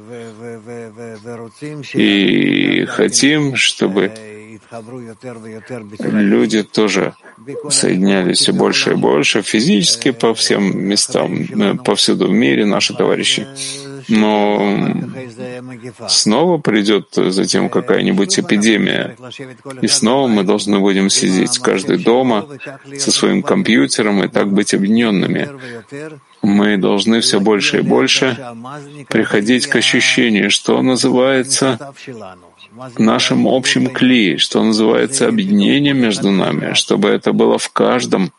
и 1.94 2.86
хотим, 2.86 3.56
чтобы 3.56 4.12
люди 6.02 6.64
тоже 6.64 7.14
соединялись 7.70 8.40
все 8.40 8.54
больше 8.54 8.92
и 8.92 8.96
больше 8.96 9.42
физически 9.42 10.12
по 10.12 10.34
всем 10.34 10.78
местам, 10.78 11.34
э, 11.34 11.76
повсюду 11.76 12.28
в 12.28 12.32
мире, 12.32 12.66
наши 12.66 12.94
товарищи. 12.94 13.48
Но 14.10 14.78
снова 16.08 16.58
придет 16.58 17.08
затем 17.14 17.70
какая-нибудь 17.70 18.40
эпидемия, 18.40 19.16
и 19.82 19.88
снова 19.88 20.28
мы 20.28 20.44
должны 20.44 20.80
будем 20.80 21.10
сидеть 21.10 21.60
каждый 21.60 21.98
дома 21.98 22.48
со 22.98 23.12
своим 23.12 23.42
компьютером 23.42 24.24
и 24.24 24.28
так 24.28 24.52
быть 24.52 24.74
объединенными. 24.74 25.50
Мы 26.42 26.78
должны 26.78 27.22
все 27.22 27.40
больше 27.40 27.80
и 27.80 27.82
больше 27.82 28.38
приходить 29.10 29.68
к 29.68 29.76
ощущению, 29.78 30.52
что 30.52 30.82
называется 30.82 31.80
нашим 32.98 33.48
общим 33.48 33.88
кли, 33.88 34.38
что 34.38 34.64
называется 34.64 35.28
объединение 35.28 35.94
между 35.94 36.32
нами, 36.32 36.74
чтобы 36.74 37.10
это 37.10 37.34
было 37.34 37.58
в 37.58 37.70
каждом. 37.70 38.32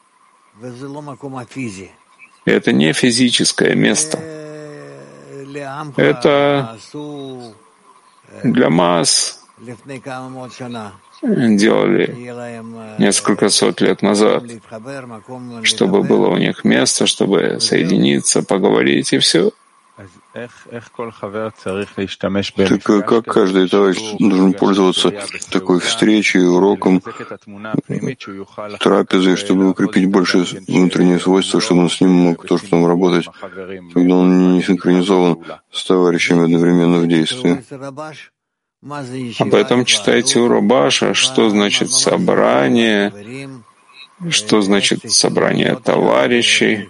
Это 2.45 2.73
не 2.73 2.93
физическое 2.93 3.75
место. 3.75 4.19
Это 5.97 6.79
для 8.43 8.71
масс 8.71 9.45
делали 11.23 12.15
несколько 12.99 13.49
сот 13.49 13.81
лет 13.81 14.03
назад, 14.03 14.45
чтобы 15.63 16.03
было 16.03 16.29
у 16.29 16.37
них 16.37 16.65
место, 16.65 17.07
чтобы 17.07 17.59
соединиться, 17.61 18.43
поговорить 18.43 19.13
и 19.13 19.19
все. 19.19 19.53
Так 22.57 22.83
как 22.83 23.25
каждый 23.27 23.69
товарищ 23.69 23.99
должен 24.19 24.53
пользоваться 24.55 25.13
такой 25.53 25.79
встречей, 25.79 26.45
уроком, 26.45 27.01
трапезой, 28.81 29.37
чтобы 29.37 29.71
укрепить 29.71 30.11
больше 30.11 30.39
внутренние 30.67 31.21
свойства, 31.21 31.61
чтобы 31.61 31.83
он 31.83 31.91
с 31.91 32.01
ним 32.01 32.11
мог 32.11 32.45
тоже 32.45 32.65
потом 32.65 32.87
работать, 32.87 33.29
когда 33.93 34.15
он 34.17 34.55
не 34.55 34.63
синхронизован 34.63 35.45
с 35.71 35.85
товарищами 35.85 36.45
одновременно 36.45 36.99
в 36.99 37.07
действии. 37.07 37.63
Об 39.39 39.55
этом 39.55 39.85
читайте 39.85 40.41
у 40.41 40.49
Рубаша, 40.49 41.15
что 41.15 41.49
значит 41.51 41.91
собрание, 41.91 43.13
что 44.31 44.63
значит 44.63 45.11
собрание 45.11 45.77
товарищей, 45.77 46.89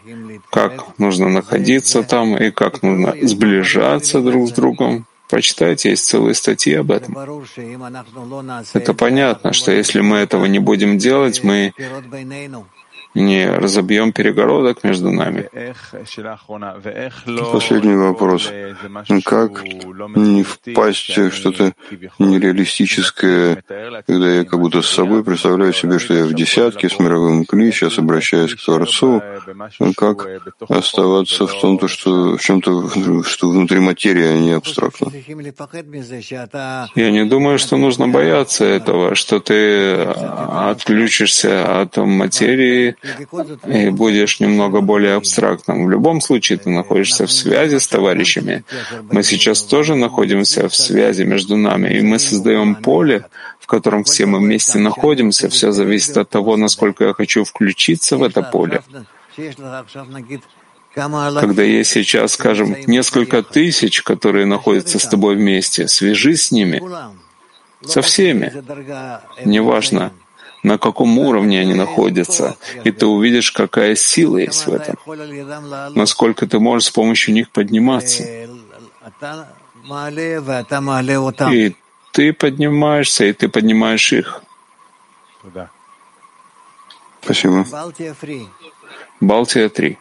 как 0.50 0.98
нужно 0.98 1.28
находиться 1.28 2.02
там 2.02 2.36
и 2.36 2.50
как 2.50 2.82
нужно 2.82 3.14
сближаться 3.22 4.20
друг 4.20 4.48
с 4.48 4.52
другом. 4.52 5.06
Почитайте, 5.28 5.90
есть 5.90 6.06
целые 6.06 6.34
статьи 6.34 6.74
об 6.74 6.90
этом. 6.92 7.16
Это 8.74 8.94
понятно, 8.94 9.52
что 9.52 9.72
если 9.72 10.00
мы 10.00 10.18
этого 10.18 10.44
не 10.44 10.58
будем 10.58 10.98
делать, 10.98 11.42
мы 11.42 11.72
не 13.14 13.46
разобьем 13.46 14.12
перегородок 14.12 14.84
между 14.84 15.10
нами. 15.10 15.48
Последний 17.52 17.94
вопрос. 17.94 18.50
Как 19.24 19.64
не 19.64 20.42
впасть 20.42 21.16
в 21.16 21.32
что-то 21.32 21.72
нереалистическое, 22.18 23.62
когда 24.06 24.34
я 24.34 24.44
как 24.44 24.60
будто 24.60 24.82
с 24.82 24.88
собой 24.88 25.24
представляю 25.24 25.72
себе, 25.72 25.98
что 25.98 26.14
я 26.14 26.24
в 26.24 26.34
десятке 26.34 26.88
с 26.88 26.98
мировым 26.98 27.44
кли, 27.44 27.72
сейчас 27.72 27.98
обращаюсь 27.98 28.54
к 28.54 28.64
Творцу, 28.64 29.22
как 29.96 30.26
оставаться 30.68 31.46
в 31.46 31.60
том, 31.60 31.88
что 31.88 32.36
в 32.36 32.40
чем-то, 32.40 33.22
что 33.24 33.50
внутри 33.50 33.78
материи, 33.80 34.26
а 34.26 34.36
не 34.36 34.52
абстрактно? 34.52 35.10
Я 36.94 37.10
не 37.10 37.24
думаю, 37.24 37.58
что 37.58 37.76
нужно 37.76 38.08
бояться 38.08 38.64
этого, 38.64 39.14
что 39.14 39.40
ты 39.40 39.94
отключишься 39.94 41.80
от 41.80 41.96
материи, 41.96 42.96
и 43.66 43.90
будешь 43.90 44.40
немного 44.40 44.80
более 44.80 45.14
абстрактным. 45.14 45.86
В 45.86 45.90
любом 45.90 46.20
случае 46.20 46.58
ты 46.58 46.70
находишься 46.70 47.26
в 47.26 47.32
связи 47.32 47.78
с 47.78 47.86
товарищами. 47.86 48.64
Мы 49.10 49.22
сейчас 49.22 49.62
тоже 49.62 49.94
находимся 49.94 50.68
в 50.68 50.74
связи 50.74 51.24
между 51.24 51.56
нами, 51.56 51.98
и 51.98 52.02
мы 52.02 52.18
создаем 52.18 52.74
поле, 52.74 53.26
в 53.60 53.66
котором 53.66 54.04
все 54.04 54.26
мы 54.26 54.38
вместе 54.38 54.78
находимся. 54.78 55.48
Все 55.48 55.72
зависит 55.72 56.16
от 56.16 56.30
того, 56.30 56.56
насколько 56.56 57.04
я 57.04 57.14
хочу 57.14 57.44
включиться 57.44 58.16
в 58.16 58.22
это 58.22 58.42
поле. 58.42 58.82
Когда 60.94 61.62
есть 61.62 61.90
сейчас, 61.90 62.32
скажем, 62.32 62.76
несколько 62.86 63.42
тысяч, 63.42 64.02
которые 64.02 64.46
находятся 64.46 64.98
с 64.98 65.06
тобой 65.08 65.34
вместе, 65.34 65.88
свяжись 65.88 66.46
с 66.46 66.50
ними, 66.52 66.80
со 67.84 68.00
всеми. 68.00 68.52
Неважно, 69.44 70.12
на 70.64 70.78
каком 70.78 71.18
уровне 71.18 71.60
они 71.60 71.74
находятся, 71.74 72.56
и 72.84 72.90
ты 72.90 73.06
увидишь, 73.06 73.52
какая 73.52 73.94
сила 73.94 74.38
есть 74.38 74.66
в 74.66 74.72
этом, 74.72 74.96
насколько 75.94 76.46
ты 76.46 76.58
можешь 76.58 76.88
с 76.88 76.90
помощью 76.90 77.34
них 77.34 77.50
подниматься. 77.50 78.24
И 81.52 81.76
ты 82.12 82.32
поднимаешься, 82.32 83.26
и 83.26 83.32
ты 83.32 83.48
поднимаешь 83.48 84.12
их. 84.12 84.42
Спасибо. 87.20 87.66
Балтия 89.20 89.68
3. 89.68 89.98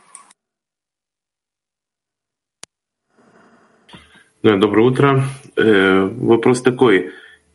Да, 4.43 4.57
доброе 4.57 4.87
утро. 4.87 5.23
Э, 5.55 6.07
вопрос 6.07 6.61
такой 6.61 7.11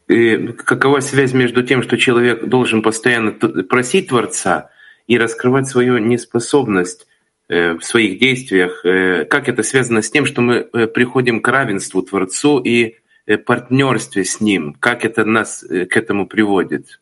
какова 0.09 1.01
связь 1.01 1.33
между 1.33 1.63
тем, 1.63 1.83
что 1.83 1.99
человек 1.99 2.47
должен 2.47 2.83
постоянно 2.83 3.33
просить 3.33 4.09
Творца 4.09 4.71
и 5.07 5.19
раскрывать 5.19 5.69
свою 5.69 5.99
неспособность 5.99 7.07
э, 7.49 7.75
в 7.75 7.83
своих 7.83 8.19
действиях, 8.19 8.85
э, 8.85 9.27
как 9.27 9.49
это 9.49 9.63
связано 9.63 10.01
с 10.01 10.11
тем, 10.11 10.25
что 10.25 10.41
мы 10.41 10.67
э, 10.73 10.87
приходим 10.87 11.41
к 11.41 11.49
равенству 11.49 12.03
Творцу 12.03 12.59
и 12.59 12.97
партнерстве 13.45 14.25
с 14.25 14.41
Ним, 14.41 14.75
как 14.81 15.05
это 15.05 15.27
нас 15.27 15.63
к 15.63 15.97
этому 15.99 16.27
приводит? 16.27 16.99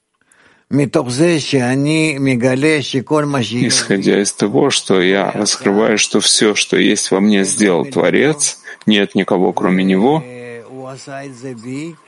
Исходя 3.68 4.20
из 4.20 4.32
того, 4.32 4.70
что 4.70 5.00
я 5.00 5.30
раскрываю, 5.30 5.98
что 5.98 6.18
все, 6.18 6.56
что 6.56 6.76
есть 6.76 7.12
во 7.12 7.20
мне, 7.20 7.44
сделал 7.44 7.84
Творец, 7.84 8.58
нет 8.86 9.14
никого 9.14 9.52
кроме 9.52 9.84
Него, 9.84 10.24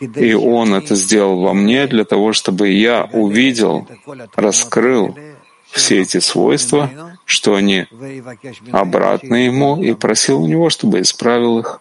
и 0.00 0.34
Он 0.34 0.74
это 0.74 0.94
сделал 0.94 1.40
во 1.42 1.54
мне 1.54 1.86
для 1.86 2.04
того, 2.04 2.32
чтобы 2.32 2.68
я 2.68 3.08
увидел, 3.12 3.86
раскрыл 4.34 5.16
все 5.70 6.00
эти 6.00 6.18
свойства, 6.20 6.90
что 7.24 7.54
они 7.54 7.86
обратны 8.72 9.36
Ему, 9.46 9.82
и 9.82 9.94
просил 9.94 10.42
у 10.42 10.46
Него, 10.46 10.70
чтобы 10.70 11.00
исправил 11.00 11.58
их. 11.58 11.80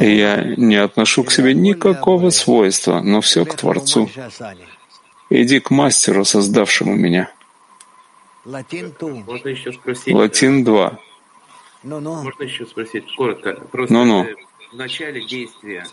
И 0.00 0.16
я 0.16 0.54
не 0.56 0.76
отношу 0.76 1.24
к 1.24 1.32
себе 1.32 1.54
никакого 1.54 2.30
свойства, 2.30 3.00
но 3.00 3.20
все 3.20 3.44
к 3.44 3.54
Творцу. 3.54 4.10
Иди 5.30 5.60
к 5.60 5.70
мастеру, 5.70 6.24
создавшему 6.24 6.94
меня. 6.94 7.30
Латин 10.12 10.64
2. 10.64 10.98
Ну, 11.82 12.00
ну. 12.00 12.22
Можно 12.22 12.42
еще 12.44 12.66
спросить 12.66 13.04
коротко? 13.16 13.54
Просто 13.72 13.94
ну, 13.94 14.04
ну. 14.04 14.26
в 14.72 14.76
начале 14.76 15.24
действия 15.24 15.84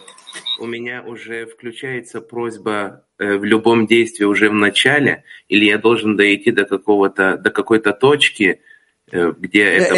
у 0.60 0.66
меня 0.66 1.02
уже 1.06 1.46
включается 1.46 2.22
просьба 2.22 3.04
э, 3.18 3.38
в 3.38 3.44
любом 3.44 3.88
действии 3.88 4.26
уже 4.26 4.50
в 4.50 4.54
начале, 4.54 5.24
или 5.48 5.66
я 5.66 5.78
должен 5.78 6.18
дойти 6.18 6.52
до 6.52 6.66
какого-то, 6.66 7.38
до 7.38 7.52
какой-то 7.52 7.94
точки, 7.94 8.62
э, 9.12 9.34
где 9.38 9.64
это. 9.64 9.96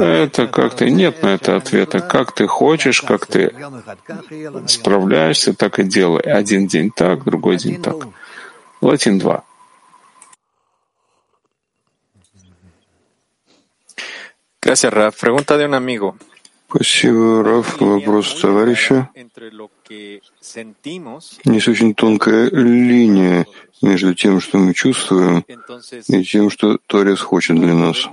Это 0.00 0.46
как 0.46 0.76
ты, 0.76 0.90
нет 0.90 1.22
на 1.22 1.34
это 1.34 1.56
ответа. 1.56 2.00
Как 2.00 2.32
ты 2.34 2.46
хочешь, 2.46 3.02
как 3.02 3.26
ты 3.26 3.54
справляешься, 4.66 5.54
так 5.54 5.78
и 5.78 5.84
делай. 5.84 6.22
Один 6.22 6.66
день 6.66 6.90
так, 6.90 7.24
другой 7.24 7.56
день 7.56 7.82
так. 7.82 7.96
Латин 8.80 9.18
2. 9.18 9.44
Gracias, 14.70 14.92
Raf. 14.94 15.16
Pregunta 15.18 15.56
de 15.58 15.64
un 15.66 15.74
amigo. 15.74 16.16
Спасибо, 16.68 17.42
Раф. 17.42 17.80
Вопрос 17.80 18.40
товарища. 18.40 19.10
Есть 21.44 21.68
очень 21.68 21.92
тонкая 21.92 22.48
линия 22.50 23.46
между 23.82 24.14
тем, 24.14 24.40
что 24.40 24.58
мы 24.58 24.72
чувствуем, 24.72 25.44
и 26.06 26.22
тем, 26.22 26.50
что 26.50 26.78
Торец 26.86 27.18
хочет 27.18 27.58
для 27.58 27.74
нас. 27.74 28.08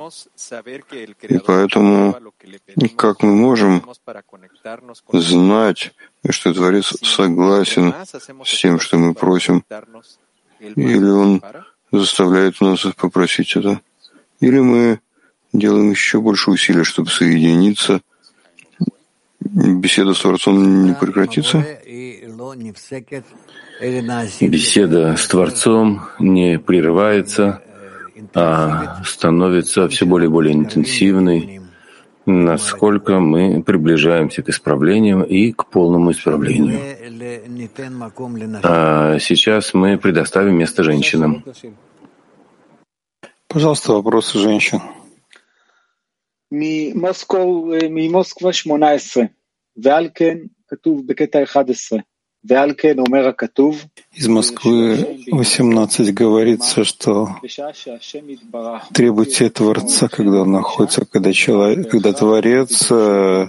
И 1.21 1.37
поэтому 1.37 2.17
как 2.95 3.21
мы 3.21 3.35
можем 3.35 3.83
знать, 5.13 5.93
что 6.27 6.53
Творец 6.55 6.91
согласен 7.03 7.93
с 8.43 8.59
тем, 8.59 8.79
что 8.79 8.97
мы 8.97 9.13
просим, 9.13 9.63
или 10.59 11.07
Он 11.07 11.39
заставляет 11.91 12.59
нас 12.61 12.79
попросить 12.97 13.55
это, 13.55 13.79
или 14.39 14.59
мы 14.59 14.99
делаем 15.53 15.91
еще 15.91 16.21
больше 16.21 16.51
усилий, 16.51 16.83
чтобы 16.83 17.09
соединиться— 17.09 18.01
беседа 19.39 20.13
с 20.13 20.21
Творцом 20.21 20.85
не 20.85 20.93
прекратится? 20.93 21.65
Беседа 24.41 25.15
с 25.15 25.27
Творцом 25.27 26.01
не 26.19 26.59
прерывается, 26.59 27.61
а 28.33 29.03
становится 29.03 29.87
все 29.89 30.05
более 30.05 30.27
и 30.27 30.31
более 30.31 30.53
интенсивной, 30.53 31.61
насколько 32.25 33.19
мы 33.19 33.63
приближаемся 33.63 34.43
к 34.43 34.49
исправлениям 34.49 35.23
и 35.23 35.51
к 35.51 35.65
полному 35.67 36.11
исправлению. 36.11 36.79
А 38.63 39.19
сейчас 39.19 39.73
мы 39.73 39.97
предоставим 39.97 40.57
место 40.57 40.83
женщинам. 40.83 41.43
Пожалуйста, 43.47 43.93
вопросы 43.93 44.39
женщин. 44.39 44.81
ממוסקבה 47.90 48.52
18, 48.52 49.24
ועל 49.76 50.08
כן 50.14 50.38
כתוב 50.68 51.06
בקטע 51.06 51.42
11, 51.42 51.98
ועל 52.44 52.72
כן 52.78 52.98
אומר 52.98 53.28
הכתוב, 53.28 53.84
Из 54.14 54.26
Москвы 54.26 55.18
18 55.30 56.12
говорится, 56.12 56.84
что 56.84 57.28
требуйте 58.92 59.48
Творца, 59.48 60.08
когда 60.08 60.42
он 60.42 60.52
находится, 60.52 61.04
когда, 61.04 61.32
человек, 61.32 61.88
когда 61.90 62.12
Творец 62.12 62.90
э, 62.90 63.48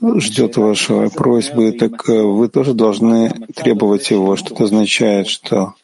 ждет 0.00 0.56
вашей 0.56 1.10
просьбы, 1.10 1.72
так 1.72 2.08
э, 2.08 2.22
вы 2.22 2.48
тоже 2.48 2.74
должны 2.74 3.30
требовать 3.54 4.10
его. 4.10 4.36
Что 4.36 4.54
это 4.54 4.64
означает, 4.64 5.28
что, 5.28 5.74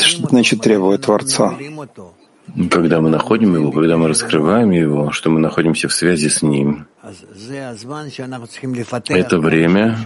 что 0.00 0.28
значит 0.28 0.62
требовать 0.62 1.02
Творца? 1.02 1.56
Когда 2.69 3.01
мы 3.01 3.09
находим 3.09 3.55
его, 3.55 3.71
когда 3.71 3.97
мы 3.97 4.07
раскрываем 4.07 4.71
его, 4.71 5.11
что 5.11 5.29
мы 5.29 5.39
находимся 5.39 5.87
в 5.87 5.93
связи 5.93 6.29
с 6.29 6.41
ним, 6.41 6.87
это 9.09 9.39
время, 9.39 9.97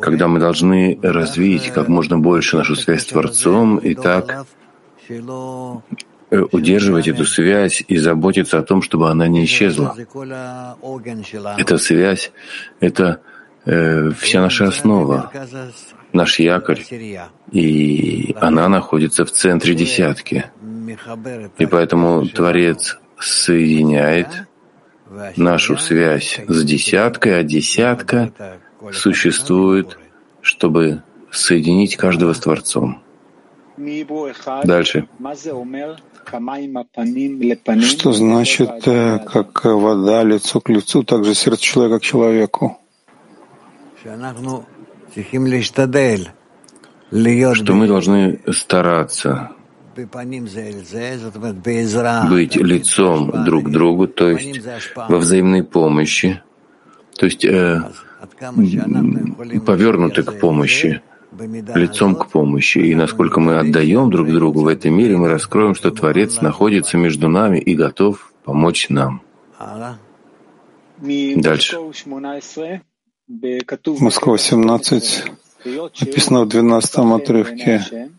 когда 0.00 0.28
мы 0.28 0.38
должны 0.38 0.98
развить 1.02 1.68
как 1.68 1.88
можно 1.88 2.18
больше 2.18 2.56
нашу 2.56 2.76
связь 2.76 3.02
с 3.02 3.06
Творцом 3.06 3.78
и 3.78 3.94
так 3.94 4.46
удерживать 6.30 7.08
эту 7.08 7.24
связь 7.24 7.82
и 7.88 7.96
заботиться 7.96 8.58
о 8.58 8.62
том, 8.62 8.82
чтобы 8.82 9.10
она 9.10 9.26
не 9.26 9.44
исчезла. 9.44 9.96
Эта 11.58 11.78
связь— 11.78 12.32
это 12.80 13.20
э, 13.64 14.10
вся 14.10 14.40
наша 14.40 14.68
основа, 14.68 15.32
наш 16.12 16.38
якорь, 16.38 16.84
и 17.50 18.36
она 18.40 18.68
находится 18.68 19.24
в 19.24 19.32
центре 19.32 19.74
десятки. 19.74 20.46
И 21.58 21.66
поэтому 21.66 22.26
Творец 22.26 22.98
соединяет 23.18 24.28
нашу 25.36 25.76
связь 25.76 26.40
с 26.46 26.64
десяткой, 26.64 27.40
а 27.40 27.42
десятка 27.42 28.32
существует, 28.92 29.98
чтобы 30.40 31.02
соединить 31.30 31.96
каждого 31.96 32.32
с 32.32 32.40
Творцом. 32.40 33.02
Дальше. 34.64 35.08
Что 37.82 38.12
значит, 38.12 38.88
э, 38.88 39.18
как 39.18 39.64
вода 39.64 40.22
лицо 40.22 40.60
к 40.60 40.68
лицу, 40.68 41.02
так 41.02 41.24
же 41.24 41.34
сердце 41.34 41.62
человека 41.62 41.98
к 41.98 42.02
человеку? 42.02 42.78
Что 47.54 47.74
мы 47.74 47.86
должны 47.88 48.40
стараться 48.52 49.50
быть 52.28 52.56
лицом 52.56 53.44
друг 53.44 53.64
к 53.64 53.68
другу, 53.70 54.06
то 54.06 54.30
есть 54.30 54.60
во 54.96 55.18
взаимной 55.18 55.64
помощи, 55.64 56.42
то 57.16 57.26
есть 57.26 57.44
э, 57.44 57.82
повернуты 59.66 60.22
к 60.22 60.38
помощи, 60.38 61.02
лицом 61.74 62.14
к 62.14 62.28
помощи. 62.28 62.78
И 62.78 62.94
насколько 62.94 63.40
мы 63.40 63.58
отдаем 63.58 64.10
друг 64.10 64.28
другу 64.28 64.62
в 64.62 64.66
этом 64.66 64.94
мире, 64.94 65.16
мы 65.16 65.28
раскроем, 65.28 65.74
что 65.74 65.90
Творец 65.90 66.40
находится 66.40 66.96
между 66.96 67.28
нами 67.28 67.58
и 67.58 67.74
готов 67.74 68.32
помочь 68.44 68.88
нам. 68.88 69.22
Дальше. 70.98 71.76
Москва 74.00 74.38
17, 74.38 75.24
написано 75.64 76.44
в 76.44 76.48
12 76.48 76.98
отрывке. 76.98 78.10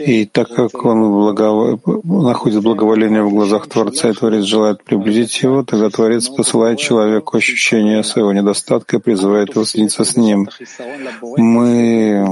И 0.00 0.26
так 0.26 0.48
как 0.54 0.84
он 0.84 1.10
благов... 1.10 1.80
находит 2.04 2.62
благоволение 2.62 3.22
в 3.22 3.30
глазах 3.30 3.66
Творца, 3.66 4.10
и 4.10 4.12
Творец 4.12 4.44
желает 4.44 4.84
приблизить 4.84 5.42
его, 5.42 5.62
тогда 5.64 5.90
Творец 5.90 6.28
посылает 6.28 6.78
человеку 6.78 7.36
ощущение 7.36 8.04
своего 8.04 8.32
недостатка 8.32 8.96
и 8.96 9.00
призывает 9.00 9.54
его 9.54 9.64
соединиться 9.64 10.04
с 10.04 10.16
ним. 10.16 10.48
Мы 11.36 12.24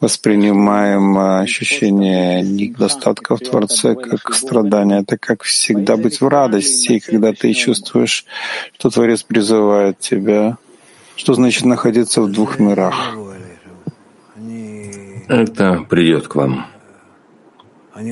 воспринимаем 0.00 1.16
ощущение 1.16 2.42
недостатка 2.42 3.36
в 3.36 3.40
Творце 3.40 3.94
как 3.94 4.34
страдание. 4.34 5.00
Это 5.00 5.16
как 5.16 5.42
всегда 5.44 5.96
быть 5.96 6.20
в 6.20 6.28
радости, 6.28 6.98
когда 6.98 7.32
ты 7.32 7.52
чувствуешь, 7.54 8.26
что 8.78 8.90
Творец 8.90 9.22
призывает 9.22 9.98
тебя. 9.98 10.58
Что 11.16 11.34
значит 11.34 11.64
находиться 11.64 12.20
в 12.22 12.30
двух 12.30 12.58
мирах? 12.58 13.16
Это 15.28 15.86
придет 15.88 16.28
к 16.28 16.34
вам. 16.34 16.66
Я 17.96 18.02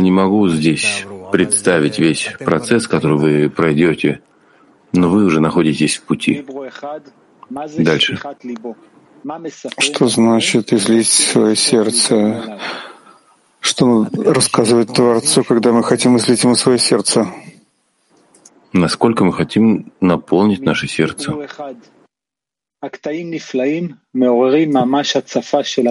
не 0.00 0.10
могу 0.10 0.48
здесь 0.48 1.04
представить 1.32 1.98
весь 1.98 2.32
процесс, 2.38 2.86
который 2.86 3.18
вы 3.18 3.50
пройдете, 3.50 4.20
но 4.92 5.08
вы 5.08 5.24
уже 5.24 5.40
находитесь 5.40 5.96
в 5.96 6.04
пути. 6.04 6.46
Дальше. 7.50 8.20
Что 9.78 10.06
значит 10.06 10.72
излить 10.72 11.08
свое 11.08 11.56
сердце? 11.56 12.60
Что 13.60 14.06
рассказывает 14.14 14.94
Творцу, 14.94 15.42
когда 15.44 15.72
мы 15.72 15.82
хотим 15.82 16.16
излить 16.18 16.44
ему 16.44 16.54
свое 16.54 16.78
сердце? 16.78 17.26
Насколько 18.72 19.24
мы 19.24 19.32
хотим 19.32 19.92
наполнить 20.00 20.60
наше 20.60 20.86
сердце? 20.86 21.34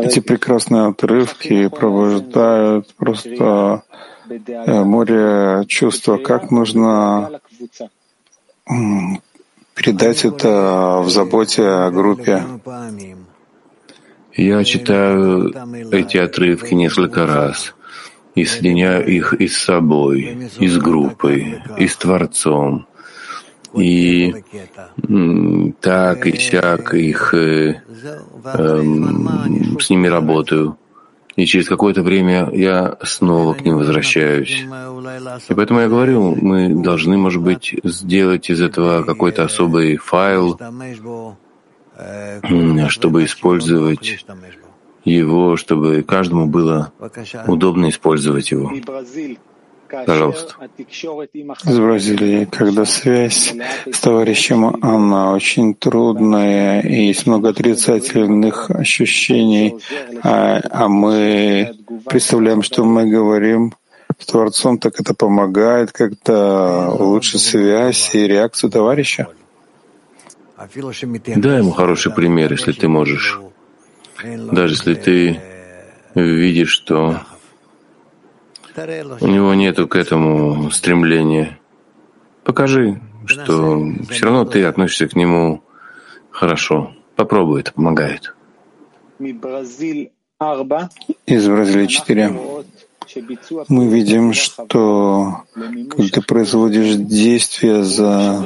Эти 0.05 0.19
прекрасные 0.21 0.87
отрывки 0.87 1.67
пробуждают 1.67 2.95
просто 2.95 3.83
э, 4.29 4.83
море 4.83 5.65
чувства, 5.67 6.17
как 6.17 6.49
нужно 6.49 7.41
передать 9.75 10.23
это 10.23 11.01
в 11.03 11.09
заботе 11.09 11.63
о 11.63 11.91
группе. 11.91 12.43
Я 14.33 14.63
читаю 14.63 15.53
эти 15.91 16.17
отрывки 16.17 16.73
несколько 16.73 17.25
раз 17.25 17.73
и 18.35 18.45
соединяю 18.45 19.05
их 19.07 19.33
и 19.33 19.47
с 19.47 19.57
собой, 19.57 20.49
и 20.59 20.67
с 20.67 20.77
группой, 20.77 21.61
и 21.77 21.87
с 21.87 21.97
Творцом, 21.97 22.87
и 23.73 24.33
так 25.81 26.25
и 26.25 26.37
сяк 26.37 26.93
их 26.93 27.33
э, 27.33 27.81
э, 28.43 28.83
с 29.79 29.89
ними 29.89 30.07
работаю. 30.07 30.77
И 31.35 31.45
через 31.45 31.69
какое-то 31.69 32.01
время 32.01 32.49
я 32.51 32.97
снова 33.03 33.53
к 33.53 33.61
ним 33.63 33.77
возвращаюсь. 33.77 34.65
И 35.49 35.53
поэтому 35.53 35.81
я 35.81 35.87
говорю, 35.87 36.35
мы 36.35 36.69
должны, 36.69 37.15
может 37.17 37.43
быть, 37.43 37.75
сделать 37.83 38.49
из 38.49 38.59
этого 38.59 39.03
какой-то 39.03 39.43
особый 39.43 39.97
файл, 39.97 40.59
чтобы 42.89 43.25
использовать 43.25 44.25
его, 45.05 45.57
чтобы 45.57 46.01
каждому 46.01 46.47
было 46.47 46.91
удобно 47.45 47.89
использовать 47.89 48.51
его. 48.51 48.71
Пожалуйста. 50.05 50.55
Из 51.65 51.79
Бразилии, 51.79 52.45
когда 52.45 52.85
связь 52.85 53.53
с 53.91 53.99
товарищем, 53.99 54.77
она 54.81 55.33
очень 55.33 55.73
трудная, 55.73 56.81
и 56.81 57.07
есть 57.07 57.25
много 57.27 57.49
отрицательных 57.49 58.69
ощущений, 58.69 59.75
а, 60.23 60.61
а 60.69 60.87
мы 60.87 61.75
представляем, 62.05 62.61
что 62.61 62.83
мы 62.83 63.09
говорим 63.09 63.73
с 64.17 64.25
Творцом, 64.25 64.77
так 64.79 64.99
это 64.99 65.13
помогает 65.13 65.91
как-то 65.91 66.91
улучшить 66.97 67.41
связь 67.41 68.15
и 68.15 68.27
реакцию 68.27 68.71
товарища. 68.71 69.27
Дай 70.57 71.59
ему 71.59 71.71
хороший 71.71 72.11
пример, 72.11 72.51
если 72.51 72.71
ты 72.71 72.87
можешь. 72.87 73.39
Даже 74.23 74.73
если 74.73 74.95
ты 74.95 75.39
видишь, 76.15 76.71
что 76.71 77.21
у 79.21 79.27
него 79.27 79.53
нету 79.55 79.87
к 79.87 79.95
этому 79.95 80.69
стремления, 80.71 81.59
покажи, 82.43 83.01
что 83.25 83.83
все 84.09 84.25
равно 84.25 84.45
ты 84.45 84.63
относишься 84.63 85.07
к 85.07 85.15
нему 85.15 85.63
хорошо. 86.29 86.93
Попробуй, 87.15 87.61
это 87.61 87.73
помогает. 87.73 88.35
Из 91.25 91.47
Бразилии 91.47 91.87
4 91.87 92.35
мы 93.69 93.87
видим, 93.87 94.33
что 94.33 95.43
когда 95.89 96.09
ты 96.11 96.21
производишь 96.21 96.95
действия 96.95 97.83
за, 97.83 98.45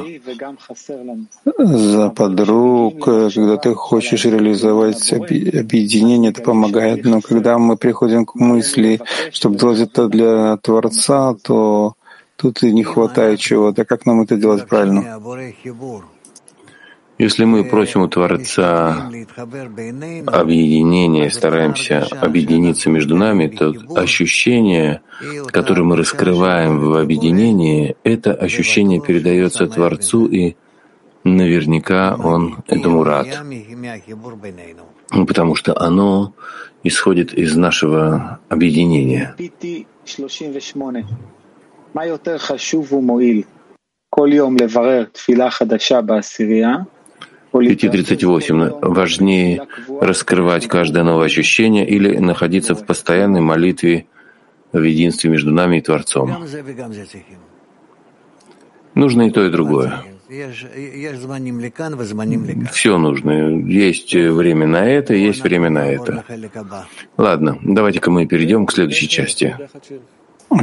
за 1.58 2.10
подруг, 2.10 3.04
когда 3.04 3.56
ты 3.56 3.74
хочешь 3.74 4.24
реализовать 4.24 5.12
объединение, 5.12 6.30
это 6.30 6.42
помогает. 6.42 7.04
Но 7.04 7.20
когда 7.20 7.58
мы 7.58 7.76
приходим 7.76 8.24
к 8.24 8.34
мысли, 8.34 9.00
чтобы 9.32 9.56
делать 9.56 9.80
это 9.80 10.08
для 10.08 10.56
Творца, 10.56 11.34
то 11.42 11.94
тут 12.36 12.62
и 12.62 12.72
не 12.72 12.84
хватает 12.84 13.40
чего-то. 13.40 13.84
Как 13.84 14.06
нам 14.06 14.22
это 14.22 14.36
делать 14.36 14.66
правильно? 14.66 15.20
Если 17.22 17.44
мы 17.44 17.62
просим 17.62 18.02
у 18.02 18.08
Творца 18.08 19.08
объединения, 20.26 21.30
стараемся 21.30 22.04
объединиться 22.20 22.90
между 22.90 23.14
нами, 23.16 23.46
то 23.46 23.72
ощущение, 23.94 25.02
которое 25.46 25.84
мы 25.84 25.96
раскрываем 25.96 26.80
в 26.80 26.96
объединении, 26.96 27.94
это 28.02 28.34
ощущение 28.34 29.00
передается 29.00 29.68
Творцу, 29.68 30.26
и 30.26 30.56
наверняка 31.22 32.16
Он 32.16 32.64
этому 32.66 33.04
рад, 33.04 33.28
потому 35.28 35.54
что 35.54 35.78
оно 35.78 36.34
исходит 36.82 37.34
из 37.34 37.54
нашего 37.54 38.40
объединения. 38.48 39.36
5.38. 47.52 48.78
Важнее 48.80 49.66
раскрывать 50.00 50.66
каждое 50.66 51.04
новое 51.04 51.26
ощущение 51.26 51.88
или 51.88 52.16
находиться 52.16 52.74
в 52.74 52.86
постоянной 52.86 53.40
молитве 53.40 54.06
в 54.72 54.82
единстве 54.82 55.30
между 55.30 55.50
нами 55.50 55.78
и 55.78 55.80
Творцом. 55.80 56.44
Нужно 58.94 59.22
и 59.22 59.30
то, 59.30 59.44
и 59.44 59.50
другое. 59.50 60.02
Все 62.72 62.98
нужно. 62.98 63.30
Есть 63.68 64.14
время 64.14 64.66
на 64.66 64.86
это, 64.86 65.14
есть 65.14 65.42
время 65.42 65.68
на 65.68 65.86
это. 65.86 66.24
Ладно, 67.18 67.58
давайте-ка 67.62 68.10
мы 68.10 68.26
перейдем 68.26 68.66
к 68.66 68.72
следующей 68.72 69.08
части. 69.08 69.56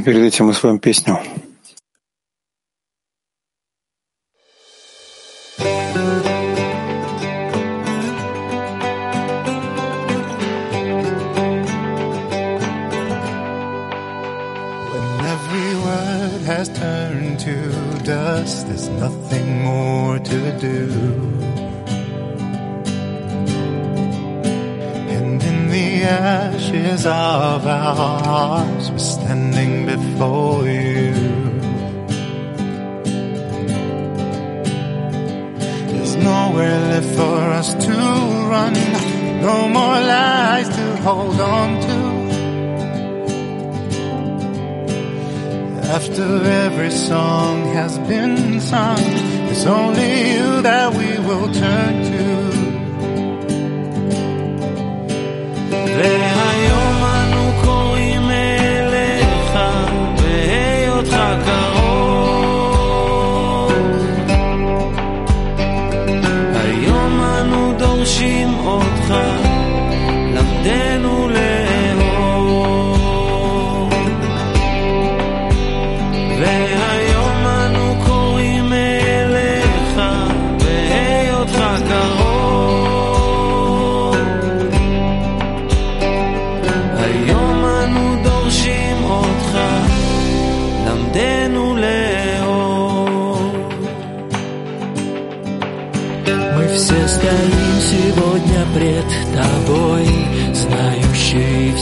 Перед 0.06 0.24
этим 0.24 0.48
мы 0.48 0.54
с 0.54 0.64
вами 0.64 0.80
песню. 0.80 1.20
Nothing 19.00 19.64
more 19.64 20.20
to 20.20 20.60
do. 20.60 20.82
And 25.16 25.42
in 25.42 25.70
the 25.70 26.04
ashes 26.04 27.06
of 27.06 27.66
our 27.66 27.96
hearts, 27.96 28.90
we're 28.92 28.98
standing 28.98 29.86
before 29.86 30.64
you. 30.68 31.14
There's 35.90 36.16
nowhere 36.18 36.80
left 36.92 37.16
for 37.16 37.40
us 37.60 37.74
to 37.86 37.96
run, 38.52 38.74
no 39.42 39.70
more 39.70 40.00
lies 40.14 40.68
to 40.70 40.98
hold 40.98 41.40
on 41.40 41.82
to. 41.82 41.99
After 45.92 46.44
every 46.46 46.92
song 46.92 47.66
has 47.74 47.98
been 47.98 48.62
sung, 48.62 49.00
it's 49.50 49.66
only 49.66 50.34
you 50.34 50.62
that 50.62 50.94
we 50.94 51.18
will 51.28 51.52
turn 51.52 52.04
to. 52.12 52.26
There 55.98 56.29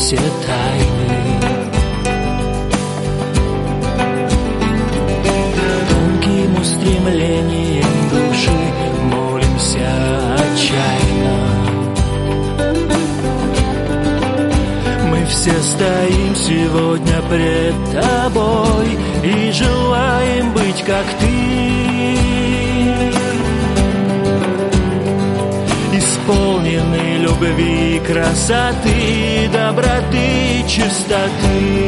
все 0.08 0.16
тайны. 0.16 1.20
Тонким 5.90 6.62
устремлением 6.62 7.94
души 8.10 8.62
молимся 9.12 9.90
отчаянно. 10.36 11.38
Мы 15.10 15.26
все 15.26 15.52
стоим 15.62 16.36
сегодня 16.36 17.22
пред 17.30 17.76
тобой 17.92 18.98
и 19.26 19.52
желаем 19.52 20.54
быть 20.54 20.84
как 20.86 21.06
ты. 21.20 21.37
Исполнены 26.28 27.18
любви, 27.20 28.02
красоты, 28.06 29.50
доброты, 29.52 30.64
чистоты. 30.68 31.88